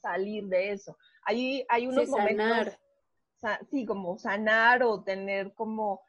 salir 0.00 0.46
de 0.46 0.72
eso. 0.72 0.96
Hay, 1.24 1.64
hay 1.68 1.86
unos 1.86 2.04
sí, 2.04 2.10
momentos, 2.10 2.78
sí, 3.70 3.86
como 3.86 4.18
sanar 4.18 4.82
o 4.82 5.02
tener 5.02 5.54
como 5.54 6.02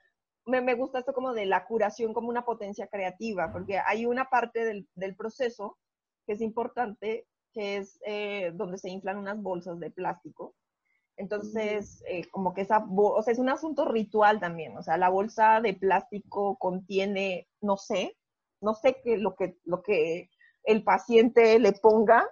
me, 0.50 0.74
gusta 0.74 1.00
esto 1.00 1.14
como 1.14 1.34
de 1.34 1.46
la 1.46 1.66
curación 1.66 2.14
como 2.14 2.30
una 2.30 2.44
potencia 2.44 2.88
creativa, 2.88 3.52
porque 3.52 3.80
hay 3.86 4.06
una 4.06 4.26
parte 4.30 4.86
del, 4.96 5.16
proceso 5.16 5.78
que 6.26 6.34
es 6.34 6.42
importante, 6.42 7.28
que 7.54 7.78
es 7.78 8.00
eh, 8.06 8.52
donde 8.54 8.78
se 8.78 8.90
inflan 8.90 9.18
unas 9.18 9.42
bolsas 9.42 9.80
de 9.80 9.92
plástico. 9.92 10.56
Entonces, 11.20 12.02
eh, 12.08 12.28
como 12.32 12.54
que 12.54 12.62
esa, 12.62 12.86
o 12.90 13.22
sea, 13.22 13.34
es 13.34 13.40
un 13.40 13.50
asunto 13.50 13.86
ritual 13.86 14.40
también, 14.40 14.78
o 14.78 14.84
sea, 14.84 14.98
la 14.98 15.10
bolsa 15.10 15.62
de 15.62 15.74
plástico 15.74 16.58
contiene, 16.58 17.48
no 17.62 17.78
sé, 17.78 18.18
no 18.62 18.74
sé 18.74 18.98
qué 19.04 19.18
lo 19.18 19.36
que, 19.36 19.58
lo 19.66 19.82
que 19.84 20.30
el 20.64 20.84
paciente 20.84 21.60
le 21.60 21.74
ponga, 21.74 22.28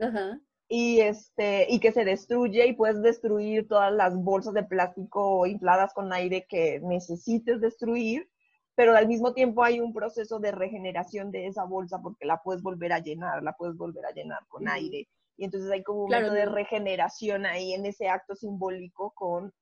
Ajá 0.00 0.38
y, 0.68 1.00
este, 1.00 1.66
y 1.68 1.80
que 1.80 1.92
se 1.92 2.04
destruye 2.04 2.66
y 2.66 2.74
puedes 2.74 3.00
destruir 3.02 3.68
todas 3.68 3.92
las 3.92 4.16
bolsas 4.16 4.54
de 4.54 4.64
plástico 4.64 5.46
infladas 5.46 5.92
con 5.94 6.12
aire 6.12 6.46
que 6.48 6.80
necesites 6.80 7.60
destruir, 7.60 8.28
pero 8.74 8.94
al 8.94 9.06
mismo 9.06 9.32
tiempo 9.32 9.62
hay 9.62 9.80
un 9.80 9.92
proceso 9.92 10.38
de 10.38 10.52
regeneración 10.52 11.30
de 11.30 11.46
esa 11.46 11.64
bolsa 11.64 12.00
porque 12.02 12.26
la 12.26 12.42
puedes 12.42 12.62
volver 12.62 12.92
a 12.92 12.98
llenar, 12.98 13.42
la 13.42 13.56
puedes 13.56 13.76
volver 13.76 14.04
a 14.06 14.12
llenar 14.12 14.40
con 14.48 14.68
aire. 14.68 15.08
Y 15.36 15.44
entonces 15.44 15.70
hay 15.70 15.82
como 15.82 16.04
un 16.04 16.10
momento 16.10 16.32
de 16.32 16.46
regeneración 16.46 17.46
ahí 17.46 17.74
en 17.74 17.86
ese 17.86 18.08
acto 18.08 18.34
simbólico 18.34 19.12
con 19.14 19.52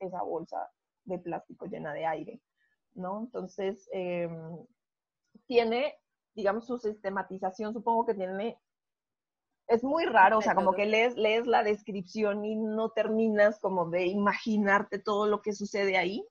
esa 0.00 0.22
bolsa 0.22 0.70
de 1.04 1.18
plástico 1.18 1.66
llena 1.66 1.92
de 1.92 2.06
aire, 2.06 2.40
¿no? 2.94 3.20
Entonces, 3.20 3.88
em, 3.92 4.66
tiene, 5.46 5.94
digamos, 6.34 6.66
su 6.66 6.78
sistematización, 6.78 7.72
supongo 7.72 8.06
que 8.06 8.14
tiene 8.14 8.58
es 9.70 9.84
muy 9.84 10.04
raro, 10.04 10.38
o 10.38 10.42
sea, 10.42 10.56
como 10.56 10.72
que 10.72 10.84
lees, 10.84 11.16
lees 11.16 11.46
la 11.46 11.62
descripción 11.62 12.44
y 12.44 12.56
no 12.56 12.90
terminas 12.90 13.60
como 13.60 13.88
de 13.88 14.06
imaginarte 14.06 14.98
todo 14.98 15.28
lo 15.28 15.42
que 15.42 15.52
sucede 15.52 15.96
ahí. 15.96 16.26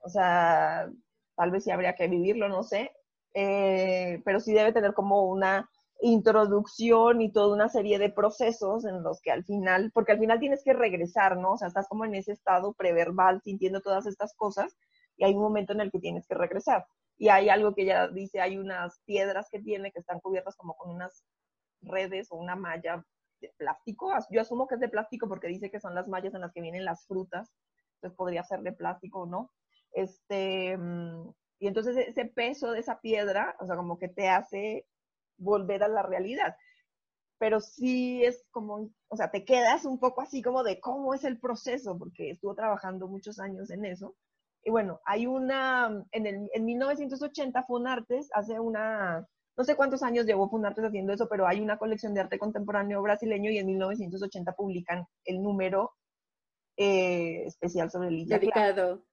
O 0.00 0.08
sea, 0.08 0.90
tal 1.36 1.52
vez 1.52 1.62
sí 1.62 1.70
habría 1.70 1.94
que 1.94 2.08
vivirlo, 2.08 2.48
no 2.48 2.64
sé. 2.64 2.90
Eh, 3.32 4.20
pero 4.24 4.40
sí 4.40 4.52
debe 4.52 4.72
tener 4.72 4.92
como 4.92 5.22
una 5.22 5.70
introducción 6.02 7.20
y 7.20 7.32
toda 7.32 7.54
una 7.54 7.68
serie 7.68 7.98
de 7.98 8.10
procesos 8.10 8.84
en 8.84 9.02
los 9.02 9.20
que 9.20 9.30
al 9.30 9.44
final, 9.44 9.90
porque 9.92 10.12
al 10.12 10.18
final 10.18 10.40
tienes 10.40 10.62
que 10.64 10.72
regresar, 10.72 11.36
¿no? 11.36 11.52
O 11.52 11.58
sea, 11.58 11.68
estás 11.68 11.88
como 11.88 12.04
en 12.04 12.14
ese 12.14 12.32
estado 12.32 12.72
preverbal 12.72 13.40
sintiendo 13.42 13.80
todas 13.80 14.06
estas 14.06 14.34
cosas 14.34 14.76
y 15.16 15.24
hay 15.24 15.34
un 15.34 15.42
momento 15.42 15.72
en 15.72 15.80
el 15.80 15.90
que 15.90 16.00
tienes 16.00 16.26
que 16.26 16.34
regresar. 16.34 16.86
Y 17.18 17.28
hay 17.28 17.50
algo 17.50 17.74
que 17.74 17.82
ella 17.82 18.08
dice, 18.08 18.40
hay 18.40 18.56
unas 18.56 19.00
piedras 19.04 19.48
que 19.50 19.60
tiene 19.60 19.92
que 19.92 20.00
están 20.00 20.20
cubiertas 20.20 20.56
como 20.56 20.74
con 20.74 20.90
unas 20.90 21.22
redes 21.82 22.28
o 22.30 22.36
una 22.36 22.56
malla 22.56 23.04
de 23.40 23.52
plástico. 23.58 24.10
Yo 24.30 24.40
asumo 24.40 24.66
que 24.66 24.76
es 24.76 24.80
de 24.80 24.88
plástico 24.88 25.28
porque 25.28 25.48
dice 25.48 25.70
que 25.70 25.80
son 25.80 25.94
las 25.94 26.08
mallas 26.08 26.34
en 26.34 26.40
las 26.40 26.52
que 26.52 26.62
vienen 26.62 26.84
las 26.84 27.06
frutas, 27.06 27.52
entonces 27.96 28.16
podría 28.16 28.42
ser 28.42 28.60
de 28.60 28.72
plástico 28.72 29.22
o 29.22 29.26
no. 29.26 29.50
Este, 29.92 30.76
mm, 30.76 31.30
y 31.58 31.66
entonces 31.66 31.96
ese 31.96 32.24
peso 32.24 32.72
de 32.72 32.80
esa 32.80 33.00
piedra, 33.00 33.54
o 33.60 33.66
sea, 33.66 33.76
como 33.76 33.98
que 33.98 34.08
te 34.08 34.30
hace 34.30 34.86
volver 35.40 35.82
a 35.82 35.88
la 35.88 36.02
realidad. 36.02 36.56
Pero 37.38 37.60
sí 37.60 38.22
es 38.24 38.44
como, 38.50 38.90
o 39.08 39.16
sea, 39.16 39.30
te 39.30 39.44
quedas 39.44 39.84
un 39.84 39.98
poco 39.98 40.20
así 40.20 40.42
como 40.42 40.62
de 40.62 40.78
cómo 40.78 41.14
es 41.14 41.24
el 41.24 41.40
proceso, 41.40 41.98
porque 41.98 42.30
estuvo 42.30 42.54
trabajando 42.54 43.08
muchos 43.08 43.40
años 43.40 43.70
en 43.70 43.84
eso. 43.86 44.14
Y 44.62 44.70
bueno, 44.70 45.00
hay 45.04 45.26
una, 45.26 46.04
en, 46.12 46.26
el, 46.26 46.50
en 46.52 46.64
1980 46.64 47.64
Fonartes 47.64 48.28
hace 48.34 48.60
una, 48.60 49.26
no 49.56 49.64
sé 49.64 49.74
cuántos 49.74 50.02
años 50.02 50.26
llevó 50.26 50.50
Funartes 50.50 50.84
haciendo 50.84 51.14
eso, 51.14 51.28
pero 51.28 51.46
hay 51.46 51.60
una 51.60 51.78
colección 51.78 52.12
de 52.12 52.20
arte 52.20 52.38
contemporáneo 52.38 53.00
brasileño 53.00 53.50
y 53.50 53.58
en 53.58 53.66
1980 53.66 54.52
publican 54.52 55.06
el 55.24 55.42
número 55.42 55.92
eh, 56.76 57.44
especial 57.46 57.90
sobre 57.90 58.10
Lidia 58.10 58.38
Dedicado. 58.38 59.04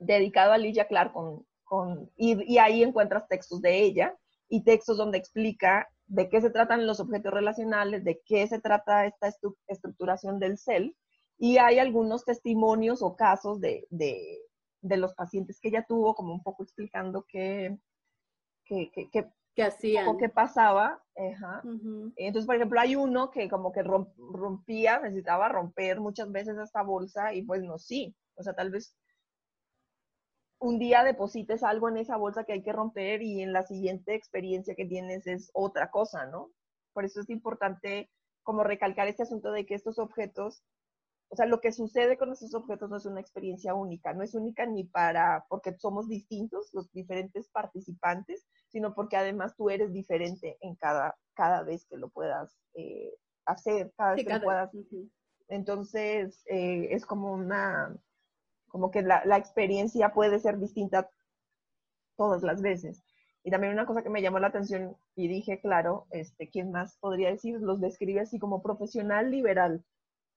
Dedicado 0.00 0.52
a 0.52 0.58
Lidia 0.58 0.88
Clark 0.88 1.12
con, 1.12 1.46
con 1.62 2.10
y, 2.16 2.58
ahí 2.58 2.82
encuentras 2.82 3.28
textos 3.28 3.60
de 3.60 3.80
ella 3.82 4.16
y 4.48 4.64
textos 4.64 4.96
donde 4.96 5.18
explica 5.18 5.88
de 6.06 6.28
qué 6.28 6.40
se 6.40 6.50
tratan 6.50 6.86
los 6.86 7.00
objetos 7.00 7.32
relacionales, 7.32 8.04
de 8.04 8.20
qué 8.24 8.46
se 8.46 8.60
trata 8.60 9.06
esta 9.06 9.28
estructuración 9.66 10.38
del 10.38 10.58
CEL, 10.58 10.96
y 11.38 11.58
hay 11.58 11.78
algunos 11.78 12.24
testimonios 12.24 13.02
o 13.02 13.16
casos 13.16 13.60
de, 13.60 13.86
de, 13.90 14.38
de 14.80 14.96
los 14.96 15.14
pacientes 15.14 15.60
que 15.60 15.68
ella 15.68 15.84
tuvo, 15.86 16.14
como 16.14 16.32
un 16.32 16.42
poco 16.42 16.62
explicando 16.62 17.26
qué, 17.28 17.76
qué, 18.64 18.90
qué, 18.92 19.28
que 19.56 19.62
hacían. 19.62 20.16
qué 20.18 20.28
pasaba. 20.28 21.02
Entonces, 22.16 22.46
por 22.46 22.56
ejemplo, 22.56 22.78
hay 22.78 22.94
uno 22.94 23.30
que 23.30 23.48
como 23.48 23.72
que 23.72 23.82
rompía, 23.82 25.00
necesitaba 25.00 25.48
romper 25.48 25.98
muchas 25.98 26.30
veces 26.30 26.58
esta 26.58 26.82
bolsa 26.82 27.32
y 27.32 27.42
pues 27.42 27.62
no, 27.62 27.78
sí. 27.78 28.14
O 28.36 28.42
sea, 28.42 28.52
tal 28.52 28.70
vez 28.70 28.94
un 30.58 30.78
día 30.78 31.04
deposites 31.04 31.62
algo 31.62 31.88
en 31.88 31.98
esa 31.98 32.16
bolsa 32.16 32.44
que 32.44 32.54
hay 32.54 32.62
que 32.62 32.72
romper 32.72 33.22
y 33.22 33.42
en 33.42 33.52
la 33.52 33.62
siguiente 33.62 34.14
experiencia 34.14 34.74
que 34.74 34.86
tienes 34.86 35.26
es 35.26 35.50
otra 35.52 35.90
cosa, 35.90 36.26
¿no? 36.26 36.50
Por 36.92 37.04
eso 37.04 37.20
es 37.20 37.30
importante 37.30 38.10
como 38.42 38.64
recalcar 38.64 39.08
este 39.08 39.24
asunto 39.24 39.52
de 39.52 39.66
que 39.66 39.74
estos 39.74 39.98
objetos 39.98 40.62
o 41.28 41.36
sea, 41.36 41.46
lo 41.46 41.60
que 41.60 41.72
sucede 41.72 42.16
con 42.16 42.32
estos 42.32 42.54
objetos 42.54 42.88
no 42.88 42.96
es 42.96 43.06
una 43.06 43.20
experiencia 43.20 43.74
única, 43.74 44.12
no 44.12 44.22
es 44.22 44.34
única 44.34 44.64
ni 44.66 44.84
para, 44.84 45.44
porque 45.48 45.76
somos 45.78 46.08
distintos 46.08 46.70
los 46.72 46.90
diferentes 46.92 47.48
participantes, 47.48 48.46
sino 48.68 48.94
porque 48.94 49.16
además 49.16 49.56
tú 49.56 49.70
eres 49.70 49.92
diferente 49.92 50.56
en 50.60 50.76
cada, 50.76 51.16
cada 51.34 51.62
vez 51.62 51.84
que 51.86 51.96
lo 51.96 52.10
puedas 52.10 52.56
eh, 52.74 53.12
hacer, 53.44 53.92
cada 53.96 54.14
vez 54.14 54.24
que 54.24 54.34
lo 54.34 54.42
puedas. 54.42 54.70
Entonces, 55.48 56.42
eh, 56.46 56.88
es 56.90 57.04
como 57.04 57.32
una, 57.32 57.96
como 58.76 58.90
que 58.90 59.00
la, 59.00 59.24
la 59.24 59.38
experiencia 59.38 60.12
puede 60.12 60.38
ser 60.38 60.58
distinta 60.58 61.08
todas 62.14 62.42
las 62.42 62.60
veces. 62.60 63.02
Y 63.42 63.50
también 63.50 63.72
una 63.72 63.86
cosa 63.86 64.02
que 64.02 64.10
me 64.10 64.20
llamó 64.20 64.38
la 64.38 64.48
atención 64.48 64.98
y 65.14 65.28
dije, 65.28 65.62
claro, 65.62 66.06
este, 66.10 66.50
¿quién 66.50 66.72
más 66.72 66.98
podría 66.98 67.30
decir? 67.30 67.58
Los 67.58 67.80
describe 67.80 68.20
así 68.20 68.38
como 68.38 68.62
profesional 68.62 69.30
liberal 69.30 69.82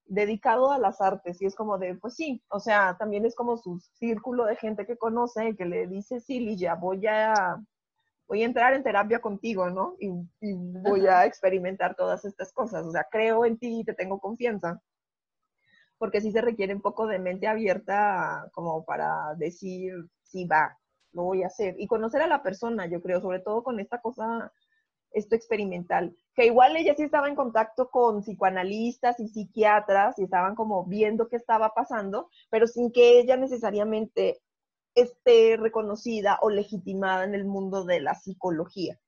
dedicado 0.06 0.72
a 0.72 0.80
las 0.80 1.02
artes 1.02 1.42
y 1.42 1.48
es 1.48 1.54
como 1.54 1.78
de, 1.78 1.96
pues 1.96 2.16
sí, 2.16 2.42
o 2.48 2.62
sea, 2.62 2.96
también 2.98 3.26
es 3.26 3.36
como 3.36 3.58
su 3.58 3.82
círculo 3.96 4.46
de 4.46 4.56
gente 4.56 4.86
que 4.86 4.98
conoce 4.98 5.50
y 5.50 5.56
que 5.58 5.66
le 5.66 5.86
dice, 5.88 6.22
sí, 6.22 6.40
Ligia, 6.40 6.76
voy 6.76 7.06
a, 7.08 7.62
voy 8.26 8.44
a 8.44 8.46
entrar 8.46 8.74
en 8.74 8.84
terapia 8.84 9.20
contigo, 9.20 9.70
¿no? 9.70 9.98
Y, 10.00 10.10
voy 10.82 11.08
a 11.08 11.26
experimentar 11.26 11.94
todas 11.94 12.24
estas 12.24 12.54
cosas. 12.54 12.86
O 12.86 12.92
sea, 12.92 13.06
creo 13.12 13.44
en 13.44 13.58
ti 13.58 13.82
y 13.82 13.84
te 13.84 13.94
tengo 13.94 14.18
confianza. 14.18 14.82
Porque 16.00 16.22
sí 16.22 16.32
se 16.32 16.42
requiere 16.42 16.74
un 16.74 16.82
poco 16.82 17.06
de 17.06 17.20
mente 17.20 17.48
abierta 17.48 18.50
como 18.54 18.84
para 18.84 19.36
decir, 19.38 19.94
sí 20.24 20.46
va, 20.46 20.80
lo 21.12 21.24
voy 21.24 21.44
a 21.44 21.48
hacer. 21.48 21.76
Y 21.78 21.86
conocer 21.86 22.24
a 22.24 22.28
la 22.28 22.42
persona, 22.42 22.88
yo 22.88 23.02
creo, 23.02 23.22
sobre 23.22 23.40
todo 23.40 23.64
con 23.64 23.80
esta 23.80 24.02
cosa, 24.02 24.52
esto 25.12 25.36
experimental. 25.36 26.16
Que 26.34 26.46
igual 26.46 26.76
ella 26.76 26.96
sí 26.96 27.04
estaba 27.04 27.28
en 27.28 27.36
contacto 27.36 27.90
con 27.90 28.22
psicoanalistas 28.22 29.20
y 29.20 29.28
psiquiatras 29.28 30.18
y 30.18 30.24
estaban 30.24 30.56
como 30.56 30.86
viendo 30.86 31.28
qué 31.28 31.36
estaba 31.36 31.74
pasando, 31.74 32.30
pero 32.50 32.66
sin 32.66 32.92
que 32.92 33.20
ella 33.20 33.38
necesariamente 33.38 34.42
esté 34.96 35.58
reconocida 35.58 36.40
o 36.42 36.50
legitimada 36.50 37.24
en 37.24 37.36
el 37.36 37.46
mundo 37.46 37.86
de 37.86 38.00
la 38.00 38.16
psicología. 38.16 39.00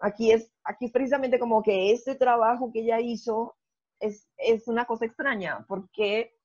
Aquí 0.00 0.32
es, 0.32 0.52
aquí 0.64 0.88
precisamente 0.88 1.38
como 1.38 1.62
que 1.62 1.92
este 1.92 2.14
trabajo 2.14 2.72
que 2.72 2.80
ella 2.80 3.00
hizo 3.00 3.54
es, 4.02 4.28
es 4.36 4.68
una 4.68 4.84
cosa 4.84 5.06
extraña, 5.06 5.64
porque, 5.68 6.36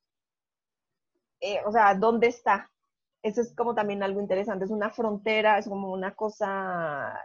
eh, 1.42 1.60
o 1.66 1.72
sea, 1.72 1.96
¿dónde 1.96 2.28
está? 2.28 2.72
Eso 3.24 3.42
es 3.42 3.54
como 3.56 3.74
también 3.74 4.04
algo 4.04 4.22
interesante, 4.22 4.66
es 4.66 4.72
una 4.72 4.92
frontera, 4.92 5.58
es 5.58 5.68
como 5.68 5.92
una 5.92 6.16
cosa... 6.16 7.20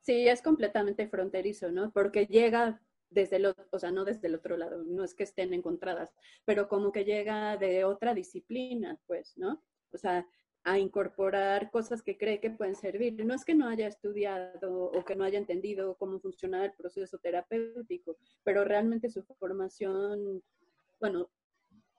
Sí, 0.00 0.28
es 0.28 0.42
completamente 0.42 1.08
fronterizo, 1.08 1.70
¿no? 1.70 1.92
Porque 1.92 2.26
llega 2.26 2.80
desde 3.10 3.36
el 3.36 3.46
otro, 3.46 3.64
o 3.70 3.78
sea, 3.78 3.90
no 3.90 4.04
desde 4.04 4.28
el 4.28 4.34
otro 4.34 4.56
lado, 4.56 4.82
no 4.84 5.04
es 5.04 5.14
que 5.14 5.22
estén 5.22 5.54
encontradas, 5.54 6.12
pero 6.44 6.68
como 6.68 6.90
que 6.90 7.04
llega 7.04 7.56
de 7.56 7.84
otra 7.84 8.12
disciplina, 8.14 8.98
pues, 9.06 9.36
¿no? 9.36 9.62
O 9.92 9.98
sea, 9.98 10.26
a 10.64 10.78
incorporar 10.78 11.70
cosas 11.70 12.02
que 12.02 12.16
cree 12.16 12.40
que 12.40 12.50
pueden 12.50 12.74
servir. 12.74 13.24
No 13.24 13.34
es 13.34 13.44
que 13.44 13.54
no 13.54 13.68
haya 13.68 13.86
estudiado 13.86 14.86
o 14.86 15.04
que 15.04 15.14
no 15.14 15.24
haya 15.24 15.38
entendido 15.38 15.96
cómo 15.96 16.18
funciona 16.18 16.64
el 16.64 16.72
proceso 16.72 17.18
terapéutico, 17.18 18.16
pero 18.42 18.64
realmente 18.64 19.10
su 19.10 19.22
formación, 19.22 20.42
bueno, 20.98 21.30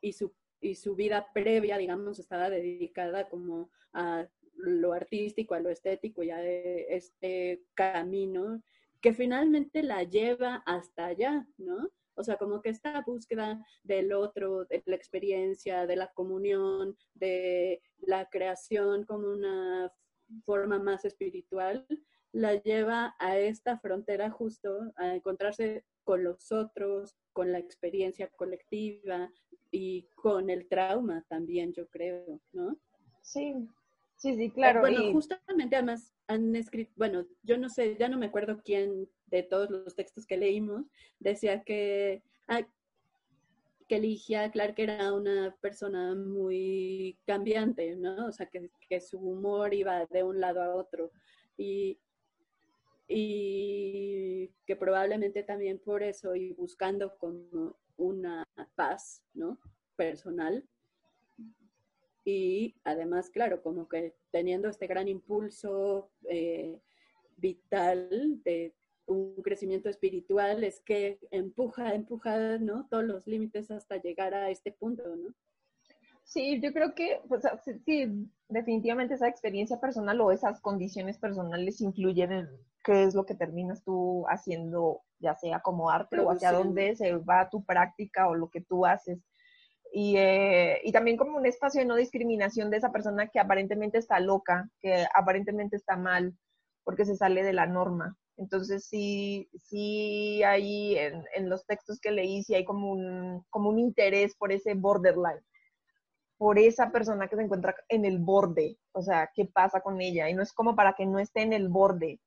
y 0.01 0.13
su, 0.13 0.33
y 0.59 0.75
su 0.75 0.95
vida 0.95 1.27
previa, 1.33 1.77
digamos, 1.77 2.17
estaba 2.17 2.49
dedicada 2.49 3.29
como 3.29 3.69
a 3.93 4.27
lo 4.55 4.93
artístico, 4.93 5.53
a 5.53 5.59
lo 5.59 5.69
estético 5.69 6.23
y 6.23 6.31
a 6.31 6.43
este 6.43 7.63
camino 7.75 8.63
que 8.99 9.13
finalmente 9.13 9.83
la 9.83 10.01
lleva 10.03 10.63
hasta 10.65 11.05
allá, 11.05 11.47
¿no? 11.57 11.91
O 12.15 12.23
sea, 12.23 12.37
como 12.37 12.61
que 12.61 12.69
esta 12.69 13.01
búsqueda 13.01 13.63
del 13.83 14.13
otro, 14.13 14.65
de 14.65 14.81
la 14.85 14.95
experiencia, 14.95 15.85
de 15.85 15.95
la 15.95 16.11
comunión, 16.13 16.97
de 17.13 17.81
la 17.99 18.29
creación 18.29 19.05
como 19.05 19.29
una 19.29 19.91
forma 20.43 20.79
más 20.79 21.05
espiritual, 21.05 21.85
la 22.31 22.55
lleva 22.55 23.15
a 23.19 23.37
esta 23.37 23.77
frontera 23.77 24.29
justo, 24.29 24.91
a 24.97 25.15
encontrarse 25.15 25.85
con 26.03 26.23
los 26.23 26.51
otros, 26.51 27.15
con 27.33 27.51
la 27.51 27.59
experiencia 27.59 28.29
colectiva 28.29 29.31
y 29.71 30.09
con 30.15 30.49
el 30.49 30.67
trauma 30.67 31.25
también, 31.27 31.73
yo 31.73 31.87
creo, 31.87 32.41
¿no? 32.53 32.77
Sí, 33.21 33.55
sí, 34.17 34.35
sí, 34.35 34.51
claro. 34.51 34.81
Bueno, 34.81 35.11
justamente 35.11 35.75
además 35.75 36.13
han 36.27 36.55
escrito, 36.55 36.91
bueno, 36.95 37.25
yo 37.43 37.57
no 37.57 37.69
sé, 37.69 37.95
ya 37.97 38.07
no 38.07 38.17
me 38.17 38.27
acuerdo 38.27 38.61
quién 38.63 39.09
de 39.35 39.43
todos 39.43 39.69
los 39.69 39.95
textos 39.95 40.25
que 40.25 40.37
leímos, 40.37 40.85
decía 41.19 41.63
que, 41.63 42.23
ah, 42.47 42.65
que 43.87 43.99
Ligia 43.99 44.49
Clark 44.51 44.75
era 44.77 45.13
una 45.13 45.55
persona 45.61 46.15
muy 46.15 47.17
cambiante, 47.25 47.95
¿no? 47.95 48.27
O 48.27 48.31
sea, 48.31 48.47
que, 48.47 49.01
su 49.01 49.19
humor 49.19 49.73
iba 49.73 50.05
de 50.05 50.23
un 50.23 50.39
lado 50.39 50.61
a 50.61 50.73
otro. 50.73 51.11
Y, 51.57 51.99
y 53.07 54.49
que 54.65 54.75
probablemente 54.75 55.43
también 55.43 55.77
por 55.79 56.01
eso 56.01 56.35
y 56.35 56.53
buscando 56.53 57.17
como 57.17 57.75
una 57.97 58.47
paz, 58.75 59.21
¿no? 59.33 59.59
Personal. 59.95 60.63
Y 62.23 62.75
además, 62.83 63.29
claro, 63.29 63.61
como 63.61 63.87
que 63.87 64.15
teniendo 64.31 64.67
este 64.69 64.87
gran 64.87 65.07
impulso 65.07 66.09
eh, 66.27 66.79
vital 67.37 68.41
de 68.43 68.73
un 69.07 69.41
crecimiento 69.43 69.89
espiritual 69.89 70.63
es 70.63 70.81
que 70.81 71.19
empuja, 71.31 71.93
empuja, 71.93 72.57
¿no? 72.57 72.87
Todos 72.89 73.03
los 73.03 73.27
límites 73.27 73.71
hasta 73.71 73.97
llegar 73.97 74.33
a 74.33 74.49
este 74.49 74.71
punto, 74.71 75.03
¿no? 75.15 75.33
Sí, 76.23 76.59
yo 76.59 76.73
creo 76.73 76.95
que, 76.95 77.21
pues, 77.27 77.43
sí, 77.85 78.29
definitivamente 78.49 79.13
esa 79.13 79.27
experiencia 79.27 79.79
personal 79.79 80.19
o 80.21 80.31
esas 80.31 80.59
condiciones 80.59 81.19
personales 81.19 81.81
influyen 81.81 82.31
en 82.31 82.49
qué 82.83 83.03
es 83.03 83.13
lo 83.13 83.25
que 83.25 83.35
terminas 83.35 83.83
tú 83.83 84.25
haciendo, 84.27 85.01
ya 85.19 85.35
sea 85.35 85.59
como 85.59 85.91
arte 85.91 86.19
o 86.19 86.31
hacia 86.31 86.51
dónde 86.51 86.95
se 86.95 87.15
va 87.17 87.49
tu 87.49 87.63
práctica 87.63 88.27
o 88.27 88.33
lo 88.33 88.49
que 88.49 88.61
tú 88.61 88.87
haces. 88.87 89.19
Y, 89.93 90.17
eh, 90.17 90.81
y 90.83 90.91
también 90.91 91.15
como 91.15 91.37
un 91.37 91.45
espacio 91.45 91.79
de 91.79 91.85
no 91.85 91.95
discriminación 91.95 92.71
de 92.71 92.77
esa 92.77 92.91
persona 92.91 93.27
que 93.27 93.39
aparentemente 93.39 93.99
está 93.99 94.19
loca, 94.19 94.69
que 94.81 95.05
aparentemente 95.13 95.75
está 95.75 95.95
mal, 95.95 96.35
porque 96.83 97.05
se 97.05 97.15
sale 97.15 97.43
de 97.43 97.53
la 97.53 97.67
norma. 97.67 98.17
Entonces 98.37 98.85
sí, 98.85 99.49
sí 99.63 100.43
hay 100.43 100.97
en, 100.97 101.23
en, 101.35 101.49
los 101.49 101.65
textos 101.65 101.99
que 101.99 102.11
leí, 102.11 102.43
sí 102.43 102.53
hay 102.53 102.65
como 102.65 102.91
un, 102.91 103.45
como 103.49 103.69
un 103.69 103.79
interés 103.79 104.35
por 104.35 104.51
ese 104.51 104.73
borderline, 104.73 105.41
por 106.37 106.59
esa 106.59 106.91
persona 106.91 107.27
que 107.27 107.37
se 107.37 107.43
encuentra 107.43 107.75
en 107.87 108.03
el 108.03 108.19
borde, 108.19 108.77
o 108.91 109.01
sea, 109.01 109.29
qué 109.33 109.45
pasa 109.45 109.79
con 109.79 110.01
ella. 110.01 110.29
Y 110.29 110.33
no 110.33 110.43
es 110.43 110.51
como 110.51 110.75
para 110.75 110.93
que 110.93 111.05
no 111.05 111.19
esté 111.19 111.43
en 111.43 111.53
el 111.53 111.69
borde, 111.69 112.19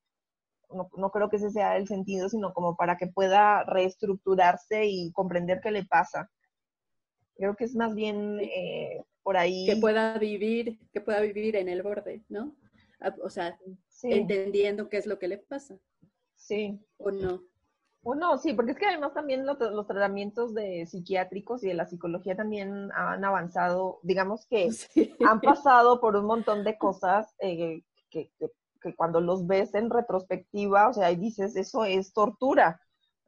no, 0.71 0.89
no 0.97 1.11
creo 1.11 1.29
que 1.29 1.37
ese 1.37 1.51
sea 1.51 1.77
el 1.77 1.87
sentido, 1.87 2.29
sino 2.29 2.53
como 2.53 2.75
para 2.75 2.97
que 2.97 3.07
pueda 3.07 3.63
reestructurarse 3.63 4.85
y 4.85 5.11
comprender 5.11 5.59
qué 5.61 5.71
le 5.71 5.85
pasa. 5.85 6.29
Creo 7.35 7.55
que 7.55 7.65
es 7.65 7.75
más 7.75 7.95
bien 7.95 8.39
eh, 8.41 9.03
por 9.23 9.37
ahí. 9.37 9.65
Que 9.65 9.77
pueda 9.77 10.17
vivir, 10.17 10.79
que 10.91 11.01
pueda 11.01 11.21
vivir 11.21 11.55
en 11.55 11.69
el 11.69 11.81
borde, 11.81 12.23
¿no? 12.29 12.55
Ah, 12.99 13.15
o 13.23 13.29
sea, 13.29 13.57
entendiendo 14.03 14.89
qué 14.89 14.97
es 14.97 15.05
lo 15.05 15.19
que 15.19 15.29
le 15.29 15.37
pasa. 15.37 15.79
Sí. 16.39 16.79
¿O 16.97 17.11
no? 17.11 17.41
O 18.01 18.15
no, 18.15 18.37
sí, 18.37 18.53
porque 18.53 18.71
es 18.71 18.77
que 18.77 18.85
además 18.85 19.13
también 19.13 19.45
los, 19.45 19.57
tratamientos 19.85 20.53
de 20.53 20.85
psiquiátricos 20.87 21.63
y 21.63 21.67
de 21.67 21.73
la 21.73 21.85
psicología 21.85 22.35
también 22.35 22.89
han 22.93 23.23
avanzado, 23.25 23.99
digamos 24.03 24.45
que 24.47 24.69
han 25.29 25.41
pasado 25.41 25.99
por 25.99 26.15
un 26.15 26.25
montón 26.25 26.63
de 26.63 26.77
cosas 26.77 27.35
eh, 27.39 27.83
que, 28.09 28.31
que, 28.39 28.95
cuando 28.95 29.19
los 29.19 29.45
ves 29.45 29.75
en 29.75 29.89
retrospectiva, 29.89 30.87
o 30.87 30.93
sea, 30.93 31.11
y 31.11 31.17
dices, 31.17 31.57
eso 31.57 31.83
es 31.83 32.13
tortura. 32.13 32.79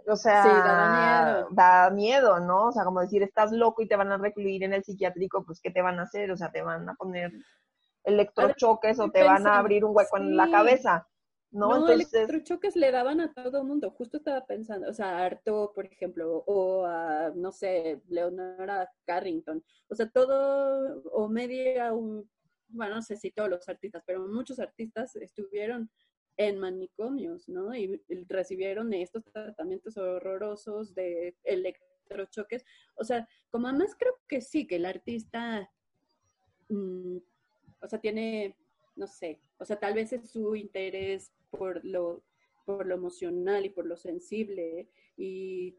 O 0.08 0.16
sea, 0.16 0.46
da 0.46 1.34
miedo. 1.36 1.48
da 1.52 1.90
miedo, 1.92 2.40
¿no? 2.40 2.70
O 2.70 2.72
sea, 2.72 2.86
como 2.86 3.02
decir, 3.02 3.22
estás 3.22 3.52
loco 3.52 3.82
y 3.82 3.88
te 3.88 3.98
van 3.98 4.12
a 4.12 4.18
recluir 4.18 4.64
en 4.64 4.74
el 4.74 4.84
psiquiátrico, 4.84 5.44
pues, 5.46 5.60
¿qué 5.62 5.70
te 5.70 5.82
van 5.82 6.00
a 6.00 6.04
hacer? 6.04 6.32
O 6.32 6.38
sea, 6.38 6.50
te 6.50 6.64
van 6.64 6.90
a 6.90 6.96
poner 6.96 7.32
electrochoques 8.04 9.00
o 9.00 9.12
te 9.12 9.24
van 9.24 9.46
a 9.46 9.60
abrir 9.60 9.86
un 9.86 9.96
hueco 9.96 10.18
en 10.18 10.36
la 10.36 10.50
cabeza. 10.50 11.08
No, 11.52 11.76
Entonces... 11.76 12.14
electrochoques 12.14 12.78
le 12.78 12.92
daban 12.92 13.20
a 13.20 13.34
todo 13.34 13.60
el 13.60 13.68
mundo. 13.68 13.92
Justo 13.92 14.18
estaba 14.18 14.46
pensando, 14.46 14.90
o 14.90 14.94
sea, 14.94 15.20
Arto, 15.20 15.74
por 15.76 15.86
ejemplo, 15.86 16.44
o 16.48 16.86
a, 16.86 17.32
no 17.36 17.52
sé, 17.52 18.02
Leonora 18.08 18.90
Carrington. 19.06 19.64
O 19.90 19.96
sea, 19.96 20.10
todo, 20.10 21.02
o 21.12 21.28
media, 21.28 21.94
un, 21.94 22.30
bueno, 22.70 22.96
no 22.96 23.02
sé 23.02 23.18
si 23.18 23.32
todos 23.32 23.50
los 23.50 23.68
artistas, 23.68 24.02
pero 24.06 24.26
muchos 24.26 24.60
artistas 24.60 25.16
estuvieron 25.18 25.90
en 26.38 26.58
manicomios, 26.58 27.50
¿no? 27.50 27.76
Y, 27.76 28.02
recibieron 28.30 28.94
estos 28.94 29.26
tratamientos 29.26 29.98
horrorosos 29.98 30.96
de 30.96 31.36
electrochoques. 31.44 32.64
O 32.96 33.04
sea, 33.04 33.28
como 33.50 33.68
además 33.68 33.94
creo 34.00 34.14
que 34.28 34.40
sí, 34.40 34.66
que 34.66 34.78
el 34.78 34.86
artista, 34.86 35.70
mm, 36.70 37.18
o 37.82 37.88
sea, 37.90 38.00
tiene, 38.00 38.56
no 38.96 39.06
sé, 39.08 39.42
o 39.58 39.66
sea, 39.66 39.78
tal 39.78 39.94
vez 39.94 40.14
es 40.14 40.30
su 40.32 40.56
interés 40.56 41.32
por 41.52 41.84
lo, 41.86 42.24
por 42.66 42.86
lo 42.86 42.96
emocional 42.96 43.66
y 43.66 43.70
por 43.70 43.86
lo 43.86 43.98
sensible 43.98 44.88
y 45.18 45.76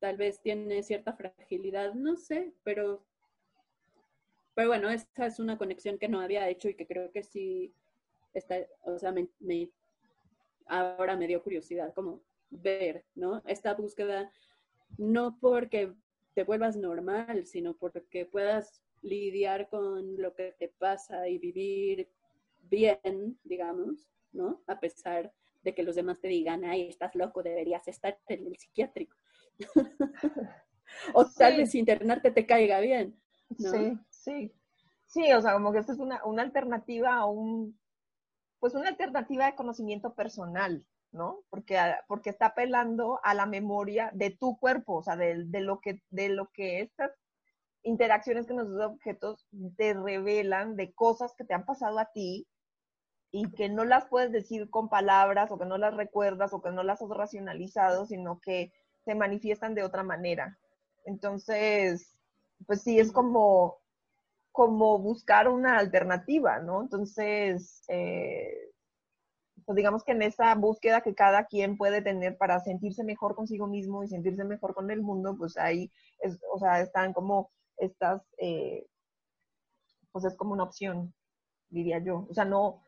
tal 0.00 0.16
vez 0.16 0.40
tiene 0.40 0.82
cierta 0.82 1.12
fragilidad, 1.12 1.94
no 1.94 2.16
sé, 2.16 2.52
pero, 2.64 3.04
pero 4.54 4.68
bueno, 4.68 4.90
esa 4.90 5.26
es 5.26 5.38
una 5.38 5.58
conexión 5.58 5.98
que 5.98 6.08
no 6.08 6.20
había 6.20 6.48
hecho 6.48 6.68
y 6.68 6.74
que 6.74 6.86
creo 6.86 7.10
que 7.12 7.22
sí 7.22 7.72
está, 8.34 8.56
o 8.82 8.98
sea, 8.98 9.12
me, 9.12 9.70
ahora 10.66 11.16
me 11.16 11.26
dio 11.26 11.42
curiosidad 11.42 11.92
como 11.94 12.20
ver, 12.50 13.04
¿no? 13.14 13.42
Esta 13.46 13.74
búsqueda, 13.74 14.32
no 14.96 15.38
porque 15.40 15.92
te 16.34 16.44
vuelvas 16.44 16.76
normal, 16.76 17.46
sino 17.46 17.74
porque 17.74 18.24
puedas 18.24 18.82
lidiar 19.02 19.68
con 19.68 20.20
lo 20.20 20.34
que 20.34 20.52
te 20.58 20.68
pasa 20.68 21.28
y 21.28 21.38
vivir 21.38 22.08
bien, 22.70 23.38
digamos, 23.44 24.08
¿no? 24.32 24.62
A 24.66 24.80
pesar 24.80 25.32
de 25.62 25.74
que 25.74 25.82
los 25.82 25.96
demás 25.96 26.20
te 26.20 26.28
digan, 26.28 26.64
ay, 26.64 26.88
estás 26.88 27.14
loco, 27.14 27.42
deberías 27.42 27.86
estar 27.88 28.18
en 28.28 28.46
el 28.46 28.56
psiquiátrico. 28.56 29.16
o 31.14 31.26
tal 31.26 31.56
vez 31.56 31.74
internarte 31.74 32.30
te 32.30 32.46
caiga 32.46 32.80
bien. 32.80 33.20
Sí, 33.58 33.98
sí. 34.10 34.52
Sí, 35.06 35.32
o 35.32 35.40
sea, 35.40 35.54
como 35.54 35.72
que 35.72 35.78
esto 35.78 35.92
es 35.92 35.98
una, 35.98 36.22
una 36.24 36.42
alternativa 36.42 37.14
a 37.14 37.26
un 37.26 37.78
pues 38.58 38.74
una 38.74 38.88
alternativa 38.88 39.46
de 39.46 39.54
conocimiento 39.54 40.14
personal, 40.14 40.84
¿no? 41.12 41.44
Porque, 41.48 41.78
porque 42.06 42.30
está 42.30 42.46
apelando 42.46 43.20
a 43.22 43.34
la 43.34 43.46
memoria 43.46 44.10
de 44.14 44.30
tu 44.30 44.58
cuerpo, 44.58 44.96
o 44.96 45.02
sea, 45.02 45.16
de, 45.16 45.44
de, 45.44 45.60
lo, 45.60 45.80
que, 45.80 46.02
de 46.10 46.28
lo 46.28 46.50
que 46.50 46.80
estas 46.80 47.12
interacciones 47.82 48.46
con 48.46 48.56
los 48.56 48.84
objetos 48.84 49.46
te 49.76 49.94
revelan 49.94 50.76
de 50.76 50.92
cosas 50.92 51.34
que 51.36 51.44
te 51.44 51.54
han 51.54 51.64
pasado 51.64 51.98
a 51.98 52.10
ti 52.12 52.46
y 53.30 53.50
que 53.52 53.68
no 53.68 53.84
las 53.84 54.06
puedes 54.06 54.32
decir 54.32 54.70
con 54.70 54.88
palabras 54.88 55.50
o 55.50 55.58
que 55.58 55.66
no 55.66 55.76
las 55.78 55.94
recuerdas 55.94 56.52
o 56.52 56.62
que 56.62 56.70
no 56.70 56.82
las 56.82 57.02
has 57.02 57.10
racionalizado, 57.10 58.06
sino 58.06 58.40
que 58.40 58.72
se 59.04 59.14
manifiestan 59.14 59.74
de 59.74 59.82
otra 59.82 60.02
manera. 60.02 60.58
Entonces, 61.04 62.18
pues 62.66 62.82
sí, 62.82 62.98
es 62.98 63.12
como, 63.12 63.78
como 64.52 64.98
buscar 64.98 65.48
una 65.48 65.78
alternativa, 65.78 66.58
¿no? 66.60 66.82
Entonces, 66.82 67.82
eh, 67.88 68.72
pues 69.64 69.76
digamos 69.76 70.02
que 70.02 70.12
en 70.12 70.22
esa 70.22 70.54
búsqueda 70.54 71.02
que 71.02 71.14
cada 71.14 71.44
quien 71.44 71.76
puede 71.76 72.00
tener 72.00 72.38
para 72.38 72.60
sentirse 72.60 73.04
mejor 73.04 73.34
consigo 73.34 73.66
mismo 73.66 74.02
y 74.02 74.08
sentirse 74.08 74.44
mejor 74.44 74.74
con 74.74 74.90
el 74.90 75.02
mundo, 75.02 75.36
pues 75.36 75.58
ahí, 75.58 75.92
es, 76.20 76.38
o 76.50 76.58
sea, 76.58 76.80
están 76.80 77.12
como 77.12 77.50
estas, 77.76 78.22
eh, 78.38 78.86
pues 80.10 80.24
es 80.24 80.34
como 80.36 80.54
una 80.54 80.64
opción, 80.64 81.12
diría 81.68 81.98
yo. 81.98 82.26
O 82.30 82.34
sea, 82.34 82.46
no, 82.46 82.82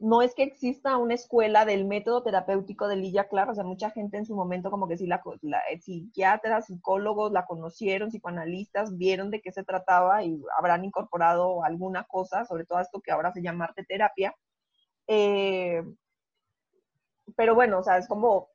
no 0.00 0.22
es 0.22 0.34
que 0.34 0.42
exista 0.42 0.96
una 0.96 1.14
escuela 1.14 1.66
del 1.66 1.84
método 1.84 2.22
terapéutico 2.22 2.88
de 2.88 2.96
Lilla 2.96 3.28
Clark, 3.28 3.50
o 3.50 3.54
sea, 3.54 3.64
mucha 3.64 3.90
gente 3.90 4.16
en 4.16 4.24
su 4.24 4.34
momento 4.34 4.70
como 4.70 4.88
que 4.88 4.96
sí, 4.96 5.06
la, 5.06 5.22
la, 5.42 5.60
eh, 5.70 5.78
psiquiatras, 5.80 6.66
psicólogos 6.66 7.32
la 7.32 7.44
conocieron, 7.44 8.10
psicoanalistas, 8.10 8.96
vieron 8.96 9.30
de 9.30 9.42
qué 9.42 9.52
se 9.52 9.62
trataba 9.62 10.24
y 10.24 10.42
habrán 10.56 10.86
incorporado 10.86 11.62
alguna 11.64 12.04
cosa, 12.04 12.46
sobre 12.46 12.64
todo 12.64 12.80
esto 12.80 13.02
que 13.02 13.12
ahora 13.12 13.32
se 13.32 13.42
llama 13.42 13.66
arte 13.66 13.84
terapia. 13.84 14.34
Eh, 15.06 15.82
pero 17.36 17.54
bueno, 17.54 17.80
o 17.80 17.82
sea, 17.82 17.98
es 17.98 18.08
como, 18.08 18.48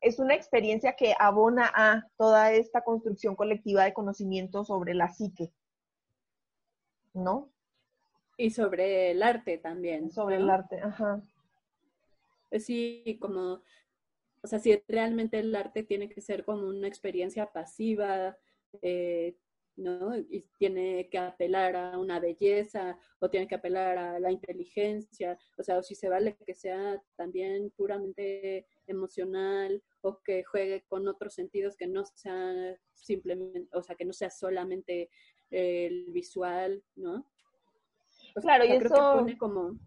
es 0.00 0.20
una 0.20 0.34
experiencia 0.34 0.94
que 0.94 1.14
abona 1.18 1.72
a 1.74 2.06
toda 2.16 2.52
esta 2.52 2.82
construcción 2.82 3.34
colectiva 3.34 3.84
de 3.84 3.92
conocimiento 3.94 4.64
sobre 4.64 4.94
la 4.94 5.08
psique, 5.08 5.52
¿no? 7.12 7.50
Y 8.36 8.50
sobre 8.50 9.10
el 9.10 9.22
arte 9.22 9.58
también. 9.58 10.10
Sobre 10.10 10.36
el 10.36 10.50
arte, 10.50 10.80
ajá. 10.80 11.22
Pues 12.50 12.64
sí, 12.64 13.18
como, 13.20 13.62
o 14.42 14.46
sea, 14.46 14.58
si 14.58 14.80
realmente 14.88 15.38
el 15.38 15.54
arte 15.54 15.82
tiene 15.82 16.08
que 16.08 16.20
ser 16.20 16.44
como 16.44 16.68
una 16.68 16.86
experiencia 16.86 17.52
pasiva, 17.52 18.36
eh, 18.82 19.36
¿no? 19.76 20.16
Y 20.16 20.46
tiene 20.58 21.08
que 21.10 21.18
apelar 21.18 21.76
a 21.76 21.98
una 21.98 22.18
belleza 22.18 22.98
o 23.18 23.28
tiene 23.28 23.46
que 23.46 23.56
apelar 23.56 23.98
a 23.98 24.18
la 24.18 24.32
inteligencia, 24.32 25.38
o 25.56 25.62
sea, 25.62 25.78
o 25.78 25.82
si 25.82 25.94
se 25.94 26.08
vale 26.08 26.36
que 26.46 26.54
sea 26.54 27.02
también 27.14 27.70
puramente 27.70 28.66
emocional 28.86 29.82
o 30.00 30.22
que 30.22 30.44
juegue 30.44 30.84
con 30.88 31.06
otros 31.08 31.34
sentidos 31.34 31.76
que 31.76 31.86
no 31.86 32.04
sea 32.06 32.76
simplemente, 32.94 33.68
o 33.72 33.82
sea, 33.82 33.96
que 33.96 34.04
no 34.04 34.12
sea 34.12 34.30
solamente 34.30 35.10
el 35.50 36.06
visual, 36.10 36.82
¿no? 36.96 37.26
Claro, 38.44 38.64
y 38.64 38.68
creo 38.68 38.80
eso... 38.80 38.94
Que 38.94 39.18
pone 39.18 39.38
como 39.38 39.78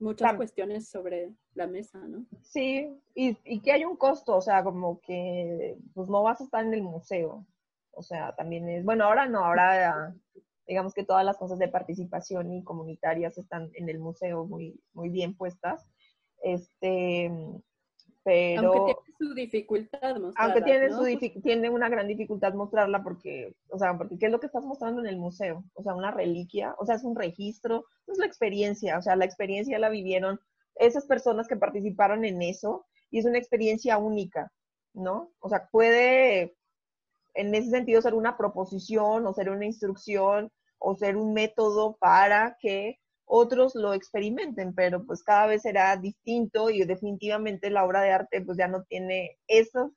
muchas 0.00 0.34
cuestiones 0.34 0.88
sobre 0.88 1.32
la 1.54 1.66
mesa, 1.66 1.98
¿no? 1.98 2.24
Sí, 2.42 2.88
y, 3.14 3.36
y 3.44 3.60
que 3.60 3.72
hay 3.72 3.84
un 3.84 3.96
costo, 3.96 4.36
o 4.36 4.40
sea, 4.40 4.62
como 4.62 5.00
que 5.00 5.76
pues 5.94 6.08
no 6.08 6.22
vas 6.22 6.40
a 6.40 6.44
estar 6.44 6.64
en 6.64 6.72
el 6.74 6.82
museo, 6.82 7.46
o 7.90 8.02
sea, 8.02 8.34
también 8.36 8.68
es, 8.68 8.84
bueno, 8.84 9.04
ahora 9.04 9.26
no, 9.26 9.44
ahora 9.44 10.14
digamos 10.68 10.94
que 10.94 11.04
todas 11.04 11.24
las 11.24 11.38
cosas 11.38 11.58
de 11.58 11.68
participación 11.68 12.52
y 12.52 12.62
comunitarias 12.62 13.38
están 13.38 13.70
en 13.74 13.88
el 13.88 13.98
museo 13.98 14.44
muy, 14.44 14.78
muy 14.92 15.08
bien 15.08 15.34
puestas. 15.34 15.88
Este, 16.42 17.32
pero... 18.28 18.74
Aunque 18.74 18.94
tiene 18.94 19.30
su 19.30 19.34
dificultad 19.34 20.16
mostrarla, 20.16 20.34
Aunque 20.36 20.60
tiene, 20.62 20.90
su 20.90 21.40
tiene 21.40 21.70
una 21.70 21.88
gran 21.88 22.06
dificultad 22.06 22.52
mostrarla 22.52 23.02
porque, 23.02 23.54
o 23.70 23.78
sea, 23.78 23.96
porque 23.96 24.18
¿qué 24.18 24.26
es 24.26 24.32
lo 24.32 24.38
que 24.38 24.46
estás 24.46 24.64
mostrando 24.64 25.00
en 25.00 25.06
el 25.06 25.16
museo? 25.16 25.64
O 25.72 25.82
sea, 25.82 25.94
una 25.94 26.10
reliquia, 26.10 26.74
o 26.78 26.84
sea, 26.84 26.96
es 26.96 27.04
un 27.04 27.16
registro, 27.16 27.86
es 28.06 28.18
la 28.18 28.26
experiencia, 28.26 28.98
o 28.98 29.02
sea, 29.02 29.16
la 29.16 29.24
experiencia 29.24 29.78
la 29.78 29.88
vivieron 29.88 30.38
esas 30.74 31.06
personas 31.06 31.48
que 31.48 31.56
participaron 31.56 32.26
en 32.26 32.42
eso 32.42 32.84
y 33.10 33.18
es 33.18 33.24
una 33.24 33.38
experiencia 33.38 33.96
única, 33.96 34.52
¿no? 34.92 35.32
O 35.40 35.48
sea, 35.48 35.66
puede 35.72 36.54
en 37.32 37.54
ese 37.54 37.70
sentido 37.70 38.02
ser 38.02 38.12
una 38.12 38.36
proposición 38.36 39.26
o 39.26 39.32
ser 39.32 39.48
una 39.48 39.64
instrucción 39.64 40.52
o 40.78 40.94
ser 40.96 41.16
un 41.16 41.32
método 41.32 41.96
para 41.98 42.58
que 42.60 42.98
otros 43.28 43.74
lo 43.74 43.92
experimenten, 43.94 44.74
pero 44.74 45.04
pues 45.04 45.22
cada 45.22 45.46
vez 45.46 45.62
será 45.62 45.96
distinto 45.96 46.70
y 46.70 46.84
definitivamente 46.84 47.70
la 47.70 47.84
obra 47.84 48.02
de 48.02 48.12
arte 48.12 48.40
pues 48.42 48.58
ya 48.58 48.68
no 48.68 48.84
tiene 48.84 49.38
eso, 49.46 49.92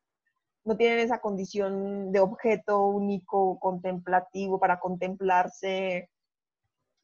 no 0.64 0.78
tiene 0.78 1.02
esa 1.02 1.20
condición 1.20 2.12
de 2.12 2.20
objeto 2.20 2.86
único, 2.86 3.60
contemplativo 3.60 4.60
para 4.60 4.80
contemplarse 4.80 6.10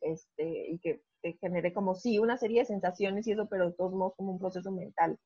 este, 0.02 0.70
y 0.70 0.80
que 0.80 1.02
te 1.22 1.34
genere 1.34 1.74
como 1.74 1.96
sí 1.96 2.20
una 2.20 2.38
serie 2.38 2.60
de 2.60 2.66
sensaciones 2.66 3.26
y 3.28 3.32
eso, 3.32 3.48
pero 3.50 3.68
de 3.68 3.74
todos 3.74 3.94
modos 3.94 4.14
como 4.16 4.34
un 4.34 4.40
proceso 4.40 4.72
mental 4.72 5.18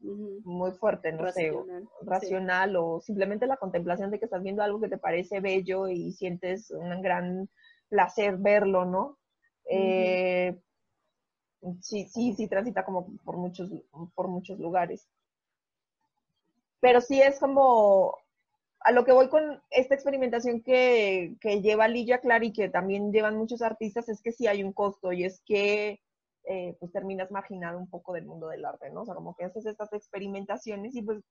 muy 0.00 0.72
fuerte, 0.72 1.12
no 1.12 1.22
racional, 1.22 1.82
sé, 1.82 1.88
racional 2.02 2.76
o 2.76 3.00
simplemente 3.00 3.46
la 3.46 3.56
contemplación 3.56 4.10
de 4.10 4.18
que 4.18 4.26
estás 4.26 4.42
viendo 4.42 4.62
algo 4.62 4.80
que 4.80 4.88
te 4.88 4.98
parece 4.98 5.40
bello 5.40 5.88
y 5.88 6.12
sientes 6.12 6.70
un 6.70 7.00
gran 7.00 7.48
placer 7.88 8.36
verlo, 8.36 8.84
¿no? 8.84 9.18
Eh, 9.70 10.58
sí, 11.80 12.06
sí, 12.08 12.34
sí 12.34 12.48
transita 12.48 12.84
como 12.84 13.06
por 13.24 13.36
muchos, 13.36 13.70
por 14.14 14.28
muchos 14.28 14.58
lugares. 14.58 15.08
Pero 16.80 17.00
sí 17.00 17.20
es 17.20 17.38
como 17.40 18.18
a 18.80 18.92
lo 18.92 19.04
que 19.04 19.12
voy 19.12 19.28
con 19.28 19.62
esta 19.70 19.94
experimentación 19.94 20.62
que, 20.62 21.36
que 21.40 21.62
lleva 21.62 21.88
Ligia 21.88 22.20
Clar 22.20 22.44
y 22.44 22.52
que 22.52 22.68
también 22.68 23.12
llevan 23.12 23.36
muchos 23.36 23.62
artistas 23.62 24.08
es 24.10 24.20
que 24.20 24.32
sí 24.32 24.46
hay 24.46 24.62
un 24.62 24.74
costo 24.74 25.10
y 25.12 25.24
es 25.24 25.40
que 25.46 26.00
eh, 26.44 26.76
pues 26.78 26.92
terminas 26.92 27.30
marginado 27.30 27.78
un 27.78 27.88
poco 27.88 28.12
del 28.12 28.26
mundo 28.26 28.48
del 28.48 28.66
arte, 28.66 28.90
¿no? 28.90 29.02
O 29.02 29.06
sea, 29.06 29.14
como 29.14 29.34
que 29.34 29.44
haces 29.44 29.64
estas 29.64 29.90
experimentaciones 29.94 30.94
y 30.94 31.02
pues 31.02 31.22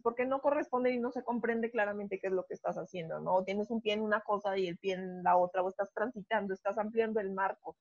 porque 0.00 0.24
no 0.24 0.40
corresponde 0.40 0.90
y 0.92 0.98
no 0.98 1.10
se 1.12 1.22
comprende 1.24 1.70
claramente 1.70 2.18
qué 2.18 2.28
es 2.28 2.32
lo 2.32 2.44
que 2.44 2.54
estás 2.54 2.76
haciendo, 2.76 3.20
¿no? 3.20 3.34
O 3.34 3.44
tienes 3.44 3.70
un 3.70 3.80
pie 3.80 3.94
en 3.94 4.02
una 4.02 4.20
cosa 4.20 4.56
y 4.56 4.66
el 4.68 4.78
pie 4.78 4.94
en 4.94 5.22
la 5.22 5.36
otra, 5.36 5.62
o 5.62 5.68
estás 5.68 5.92
transitando, 5.92 6.54
estás 6.54 6.78
ampliando 6.78 7.20
el 7.20 7.32
marco. 7.32 7.76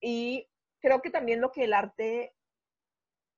Y 0.00 0.48
creo 0.80 1.02
que 1.02 1.10
también 1.10 1.40
lo 1.40 1.52
que 1.52 1.64
el 1.64 1.74
arte 1.74 2.34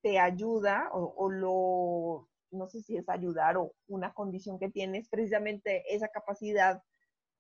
te 0.03 0.19
ayuda, 0.19 0.91
o, 0.93 1.15
o 1.17 1.31
lo, 1.31 2.29
no 2.51 2.69
sé 2.69 2.83
si 2.83 2.97
es 2.97 3.09
ayudar 3.09 3.57
o 3.57 3.73
una 3.89 4.13
condición 4.13 4.59
que 4.59 4.71
tienes, 4.71 5.09
precisamente 5.09 5.83
esa 5.95 6.09
capacidad 6.09 6.83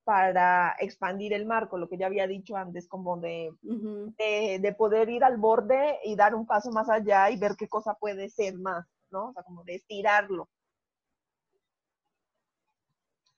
para 0.08 0.74
expandir 0.80 1.34
el 1.34 1.44
marco, 1.44 1.76
lo 1.76 1.86
que 1.86 1.98
ya 1.98 2.06
había 2.06 2.26
dicho 2.26 2.56
antes, 2.56 2.88
como 2.88 3.18
de, 3.18 3.52
de, 3.60 4.74
poder 4.74 5.10
ir 5.10 5.22
al 5.22 5.36
borde 5.36 5.98
y 6.02 6.16
dar 6.16 6.34
un 6.34 6.46
paso 6.46 6.70
más 6.70 6.88
allá 6.88 7.30
y 7.30 7.38
ver 7.38 7.56
qué 7.58 7.68
cosa 7.68 7.92
puede 7.92 8.30
ser 8.30 8.54
más, 8.54 8.86
¿no? 9.10 9.28
O 9.28 9.32
sea, 9.32 9.42
como 9.42 9.64
de 9.64 9.76
estirarlo. 9.76 10.48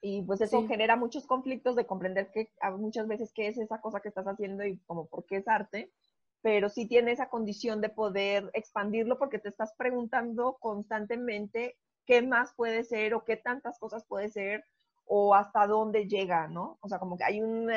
Y 0.02 0.22
pues 0.22 0.40
eso 0.40 0.66
genera 0.66 0.96
muchos 0.96 1.26
conflictos 1.26 1.76
de 1.76 1.86
comprender 1.86 2.30
que 2.30 2.50
muchas 2.78 3.06
veces 3.06 3.32
qué 3.34 3.48
es 3.48 3.58
esa 3.58 3.80
cosa 3.82 4.00
que 4.00 4.08
estás 4.08 4.26
haciendo 4.26 4.64
y 4.64 4.78
como 4.86 5.06
por 5.06 5.26
qué 5.26 5.36
es 5.36 5.48
arte, 5.48 5.92
pero 6.40 6.70
sí 6.70 6.86
tiene 6.86 7.12
esa 7.12 7.28
condición 7.28 7.82
de 7.82 7.90
poder 7.90 8.50
expandirlo 8.54 9.18
porque 9.18 9.38
te 9.38 9.50
estás 9.50 9.74
preguntando 9.76 10.56
constantemente 10.58 11.76
qué 12.06 12.22
más 12.22 12.54
puede 12.54 12.82
ser 12.84 13.12
o 13.12 13.24
qué 13.24 13.36
tantas 13.36 13.78
cosas 13.78 14.06
puede 14.06 14.30
ser 14.30 14.64
o 15.04 15.34
hasta 15.34 15.66
dónde 15.66 16.06
llega, 16.08 16.48
¿no? 16.48 16.78
O 16.80 16.88
sea, 16.88 16.98
como 16.98 17.18
que 17.18 17.24
hay 17.24 17.42
un 17.42 17.68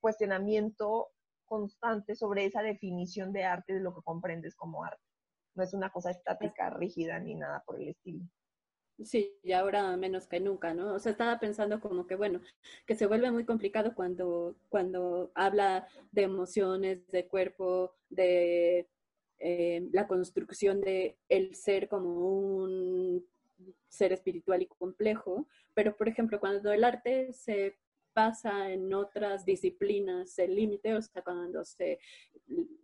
cuestionamiento 0.00 1.08
constante 1.44 2.14
sobre 2.14 2.46
esa 2.46 2.62
definición 2.62 3.32
de 3.32 3.44
arte, 3.44 3.74
de 3.74 3.80
lo 3.80 3.94
que 3.94 4.02
comprendes 4.02 4.54
como 4.54 4.82
arte. 4.82 5.09
No 5.54 5.62
es 5.62 5.74
una 5.74 5.90
cosa 5.90 6.10
estática, 6.10 6.70
rígida, 6.70 7.18
ni 7.18 7.34
nada 7.34 7.62
por 7.66 7.80
el 7.80 7.88
estilo. 7.88 8.24
Sí, 9.04 9.38
y 9.42 9.52
ahora 9.52 9.96
menos 9.96 10.26
que 10.26 10.40
nunca, 10.40 10.74
¿no? 10.74 10.94
O 10.94 10.98
sea, 10.98 11.12
estaba 11.12 11.38
pensando 11.38 11.80
como 11.80 12.06
que, 12.06 12.16
bueno, 12.16 12.40
que 12.86 12.94
se 12.94 13.06
vuelve 13.06 13.30
muy 13.30 13.46
complicado 13.46 13.94
cuando, 13.94 14.56
cuando 14.68 15.32
habla 15.34 15.86
de 16.12 16.22
emociones, 16.22 17.06
de 17.08 17.26
cuerpo, 17.26 17.94
de 18.10 18.88
eh, 19.38 19.88
la 19.92 20.06
construcción 20.06 20.82
de 20.82 21.16
el 21.30 21.54
ser 21.54 21.88
como 21.88 22.10
un 22.10 23.26
ser 23.88 24.12
espiritual 24.12 24.62
y 24.62 24.66
complejo, 24.66 25.46
pero 25.74 25.96
por 25.96 26.08
ejemplo, 26.08 26.38
cuando 26.38 26.72
el 26.72 26.84
arte 26.84 27.32
se 27.32 27.78
pasa 28.20 28.70
en 28.70 28.92
otras 28.92 29.46
disciplinas 29.46 30.38
el 30.38 30.54
límite, 30.54 30.94
o 30.94 31.00
sea, 31.00 31.22
cuando 31.22 31.64
se, 31.64 31.98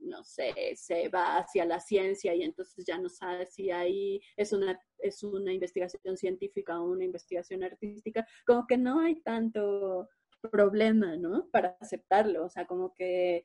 no 0.00 0.24
sé, 0.24 0.54
se 0.76 1.10
va 1.10 1.36
hacia 1.36 1.66
la 1.66 1.78
ciencia 1.78 2.34
y 2.34 2.42
entonces 2.42 2.86
ya 2.86 2.96
no 2.96 3.10
sabe 3.10 3.44
si 3.44 3.70
ahí 3.70 4.18
es 4.34 4.54
una, 4.54 4.80
es 4.98 5.22
una 5.22 5.52
investigación 5.52 6.16
científica 6.16 6.80
o 6.80 6.90
una 6.90 7.04
investigación 7.04 7.62
artística, 7.62 8.26
como 8.46 8.66
que 8.66 8.78
no 8.78 9.00
hay 9.00 9.20
tanto 9.20 10.08
problema, 10.50 11.16
¿no? 11.16 11.50
Para 11.50 11.76
aceptarlo, 11.80 12.46
o 12.46 12.48
sea, 12.48 12.66
como 12.66 12.94
que, 12.94 13.44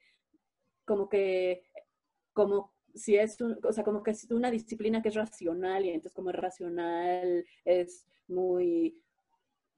como 0.85 1.09
que 1.09 1.63
como 2.31 2.73
si 2.95 3.17
es, 3.17 3.37
o 3.41 3.73
sea, 3.73 3.83
como 3.83 4.01
que 4.01 4.11
es 4.11 4.31
una 4.31 4.49
disciplina 4.49 5.01
que 5.01 5.09
es 5.09 5.15
racional 5.15 5.85
y 5.85 5.89
entonces 5.89 6.13
como 6.13 6.29
es 6.29 6.37
racional 6.37 7.45
es 7.65 8.07
muy 8.29 8.97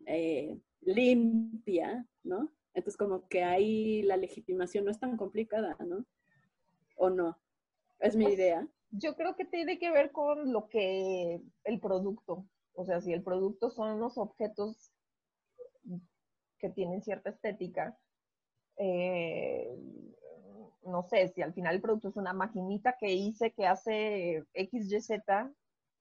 eh, 0.05 0.59
limpia, 0.85 2.05
¿no? 2.23 2.51
Entonces 2.73 2.97
como 2.97 3.27
que 3.27 3.43
ahí 3.43 4.01
la 4.03 4.17
legitimación 4.17 4.85
no 4.85 4.91
es 4.91 4.99
tan 4.99 5.17
complicada, 5.17 5.77
¿no? 5.79 6.05
¿O 6.95 7.09
no? 7.09 7.37
Es 7.99 8.15
mi 8.15 8.25
pues, 8.25 8.35
idea. 8.35 8.67
Yo 8.91 9.15
creo 9.15 9.35
que 9.35 9.45
tiene 9.45 9.79
que 9.79 9.91
ver 9.91 10.11
con 10.11 10.51
lo 10.51 10.67
que 10.67 11.41
el 11.63 11.79
producto, 11.79 12.45
o 12.73 12.85
sea, 12.85 13.01
si 13.01 13.13
el 13.13 13.23
producto 13.23 13.69
son 13.69 13.99
los 13.99 14.17
objetos 14.17 14.91
que 16.59 16.69
tienen 16.69 17.01
cierta 17.01 17.29
estética, 17.29 17.97
eh, 18.77 19.69
no 20.85 21.03
sé, 21.03 21.27
si 21.29 21.41
al 21.41 21.53
final 21.53 21.75
el 21.75 21.81
producto 21.81 22.09
es 22.09 22.17
una 22.17 22.33
maquinita 22.33 22.97
que 22.99 23.11
hice 23.11 23.51
que 23.51 23.65
hace 23.65 24.43
XYZ, 24.53 25.09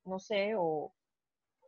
no 0.04 0.18
sé, 0.18 0.54
o, 0.56 0.92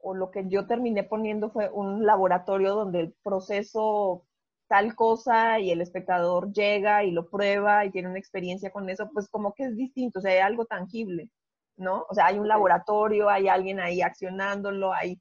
o 0.04 0.14
lo 0.14 0.30
que 0.30 0.46
yo 0.48 0.66
terminé 0.66 1.02
poniendo 1.02 1.50
fue 1.50 1.70
un 1.70 2.04
laboratorio 2.04 2.74
donde 2.74 3.00
el 3.00 3.14
proceso 3.24 4.24
tal 4.68 4.94
cosa 4.94 5.58
y 5.60 5.70
el 5.70 5.80
espectador 5.80 6.52
llega 6.52 7.04
y 7.04 7.10
lo 7.10 7.28
prueba 7.30 7.84
y 7.84 7.90
tiene 7.90 8.08
una 8.08 8.18
experiencia 8.18 8.70
con 8.70 8.88
eso, 8.90 9.10
pues 9.12 9.28
como 9.28 9.54
que 9.54 9.64
es 9.64 9.76
distinto, 9.76 10.18
o 10.18 10.22
sea, 10.22 10.32
hay 10.32 10.38
algo 10.40 10.66
tangible, 10.66 11.30
¿no? 11.76 12.06
O 12.10 12.14
sea, 12.14 12.26
hay 12.26 12.38
un 12.38 12.48
laboratorio, 12.48 13.30
hay 13.30 13.48
alguien 13.48 13.80
ahí 13.80 14.02
accionándolo, 14.02 14.92
hay 14.92 15.20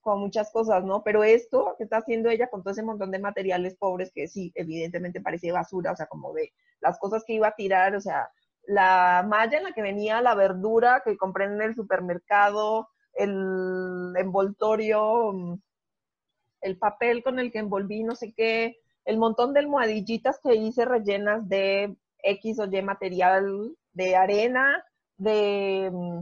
con 0.00 0.20
muchas 0.20 0.50
cosas, 0.50 0.84
¿no? 0.84 1.02
Pero 1.04 1.24
esto 1.24 1.74
que 1.78 1.84
está 1.84 1.98
haciendo 1.98 2.30
ella 2.30 2.48
con 2.48 2.62
todo 2.62 2.72
ese 2.72 2.82
montón 2.82 3.10
de 3.10 3.18
materiales 3.18 3.76
pobres 3.76 4.12
que 4.14 4.28
sí, 4.28 4.50
evidentemente 4.54 5.20
parecía 5.20 5.52
basura, 5.52 5.92
o 5.92 5.96
sea, 5.96 6.06
como 6.06 6.32
de 6.32 6.52
las 6.80 6.98
cosas 6.98 7.22
que 7.26 7.34
iba 7.34 7.48
a 7.48 7.54
tirar, 7.54 7.94
o 7.96 8.00
sea, 8.00 8.28
la 8.64 9.24
malla 9.28 9.58
en 9.58 9.64
la 9.64 9.72
que 9.72 9.82
venía 9.82 10.22
la 10.22 10.34
verdura 10.34 11.02
que 11.04 11.16
compré 11.16 11.46
en 11.46 11.60
el 11.60 11.74
supermercado, 11.74 12.88
el 13.14 14.14
envoltorio, 14.16 15.58
el 16.60 16.78
papel 16.78 17.22
con 17.22 17.38
el 17.38 17.52
que 17.52 17.58
envolví 17.58 18.02
no 18.02 18.14
sé 18.14 18.32
qué, 18.32 18.76
el 19.04 19.18
montón 19.18 19.52
de 19.52 19.60
almohadillitas 19.60 20.38
que 20.42 20.54
hice 20.54 20.84
rellenas 20.84 21.48
de 21.48 21.96
X 22.22 22.58
o 22.60 22.64
Y 22.64 22.82
material, 22.82 23.76
de 23.92 24.16
arena, 24.16 24.84
de, 25.16 25.90
mm, 25.92 26.20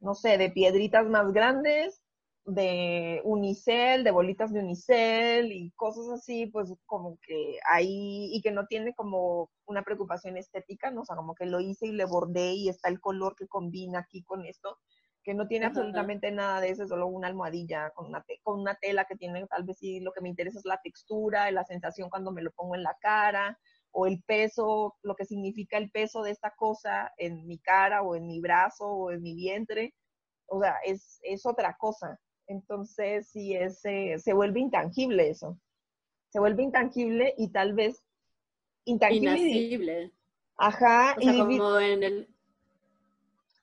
no 0.00 0.14
sé, 0.14 0.38
de 0.38 0.50
piedritas 0.50 1.06
más 1.06 1.32
grandes, 1.32 2.02
de 2.44 3.20
unicel, 3.24 4.04
de 4.04 4.10
bolitas 4.12 4.52
de 4.52 4.60
unicel 4.60 5.52
y 5.52 5.72
cosas 5.72 6.08
así, 6.10 6.46
pues 6.46 6.72
como 6.86 7.18
que 7.26 7.58
ahí, 7.68 8.30
y 8.32 8.40
que 8.40 8.52
no 8.52 8.66
tiene 8.66 8.94
como 8.94 9.50
una 9.66 9.82
preocupación 9.82 10.36
estética, 10.36 10.90
¿no? 10.92 11.00
O 11.02 11.04
sea, 11.04 11.16
como 11.16 11.34
que 11.34 11.46
lo 11.46 11.60
hice 11.60 11.88
y 11.88 11.92
le 11.92 12.04
bordé 12.04 12.52
y 12.54 12.68
está 12.68 12.88
el 12.88 13.00
color 13.00 13.34
que 13.36 13.48
combina 13.48 14.00
aquí 14.00 14.22
con 14.22 14.46
esto, 14.46 14.78
que 15.26 15.34
no 15.34 15.46
tiene 15.46 15.66
absolutamente 15.66 16.30
nada 16.30 16.62
de 16.62 16.70
eso, 16.70 16.86
solo 16.86 17.06
una 17.08 17.26
almohadilla 17.26 17.90
con 17.90 18.06
una, 18.06 18.24
con 18.42 18.60
una 18.60 18.76
tela 18.76 19.04
que 19.04 19.16
tiene, 19.16 19.46
tal 19.46 19.64
vez 19.64 19.76
sí, 19.76 20.00
lo 20.00 20.12
que 20.12 20.22
me 20.22 20.30
interesa 20.30 20.58
es 20.58 20.64
la 20.64 20.80
textura, 20.80 21.50
la 21.50 21.64
sensación 21.64 22.08
cuando 22.08 22.32
me 22.32 22.40
lo 22.40 22.50
pongo 22.52 22.76
en 22.76 22.82
la 22.82 22.96
cara, 23.00 23.58
o 23.90 24.06
el 24.06 24.22
peso, 24.22 24.96
lo 25.02 25.16
que 25.16 25.26
significa 25.26 25.76
el 25.76 25.90
peso 25.90 26.22
de 26.22 26.30
esta 26.30 26.54
cosa 26.56 27.12
en 27.18 27.46
mi 27.46 27.58
cara 27.58 28.02
o 28.02 28.16
en 28.16 28.26
mi 28.26 28.40
brazo 28.40 28.86
o 28.86 29.10
en 29.10 29.20
mi 29.20 29.34
vientre, 29.34 29.94
o 30.46 30.60
sea, 30.60 30.76
es, 30.84 31.18
es 31.22 31.44
otra 31.44 31.76
cosa 31.76 32.18
entonces, 32.46 33.28
sí, 33.28 33.54
ese, 33.54 34.18
se 34.18 34.32
vuelve 34.32 34.60
intangible 34.60 35.28
eso. 35.28 35.58
Se 36.28 36.38
vuelve 36.38 36.62
intangible 36.62 37.34
y 37.36 37.50
tal 37.50 37.74
vez 37.74 38.02
intangible. 38.84 40.12
Ajá. 40.56 41.16
O 41.18 41.20
sea, 41.20 41.44
como 41.44 41.78
en 41.78 42.02
el... 42.02 42.28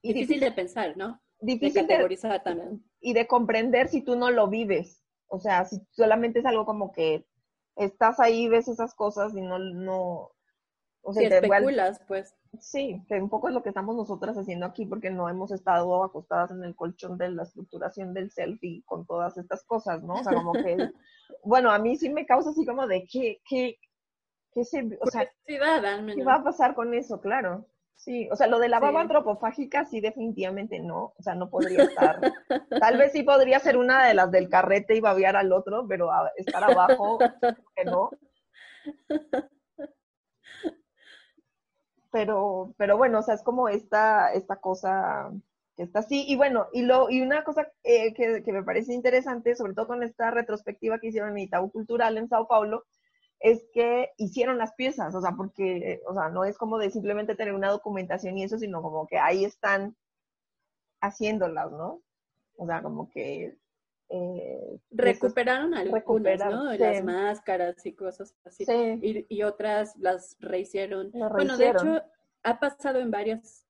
Difícil 0.01 0.41
de 0.41 0.51
pensar, 0.51 0.97
¿no? 0.97 1.21
Difícil 1.43 1.87
de 1.87 1.93
categorizar 1.93 2.43
también. 2.43 2.83
Y 3.01 3.13
de 3.13 3.27
comprender 3.27 3.89
si 3.89 4.01
tú 4.01 4.15
no 4.15 4.31
lo 4.31 4.47
vives. 4.47 5.03
O 5.27 5.39
sea, 5.39 5.65
si 5.65 5.81
solamente 5.91 6.39
es 6.39 6.45
algo 6.45 6.65
como 6.65 6.91
que 6.91 7.25
estás 7.75 8.19
ahí, 8.19 8.47
ves 8.47 8.67
esas 8.67 8.93
cosas 8.93 9.35
y 9.35 9.41
no, 9.41 9.59
no, 9.59 10.31
o 11.03 11.13
sea, 11.13 11.27
si 11.27 11.35
especulas, 11.35 12.01
pues. 12.07 12.35
Sí, 12.59 13.03
que 13.07 13.15
un 13.15 13.29
poco 13.29 13.49
es 13.49 13.53
lo 13.53 13.61
que 13.61 13.69
estamos 13.69 13.95
nosotras 13.95 14.37
haciendo 14.37 14.65
aquí 14.65 14.85
porque 14.85 15.09
no 15.09 15.27
hemos 15.27 15.51
estado 15.51 16.03
acostadas 16.03 16.51
en 16.51 16.63
el 16.63 16.75
colchón 16.75 17.17
de 17.17 17.29
la 17.29 17.43
estructuración 17.43 18.13
del 18.13 18.31
selfie 18.31 18.83
con 18.85 19.05
todas 19.05 19.37
estas 19.37 19.63
cosas, 19.65 20.01
¿no? 20.03 20.13
O 20.13 20.23
sea, 20.23 20.33
como 20.33 20.53
que, 20.53 20.77
bueno, 21.43 21.71
a 21.71 21.79
mí 21.79 21.97
sí 21.97 22.09
me 22.09 22.25
causa 22.25 22.51
así 22.51 22.65
como 22.65 22.87
de 22.87 23.05
qué, 23.11 23.41
qué, 23.49 23.79
qué 24.53 24.63
se, 24.63 24.97
o 25.01 25.07
sea, 25.07 25.29
¿qué 25.45 25.59
va 25.59 26.35
a 26.35 26.43
pasar 26.43 26.73
con 26.73 26.93
eso? 26.93 27.19
Claro. 27.19 27.65
Sí, 27.95 28.27
o 28.31 28.35
sea, 28.35 28.47
lo 28.47 28.59
de 28.59 28.67
la 28.67 28.79
baba 28.79 28.99
antropofágica 28.99 29.85
sí 29.85 30.01
definitivamente 30.01 30.79
no, 30.79 31.13
o 31.17 31.23
sea, 31.23 31.35
no 31.35 31.49
podría 31.49 31.83
estar. 31.83 32.19
Tal 32.79 32.97
vez 32.97 33.13
sí 33.13 33.23
podría 33.23 33.59
ser 33.59 33.77
una 33.77 34.05
de 34.05 34.13
las 34.13 34.29
del 34.29 34.49
carrete 34.49 34.95
y 34.95 34.99
babear 34.99 35.37
al 35.37 35.53
otro, 35.53 35.87
pero 35.87 36.09
estar 36.35 36.63
abajo, 36.63 37.17
que 37.75 37.85
no 37.85 38.09
pero, 42.13 42.75
pero 42.77 42.95
bueno, 42.95 43.19
o 43.19 43.21
sea, 43.23 43.33
es 43.33 43.41
como 43.41 43.69
esta, 43.69 44.31
esta 44.33 44.57
cosa 44.57 45.31
que 45.75 45.81
está 45.81 45.99
así. 45.99 46.25
Y 46.27 46.35
bueno, 46.35 46.67
y, 46.71 46.83
lo, 46.83 47.09
y 47.09 47.21
una 47.21 47.43
cosa 47.43 47.67
eh, 47.83 48.13
que, 48.13 48.43
me 48.53 48.63
parece 48.63 48.93
interesante, 48.93 49.55
sobre 49.55 49.73
todo 49.73 49.87
con 49.87 50.03
esta 50.03 50.29
retrospectiva 50.29 50.99
que 50.99 51.07
hicieron 51.07 51.31
en 51.31 51.39
Itaú 51.39 51.71
Cultural 51.71 52.19
en 52.19 52.29
Sao 52.29 52.47
Paulo, 52.47 52.85
es 53.43 53.65
que 53.73 54.13
hicieron 54.17 54.57
las 54.57 54.73
piezas, 54.73 55.13
o 55.13 55.21
sea, 55.21 55.33
porque, 55.35 56.01
o 56.07 56.13
sea, 56.13 56.29
no 56.29 56.45
es 56.45 56.57
como 56.57 56.77
de 56.77 56.89
simplemente 56.89 57.35
tener 57.35 57.53
una 57.53 57.69
documentación 57.69 58.37
y 58.37 58.45
eso, 58.45 58.57
sino 58.57 58.81
como 58.81 59.05
que 59.05 59.19
ahí 59.19 59.43
están 59.43 59.97
haciéndolas, 61.01 61.69
¿no? 61.69 62.01
O 62.55 62.65
sea, 62.65 62.81
como 62.81 63.09
que 63.09 63.57
eh, 64.07 64.79
recuperaron 64.91 65.73
algunas, 65.73 66.39
¿no? 66.39 66.73
Las 66.73 67.03
máscaras 67.03 67.85
y 67.85 67.93
cosas 67.93 68.33
así. 68.45 68.65
Y, 69.27 69.43
otras 69.43 69.97
las 69.97 70.37
rehicieron. 70.39 71.11
bueno, 71.11 71.57
de 71.57 71.69
hecho, 71.69 72.01
ha 72.43 72.59
pasado 72.59 72.99
en 72.99 73.11
varias, 73.11 73.65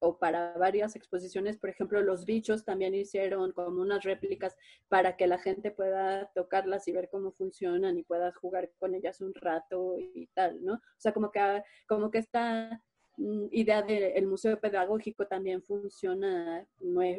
o 0.00 0.18
para 0.18 0.54
varias 0.58 0.96
exposiciones, 0.96 1.56
por 1.56 1.70
ejemplo, 1.70 2.00
los 2.02 2.24
bichos 2.24 2.64
también 2.64 2.94
hicieron 2.94 3.52
como 3.52 3.80
unas 3.80 4.02
réplicas 4.04 4.56
para 4.88 5.16
que 5.16 5.26
la 5.26 5.38
gente 5.38 5.70
pueda 5.70 6.30
tocarlas 6.34 6.88
y 6.88 6.92
ver 6.92 7.08
cómo 7.10 7.32
funcionan 7.32 7.96
y 7.98 8.02
puedas 8.02 8.36
jugar 8.36 8.70
con 8.78 8.94
ellas 8.94 9.20
un 9.20 9.34
rato 9.34 9.96
y 9.98 10.26
tal, 10.34 10.64
¿no? 10.64 10.74
O 10.74 10.80
sea, 10.98 11.12
como 11.12 11.30
que, 11.30 11.62
como 11.86 12.10
que 12.10 12.18
está 12.18 12.82
Mm, 13.18 13.48
idea 13.50 13.82
del 13.82 14.26
museo 14.28 14.60
pedagógico 14.60 15.26
también 15.26 15.60
funciona 15.62 16.64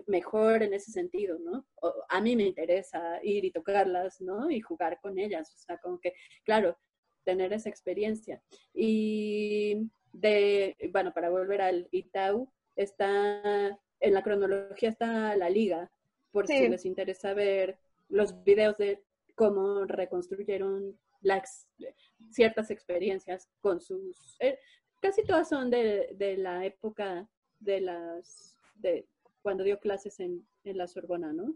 mejor 0.07 0.63
en 0.63 0.73
ese 0.73 0.91
sentido, 0.91 1.37
¿no? 1.39 1.65
a 2.09 2.21
mí 2.21 2.35
me 2.37 2.43
interesa 2.45 3.19
ir 3.21 3.43
y 3.45 3.51
tocarlas, 3.51 4.21
¿no? 4.21 4.49
Y 4.49 4.61
jugar 4.61 4.99
con 5.01 5.19
ellas, 5.19 5.53
o 5.53 5.57
sea, 5.57 5.77
como 5.77 5.99
que, 5.99 6.13
claro, 6.45 6.77
tener 7.25 7.51
esa 7.53 7.69
experiencia. 7.69 8.41
Y 8.73 9.89
de, 10.13 10.75
bueno, 10.91 11.13
para 11.13 11.29
volver 11.29 11.61
al 11.61 11.87
Itau, 11.91 12.51
está, 12.75 13.79
en 13.99 14.13
la 14.13 14.23
cronología 14.23 14.89
está 14.89 15.35
la 15.35 15.49
liga, 15.49 15.91
por 16.31 16.47
si 16.47 16.67
les 16.67 16.85
interesa 16.85 17.33
ver 17.33 17.77
los 18.07 18.43
videos 18.43 18.77
de 18.77 19.03
cómo 19.35 19.85
reconstruyeron 19.85 20.97
las 21.21 21.67
ciertas 22.31 22.71
experiencias 22.71 23.49
con 23.61 23.81
sus, 23.81 24.37
eh, 24.39 24.59
casi 24.99 25.23
todas 25.23 25.49
son 25.49 25.69
de, 25.69 26.09
de 26.15 26.37
la 26.37 26.65
época 26.65 27.27
de 27.59 27.81
las, 27.81 28.57
de 28.75 29.07
cuando 29.41 29.63
dio 29.63 29.79
clases 29.79 30.19
en, 30.19 30.45
en 30.63 30.77
la 30.77 30.87
Sorbona, 30.87 31.33
¿no? 31.33 31.55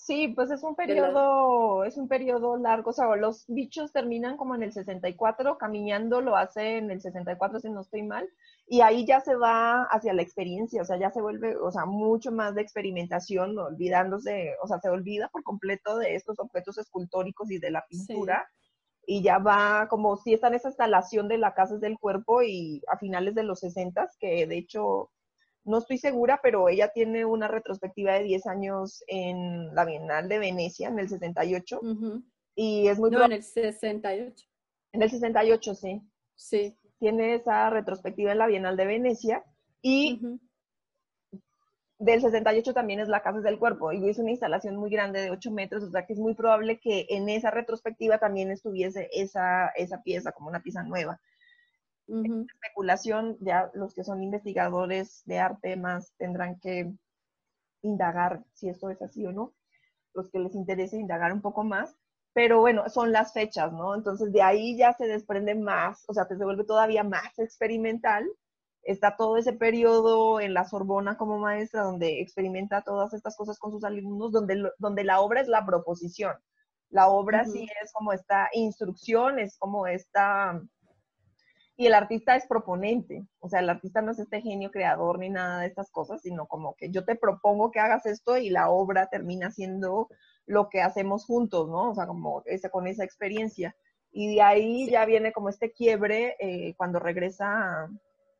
Sí, 0.00 0.28
pues 0.28 0.48
es 0.52 0.62
un 0.62 0.76
periodo, 0.76 1.82
es 1.82 1.96
un 1.98 2.06
periodo 2.06 2.56
largo, 2.56 2.90
o 2.90 2.92
sea, 2.92 3.14
los 3.16 3.44
bichos 3.48 3.92
terminan 3.92 4.36
como 4.36 4.54
en 4.54 4.62
el 4.62 4.72
64, 4.72 5.58
caminando 5.58 6.20
lo 6.20 6.36
hace 6.36 6.78
en 6.78 6.92
el 6.92 7.00
64 7.00 7.58
si 7.58 7.68
no 7.68 7.80
estoy 7.80 8.04
mal, 8.04 8.28
y 8.68 8.80
ahí 8.80 9.04
ya 9.04 9.20
se 9.20 9.34
va 9.34 9.82
hacia 9.90 10.14
la 10.14 10.22
experiencia, 10.22 10.82
o 10.82 10.84
sea, 10.84 10.98
ya 11.00 11.10
se 11.10 11.20
vuelve, 11.20 11.56
o 11.56 11.72
sea, 11.72 11.84
mucho 11.84 12.30
más 12.30 12.54
de 12.54 12.62
experimentación, 12.62 13.58
olvidándose, 13.58 14.54
o 14.62 14.68
sea, 14.68 14.78
se 14.78 14.88
olvida 14.88 15.28
por 15.30 15.42
completo 15.42 15.98
de 15.98 16.14
estos 16.14 16.38
objetos 16.38 16.78
escultóricos 16.78 17.50
y 17.50 17.58
de 17.58 17.72
la 17.72 17.84
pintura, 17.88 18.48
y 19.04 19.20
ya 19.20 19.38
va 19.38 19.88
como 19.90 20.16
si 20.16 20.32
está 20.32 20.46
en 20.46 20.54
esa 20.54 20.68
instalación 20.68 21.26
de 21.26 21.38
la 21.38 21.54
Casa 21.54 21.76
del 21.76 21.98
Cuerpo 21.98 22.42
y 22.42 22.82
a 22.86 22.98
finales 22.98 23.34
de 23.34 23.42
los 23.42 23.58
60, 23.58 24.08
que 24.20 24.46
de 24.46 24.58
hecho 24.58 25.10
no 25.68 25.78
estoy 25.78 25.98
segura, 25.98 26.40
pero 26.42 26.68
ella 26.68 26.88
tiene 26.88 27.24
una 27.24 27.48
retrospectiva 27.48 28.14
de 28.14 28.24
10 28.24 28.46
años 28.46 29.04
en 29.06 29.74
la 29.74 29.84
Bienal 29.84 30.28
de 30.28 30.38
Venecia 30.38 30.88
en 30.88 30.98
el 30.98 31.08
68 31.08 31.80
y 32.54 32.88
es 32.88 32.98
muy... 32.98 33.10
No, 33.10 33.24
en 33.24 33.32
el 33.32 33.42
68. 33.42 34.46
En 34.92 35.02
el 35.02 35.10
68, 35.10 35.74
sí. 35.74 36.02
Sí. 36.34 36.76
Tiene 36.98 37.34
esa 37.34 37.70
retrospectiva 37.70 38.32
en 38.32 38.38
la 38.38 38.46
Bienal 38.46 38.76
de 38.76 38.86
Venecia 38.86 39.44
y 39.82 40.20
del 41.98 42.20
68 42.20 42.72
también 42.72 43.00
es 43.00 43.08
la 43.08 43.22
Casa 43.22 43.40
del 43.40 43.58
Cuerpo 43.58 43.92
y 43.92 44.08
es 44.08 44.18
una 44.18 44.30
instalación 44.30 44.76
muy 44.76 44.90
grande 44.90 45.20
de 45.20 45.30
8 45.30 45.50
metros, 45.50 45.82
o 45.82 45.90
sea 45.90 46.06
que 46.06 46.12
es 46.12 46.18
muy 46.18 46.34
probable 46.34 46.78
que 46.78 47.06
en 47.10 47.28
esa 47.28 47.50
retrospectiva 47.50 48.18
también 48.18 48.50
estuviese 48.50 49.08
esa, 49.12 49.68
esa 49.68 50.02
pieza 50.02 50.32
como 50.32 50.48
una 50.48 50.62
pieza 50.62 50.82
nueva. 50.82 51.20
Especulación, 52.08 53.36
ya 53.40 53.70
los 53.74 53.94
que 53.94 54.04
son 54.04 54.22
investigadores 54.22 55.22
de 55.26 55.38
arte 55.38 55.76
más 55.76 56.12
tendrán 56.16 56.58
que 56.58 56.92
indagar 57.82 58.44
si 58.54 58.68
esto 58.68 58.90
es 58.90 59.00
así 59.02 59.26
o 59.26 59.32
no, 59.32 59.52
los 60.14 60.30
que 60.30 60.38
les 60.38 60.54
interese 60.54 60.96
indagar 60.96 61.32
un 61.32 61.42
poco 61.42 61.64
más, 61.64 61.94
pero 62.32 62.60
bueno, 62.60 62.88
son 62.88 63.12
las 63.12 63.32
fechas, 63.32 63.72
¿no? 63.72 63.94
Entonces 63.94 64.32
de 64.32 64.42
ahí 64.42 64.76
ya 64.76 64.92
se 64.92 65.06
desprende 65.06 65.54
más, 65.54 66.04
o 66.08 66.14
sea, 66.14 66.26
se 66.26 66.36
vuelve 66.36 66.64
todavía 66.64 67.02
más 67.04 67.38
experimental. 67.38 68.26
Está 68.82 69.16
todo 69.16 69.36
ese 69.36 69.52
periodo 69.52 70.40
en 70.40 70.54
la 70.54 70.64
Sorbona 70.64 71.18
como 71.18 71.38
maestra 71.38 71.82
donde 71.82 72.20
experimenta 72.20 72.82
todas 72.82 73.12
estas 73.12 73.36
cosas 73.36 73.58
con 73.58 73.72
sus 73.72 73.84
alumnos, 73.84 74.32
donde, 74.32 74.70
donde 74.78 75.04
la 75.04 75.20
obra 75.20 75.40
es 75.40 75.48
la 75.48 75.66
proposición. 75.66 76.36
La 76.90 77.08
obra 77.08 77.44
sí 77.44 77.68
es 77.82 77.92
como 77.92 78.12
esta 78.12 78.48
instrucción, 78.52 79.38
es 79.38 79.58
como 79.58 79.86
esta 79.86 80.62
y 81.80 81.86
el 81.86 81.94
artista 81.94 82.34
es 82.34 82.44
proponente, 82.48 83.24
o 83.38 83.48
sea, 83.48 83.60
el 83.60 83.70
artista 83.70 84.02
no 84.02 84.10
es 84.10 84.18
este 84.18 84.40
genio 84.40 84.72
creador 84.72 85.20
ni 85.20 85.30
nada 85.30 85.60
de 85.60 85.68
estas 85.68 85.92
cosas, 85.92 86.20
sino 86.20 86.48
como 86.48 86.74
que 86.74 86.90
yo 86.90 87.04
te 87.04 87.14
propongo 87.14 87.70
que 87.70 87.78
hagas 87.78 88.04
esto 88.04 88.36
y 88.36 88.50
la 88.50 88.68
obra 88.68 89.06
termina 89.06 89.52
siendo 89.52 90.08
lo 90.44 90.70
que 90.70 90.82
hacemos 90.82 91.24
juntos, 91.24 91.68
¿no? 91.68 91.90
O 91.90 91.94
sea, 91.94 92.08
como 92.08 92.42
esa, 92.46 92.68
con 92.70 92.88
esa 92.88 93.04
experiencia. 93.04 93.76
Y 94.10 94.34
de 94.34 94.42
ahí 94.42 94.90
ya 94.90 95.04
viene 95.04 95.32
como 95.32 95.50
este 95.50 95.70
quiebre 95.70 96.34
eh, 96.40 96.74
cuando 96.76 96.98
regresa 96.98 97.88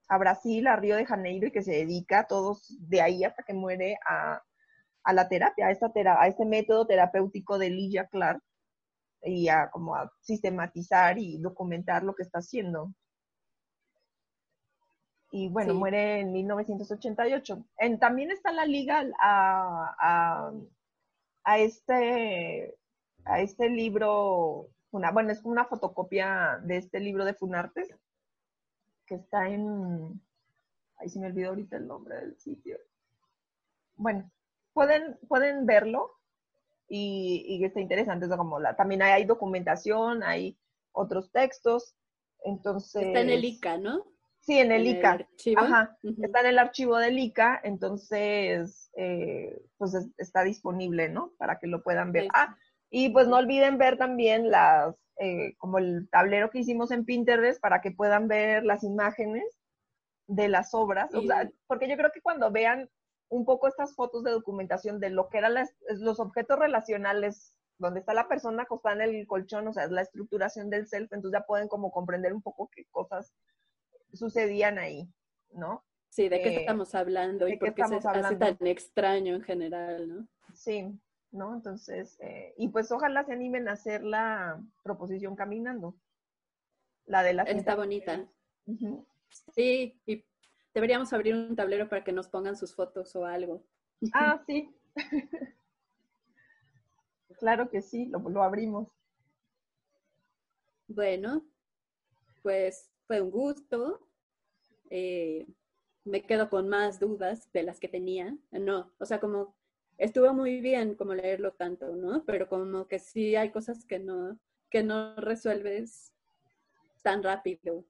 a, 0.08 0.18
Brasil, 0.18 0.66
a 0.66 0.74
Río 0.74 0.96
de 0.96 1.06
Janeiro, 1.06 1.46
y 1.46 1.52
que 1.52 1.62
se 1.62 1.70
dedica 1.70 2.26
todos 2.26 2.76
de 2.88 3.02
ahí 3.02 3.22
hasta 3.22 3.44
que 3.44 3.54
muere 3.54 3.98
a, 4.04 4.42
la 5.12 5.28
terapia, 5.28 5.68
a, 5.68 5.70
esta 5.70 5.92
a 5.94 6.26
este 6.26 6.44
método 6.44 6.88
terapéutico 6.88 7.56
de 7.56 7.70
Ligia 7.70 8.08
Clark, 8.08 8.42
y 9.22 9.48
a 9.48 9.70
como 9.70 9.94
a 9.94 10.10
sistematizar 10.22 11.18
y 11.20 11.38
documentar 11.38 12.02
lo 12.02 12.16
que 12.16 12.24
está 12.24 12.40
haciendo 12.40 12.92
y 15.30 15.48
bueno, 15.48 15.74
muere 15.74 16.20
en 16.20 16.32
1988. 16.32 17.64
En, 17.78 17.98
también 17.98 18.30
está 18.30 18.50
la 18.52 18.64
liga 18.64 19.04
a, 19.20 20.52
a, 21.44 21.58
este, 21.58 22.76
a 23.24 23.40
este 23.40 23.68
libro, 23.68 24.68
una, 24.90 25.10
bueno, 25.10 25.30
es 25.30 25.44
una 25.44 25.66
fotocopia 25.66 26.60
de 26.62 26.78
este 26.78 27.00
libro 27.00 27.24
de 27.24 27.34
Funartes, 27.34 27.88
que 29.06 29.16
está 29.16 29.48
en, 29.48 30.20
ahí 30.96 31.08
se 31.08 31.18
me 31.18 31.26
olvidó 31.26 31.50
ahorita 31.50 31.76
el 31.76 31.86
nombre 31.86 32.16
del 32.16 32.38
sitio. 32.38 32.78
Bueno, 33.96 34.30
pueden, 34.72 35.18
pueden 35.28 35.66
verlo 35.66 36.18
y, 36.88 37.44
y 37.48 37.64
está 37.64 37.80
interesante, 37.80 38.28
como 38.28 38.60
la, 38.60 38.76
también 38.76 39.02
hay, 39.02 39.12
hay 39.12 39.24
documentación, 39.24 40.22
hay 40.22 40.58
otros 40.92 41.30
textos, 41.32 41.94
entonces... 42.44 43.02
Está 43.02 43.20
en 43.20 43.30
el 43.30 43.44
ICA, 43.44 43.76
¿no? 43.76 44.06
Sí, 44.48 44.58
en 44.58 44.72
el 44.72 44.86
ICA. 44.86 45.28
Ajá, 45.58 45.98
está 46.02 46.40
en 46.40 46.46
el 46.46 46.58
archivo 46.58 46.96
del 46.96 47.18
ICA, 47.18 47.60
entonces, 47.62 48.90
eh, 48.96 49.60
pues 49.76 49.94
está 50.16 50.42
disponible, 50.42 51.10
¿no? 51.10 51.34
Para 51.36 51.58
que 51.58 51.66
lo 51.66 51.82
puedan 51.82 52.12
ver. 52.12 52.28
Ah, 52.32 52.56
y 52.88 53.10
pues 53.10 53.28
no 53.28 53.36
olviden 53.36 53.76
ver 53.76 53.98
también 53.98 54.50
las, 54.50 54.96
eh, 55.18 55.54
como 55.58 55.76
el 55.76 56.08
tablero 56.10 56.48
que 56.48 56.60
hicimos 56.60 56.92
en 56.92 57.04
Pinterest 57.04 57.60
para 57.60 57.82
que 57.82 57.90
puedan 57.90 58.26
ver 58.26 58.64
las 58.64 58.84
imágenes 58.84 59.44
de 60.28 60.48
las 60.48 60.72
obras. 60.72 61.14
O 61.14 61.20
sea, 61.20 61.50
porque 61.66 61.86
yo 61.86 61.98
creo 61.98 62.10
que 62.10 62.22
cuando 62.22 62.50
vean 62.50 62.88
un 63.28 63.44
poco 63.44 63.68
estas 63.68 63.94
fotos 63.94 64.24
de 64.24 64.30
documentación 64.30 64.98
de 64.98 65.10
lo 65.10 65.28
que 65.28 65.36
eran 65.36 65.56
los 65.90 66.20
objetos 66.20 66.58
relacionales, 66.58 67.54
donde 67.76 68.00
está 68.00 68.14
la 68.14 68.28
persona 68.28 68.62
acostada 68.62 69.04
en 69.04 69.14
el 69.14 69.26
colchón, 69.26 69.68
o 69.68 69.74
sea, 69.74 69.84
es 69.84 69.90
la 69.90 70.00
estructuración 70.00 70.70
del 70.70 70.86
self, 70.86 71.12
entonces 71.12 71.38
ya 71.38 71.44
pueden 71.44 71.68
como 71.68 71.92
comprender 71.92 72.32
un 72.32 72.40
poco 72.40 72.70
qué 72.74 72.86
cosas 72.90 73.34
sucedían 74.12 74.78
ahí, 74.78 75.08
¿no? 75.52 75.84
Sí, 76.08 76.28
de 76.28 76.40
qué 76.40 76.48
eh, 76.48 76.60
estamos 76.60 76.94
hablando 76.94 77.48
y 77.48 77.56
por 77.56 77.74
qué 77.74 77.84
se 77.86 77.96
hace 77.96 78.36
tan 78.36 78.56
extraño 78.66 79.34
en 79.34 79.42
general, 79.42 80.08
¿no? 80.08 80.28
Sí, 80.54 80.98
¿no? 81.30 81.54
Entonces, 81.54 82.18
eh, 82.20 82.54
y 82.56 82.68
pues 82.68 82.90
ojalá 82.90 83.24
se 83.24 83.32
animen 83.32 83.68
a 83.68 83.72
hacer 83.72 84.02
la 84.02 84.60
proposición 84.82 85.36
caminando. 85.36 85.94
La 87.04 87.22
de 87.22 87.34
la 87.34 87.42
Está 87.44 87.74
bonita. 87.74 88.26
Sí, 89.54 90.00
y 90.06 90.24
deberíamos 90.74 91.12
abrir 91.12 91.34
un 91.34 91.56
tablero 91.56 91.88
para 91.88 92.04
que 92.04 92.12
nos 92.12 92.28
pongan 92.28 92.56
sus 92.56 92.74
fotos 92.74 93.14
o 93.16 93.24
algo. 93.24 93.62
Ah, 94.12 94.42
sí. 94.46 94.74
claro 97.38 97.70
que 97.70 97.82
sí, 97.82 98.06
lo, 98.06 98.18
lo 98.18 98.42
abrimos. 98.42 98.88
Bueno, 100.86 101.44
pues 102.42 102.90
fue 103.08 103.20
un 103.20 103.30
gusto. 103.30 104.00
Eh, 104.90 105.46
me 106.04 106.22
quedo 106.22 106.48
con 106.48 106.68
más 106.68 107.00
dudas 107.00 107.50
de 107.52 107.64
las 107.64 107.80
que 107.80 107.88
tenía. 107.88 108.36
No, 108.52 108.92
o 108.98 109.04
sea, 109.04 109.18
como 109.18 109.56
estuvo 109.96 110.32
muy 110.32 110.60
bien 110.60 110.94
como 110.94 111.14
leerlo 111.14 111.52
tanto, 111.52 111.96
¿no? 111.96 112.22
Pero 112.24 112.48
como 112.48 112.86
que 112.86 113.00
sí 113.00 113.34
hay 113.34 113.50
cosas 113.50 113.84
que 113.84 113.98
no, 113.98 114.38
que 114.70 114.84
no 114.84 115.16
resuelves 115.16 116.12
tan 117.02 117.22
rápido. 117.22 117.84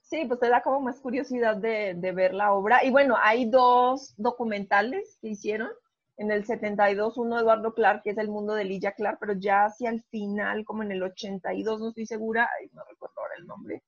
Sí, 0.00 0.24
pues 0.26 0.40
te 0.40 0.48
da 0.48 0.62
como 0.62 0.80
más 0.80 1.00
curiosidad 1.00 1.56
de, 1.56 1.94
de, 1.94 2.12
ver 2.12 2.32
la 2.32 2.52
obra. 2.52 2.84
Y 2.84 2.90
bueno, 2.90 3.16
hay 3.20 3.50
dos 3.50 4.14
documentales 4.16 5.18
que 5.20 5.28
hicieron. 5.28 5.70
En 6.18 6.30
el 6.30 6.46
72, 6.46 7.18
uno 7.18 7.38
Eduardo 7.38 7.74
Clark, 7.74 8.02
que 8.02 8.10
es 8.10 8.18
El 8.18 8.28
mundo 8.28 8.54
de 8.54 8.64
Lilla 8.64 8.92
Clark, 8.92 9.18
pero 9.20 9.34
ya 9.34 9.66
hacia 9.66 9.90
el 9.90 10.02
final, 10.04 10.64
como 10.64 10.82
en 10.82 10.92
el 10.92 11.02
82, 11.02 11.80
no 11.80 11.88
estoy 11.88 12.06
segura, 12.06 12.48
no 12.72 12.82
recuerdo 12.88 13.20
ahora 13.20 13.34
el 13.36 13.46
nombre, 13.46 13.82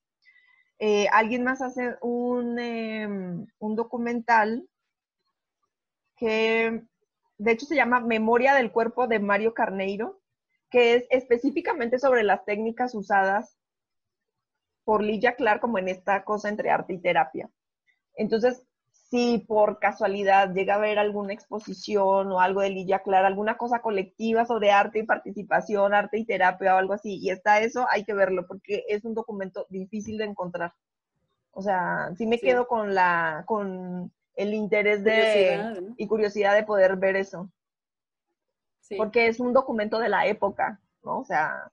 eh, 0.78 1.08
alguien 1.12 1.42
más 1.44 1.60
hace 1.60 1.96
un, 2.00 2.58
em, 2.58 3.46
un 3.58 3.76
documental 3.76 4.68
que 6.16 6.82
de 7.38 7.50
hecho 7.52 7.66
se 7.66 7.76
llama 7.76 8.00
Memoria 8.00 8.54
del 8.54 8.72
Cuerpo 8.72 9.06
de 9.06 9.18
Mario 9.18 9.54
Carneiro, 9.54 10.20
que 10.70 10.94
es 10.94 11.06
específicamente 11.10 11.98
sobre 11.98 12.22
las 12.22 12.44
técnicas 12.44 12.94
usadas 12.94 13.56
por 14.84 15.02
Lilla 15.02 15.34
Clark 15.34 15.60
como 15.60 15.78
en 15.78 15.88
esta 15.88 16.24
cosa 16.24 16.48
entre 16.48 16.70
arte 16.70 16.94
y 16.94 16.98
terapia. 16.98 17.50
Entonces, 18.14 18.67
si 19.10 19.38
por 19.38 19.78
casualidad 19.78 20.52
llega 20.52 20.74
a 20.74 20.76
haber 20.76 20.98
alguna 20.98 21.32
exposición 21.32 22.30
o 22.30 22.40
algo 22.40 22.60
de 22.60 22.70
Lidia 22.70 22.98
Clara, 23.00 23.26
alguna 23.26 23.56
cosa 23.56 23.80
colectiva 23.80 24.44
sobre 24.44 24.70
arte 24.70 24.98
y 24.98 25.04
participación, 25.04 25.94
arte 25.94 26.18
y 26.18 26.26
terapia 26.26 26.74
o 26.74 26.78
algo 26.78 26.92
así, 26.92 27.18
y 27.18 27.30
está 27.30 27.60
eso, 27.60 27.86
hay 27.90 28.04
que 28.04 28.12
verlo 28.12 28.46
porque 28.46 28.84
es 28.88 29.04
un 29.04 29.14
documento 29.14 29.66
difícil 29.70 30.18
de 30.18 30.24
encontrar. 30.24 30.74
O 31.52 31.62
sea, 31.62 32.10
sí 32.16 32.26
me 32.26 32.38
quedo 32.38 32.68
con 32.68 32.94
la, 32.94 33.44
con 33.46 34.12
el 34.34 34.54
interés 34.54 35.02
de 35.02 35.94
y 35.96 36.06
curiosidad 36.06 36.54
de 36.54 36.64
poder 36.64 36.96
ver 36.96 37.16
eso. 37.16 37.50
Porque 38.96 39.26
es 39.26 39.40
un 39.40 39.52
documento 39.52 39.98
de 39.98 40.08
la 40.08 40.26
época, 40.26 40.80
¿no? 41.02 41.20
O 41.20 41.24
sea, 41.24 41.70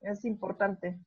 es 0.00 0.24
importante 0.24 0.98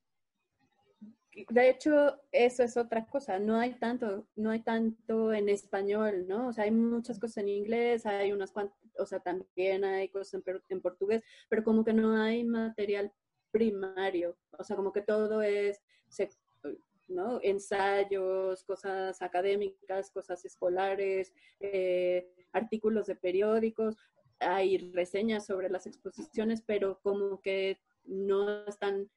de 1.48 1.70
hecho, 1.70 2.20
eso 2.32 2.62
es 2.62 2.76
otra 2.76 3.06
cosa, 3.06 3.38
no 3.38 3.58
hay 3.58 3.74
tanto, 3.74 4.26
no 4.36 4.50
hay 4.50 4.60
tanto 4.60 5.32
en 5.32 5.48
español, 5.48 6.26
¿no? 6.28 6.48
O 6.48 6.52
sea, 6.52 6.64
hay 6.64 6.70
muchas 6.70 7.18
cosas 7.18 7.38
en 7.38 7.48
inglés, 7.48 8.06
hay 8.06 8.32
unas 8.32 8.52
cuantas, 8.52 8.78
o 8.98 9.06
sea, 9.06 9.20
también 9.20 9.84
hay 9.84 10.08
cosas 10.08 10.40
en, 10.68 10.80
portugués, 10.80 11.22
pero 11.48 11.64
como 11.64 11.84
que 11.84 11.92
no 11.92 12.16
hay 12.16 12.44
material 12.44 13.12
primario, 13.50 14.36
o 14.58 14.64
sea, 14.64 14.76
como 14.76 14.92
que 14.92 15.02
todo 15.02 15.42
es, 15.42 15.80
¿no? 17.08 17.40
Ensayos, 17.42 18.64
cosas 18.64 19.20
académicas, 19.20 20.10
cosas 20.10 20.44
escolares, 20.44 21.32
eh, 21.60 22.28
artículos 22.52 23.06
de 23.06 23.16
periódicos, 23.16 23.96
hay 24.38 24.78
reseñas 24.92 25.46
sobre 25.46 25.68
las 25.68 25.86
exposiciones, 25.86 26.62
pero 26.62 27.00
como 27.02 27.40
que 27.40 27.78
no 28.04 28.66
están 28.66 29.10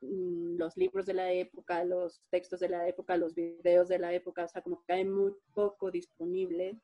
los 0.00 0.76
libros 0.76 1.06
de 1.06 1.14
la 1.14 1.32
época, 1.32 1.84
los 1.84 2.22
textos 2.30 2.60
de 2.60 2.68
la 2.68 2.88
época, 2.88 3.16
los 3.16 3.34
videos 3.34 3.88
de 3.88 3.98
la 3.98 4.12
época, 4.12 4.44
o 4.44 4.48
sea, 4.48 4.62
como 4.62 4.82
que 4.84 4.92
hay 4.92 5.04
muy 5.04 5.32
poco 5.54 5.90
disponible 5.90 6.78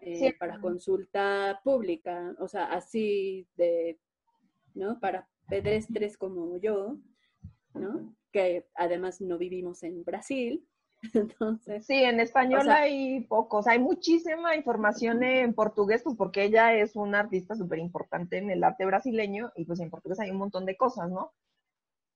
eh, 0.00 0.34
para 0.38 0.60
consulta 0.60 1.60
pública, 1.64 2.34
o 2.38 2.48
sea, 2.48 2.66
así 2.66 3.46
de, 3.56 3.98
¿no? 4.74 4.98
Para 5.00 5.28
pedestres 5.48 6.16
como 6.16 6.56
yo, 6.58 6.98
¿no? 7.74 8.14
Que 8.32 8.66
además 8.74 9.20
no 9.20 9.38
vivimos 9.38 9.82
en 9.82 10.04
Brasil. 10.04 10.66
Entonces, 11.14 11.84
sí, 11.86 11.94
en 11.94 12.20
español 12.20 12.68
hay 12.70 13.22
pocos, 13.22 13.66
hay 13.66 13.80
muchísima 13.80 14.54
información 14.54 15.22
en 15.24 15.52
portugués, 15.52 16.02
pues 16.04 16.16
porque 16.16 16.44
ella 16.44 16.74
es 16.74 16.94
una 16.94 17.20
artista 17.20 17.56
súper 17.56 17.80
importante 17.80 18.38
en 18.38 18.50
el 18.50 18.62
arte 18.62 18.84
brasileño 18.86 19.52
y 19.56 19.64
pues 19.64 19.80
en 19.80 19.90
portugués 19.90 20.20
hay 20.20 20.30
un 20.30 20.38
montón 20.38 20.64
de 20.64 20.76
cosas, 20.76 21.10
¿no? 21.10 21.32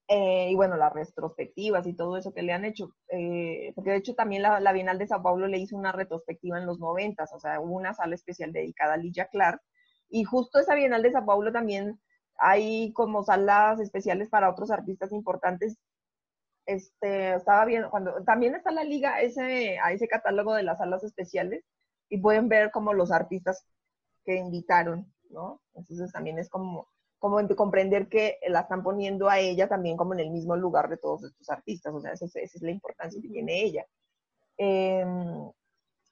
Eh, 0.09 0.51
y 0.51 0.55
bueno, 0.55 0.77
las 0.77 0.93
retrospectivas 0.93 1.87
y 1.87 1.95
todo 1.95 2.17
eso 2.17 2.33
que 2.33 2.43
le 2.43 2.53
han 2.53 2.65
hecho, 2.65 2.95
eh, 3.09 3.73
porque 3.75 3.91
de 3.91 3.97
hecho 3.97 4.15
también 4.15 4.43
la, 4.43 4.73
Bienal 4.73 4.99
de 4.99 5.09
Sao 5.09 5.23
Paulo 5.23 5.49
le 5.49 5.59
hizo 5.59 5.77
una 5.77 5.91
retrospectiva 5.91 6.59
en 6.59 6.67
los 6.67 6.79
noventas, 6.79 7.33
o 7.33 7.41
sea, 7.41 7.61
hubo 7.61 7.75
una 7.75 7.93
sala 7.93 8.15
especial 8.15 8.53
dedicada 8.53 8.95
a 8.95 8.99
Ligia 8.99 9.27
Clark, 9.27 9.61
y 10.09 10.23
justo 10.25 10.61
esa 10.61 10.77
Bienal 10.77 11.03
de 11.03 11.11
Sao 11.13 11.27
Paulo 11.27 11.53
también 11.53 12.01
hay 12.39 12.93
como 12.93 13.25
salas 13.25 13.81
especiales 13.81 14.29
para 14.29 14.51
otros 14.51 14.71
artistas 14.71 15.11
importantes 15.13 15.77
este, 16.67 17.35
estaba 17.35 17.65
viendo, 17.65 17.91
cuando 17.91 18.23
también 18.25 18.55
está 18.55 18.73
la 18.73 18.85
liga 18.85 19.21
ese, 19.21 19.79
a 19.79 19.93
ese 19.93 20.09
catálogo 20.09 20.55
de 20.55 20.65
las 20.65 20.79
salas 20.79 21.05
especiales 21.05 21.65
y 22.09 22.19
pueden 22.19 22.49
ver 22.49 22.71
como 22.73 22.93
los 22.93 23.13
artistas 23.13 23.65
que 24.25 24.37
invitaron, 24.37 25.13
¿no? 25.31 25.63
Entonces 25.75 26.13
también 26.13 26.39
es 26.39 26.49
como, 26.51 26.89
como 27.29 27.57
comprender 27.57 28.09
que 28.09 28.39
la 28.49 28.61
están 28.61 28.83
poniendo 28.83 29.29
a 29.29 29.41
ella 29.41 29.69
también 29.69 29.97
como 29.97 30.15
en 30.15 30.21
el 30.21 30.31
mismo 30.31 30.57
lugar 30.57 30.89
de 30.89 30.97
todos 30.97 31.25
estos 31.25 31.51
artistas, 31.51 31.93
o 31.93 32.01
sea, 32.01 32.13
esa 32.13 32.27
es, 32.41 32.63
la 32.63 32.71
importancia 32.71 33.21
que 33.21 33.29
tiene 33.29 33.65
ella. 33.65 33.85
Em, 34.57 35.51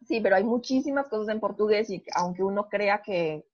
sí, 0.06 0.20
pero 0.20 0.36
hay 0.36 0.44
muchísimas 0.44 1.08
cosas 1.08 1.32
en 1.32 1.40
portugués 1.40 1.88
y 1.90 2.02
aunque 2.14 2.42
uno 2.42 2.68
crea 2.68 3.00
que 3.02 3.46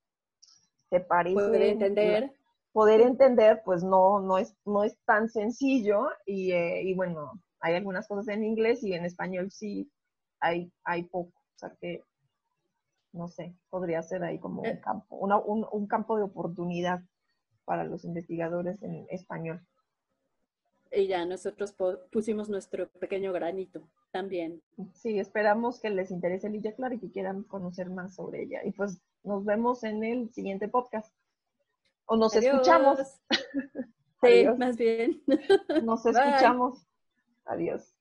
se 0.88 1.00
parece... 1.00 1.34
Poder 1.34 1.62
entender. 1.62 2.32
Poder 2.72 3.00
entender, 3.00 3.62
pues 3.64 3.82
no, 3.82 4.20
no, 4.20 4.38
es, 4.38 4.56
no 4.64 4.84
es 4.84 4.96
tan 5.04 5.28
sencillo 5.28 6.08
y, 6.24 6.52
eh, 6.52 6.82
y 6.82 6.94
bueno, 6.94 7.32
hay 7.60 7.74
algunas 7.74 8.06
cosas 8.06 8.28
en 8.28 8.44
inglés 8.44 8.82
y 8.84 8.94
en 8.94 9.04
español 9.04 9.50
sí 9.50 9.90
hay, 10.38 10.72
hay 10.84 11.02
poco, 11.02 11.32
o 11.36 11.58
sea 11.58 11.76
que 11.80 12.04
no 13.12 13.28
sé, 13.28 13.54
podría 13.70 14.02
ser 14.02 14.22
ahí 14.22 14.38
como 14.38 14.62
un 14.62 14.68
eh. 14.68 14.80
campo, 14.80 15.16
un, 15.16 15.66
un, 15.70 15.86
campo 15.86 16.16
de 16.16 16.22
oportunidad 16.22 17.00
para 17.70 17.84
los 17.84 18.04
investigadores 18.04 18.82
en 18.82 19.06
español. 19.10 19.64
Y 20.90 21.06
ya 21.06 21.24
nosotros 21.24 21.72
pusimos 22.10 22.48
nuestro 22.48 22.88
pequeño 22.88 23.32
granito 23.32 23.88
también. 24.10 24.60
Sí, 24.92 25.20
esperamos 25.20 25.78
que 25.78 25.88
les 25.88 26.10
interese 26.10 26.50
Lidia 26.50 26.74
Clara 26.74 26.96
y 26.96 26.98
que 26.98 27.12
quieran 27.12 27.44
conocer 27.44 27.88
más 27.88 28.16
sobre 28.16 28.42
ella. 28.42 28.64
Y 28.64 28.72
pues 28.72 29.00
nos 29.22 29.44
vemos 29.44 29.84
en 29.84 30.02
el 30.02 30.32
siguiente 30.32 30.66
podcast. 30.66 31.14
O 32.06 32.16
nos 32.16 32.34
escuchamos. 32.34 32.98
sí, 34.20 34.46
más 34.58 34.76
bien. 34.76 35.22
Nos 35.84 36.04
escuchamos. 36.06 36.84
Adiós. 37.44 37.94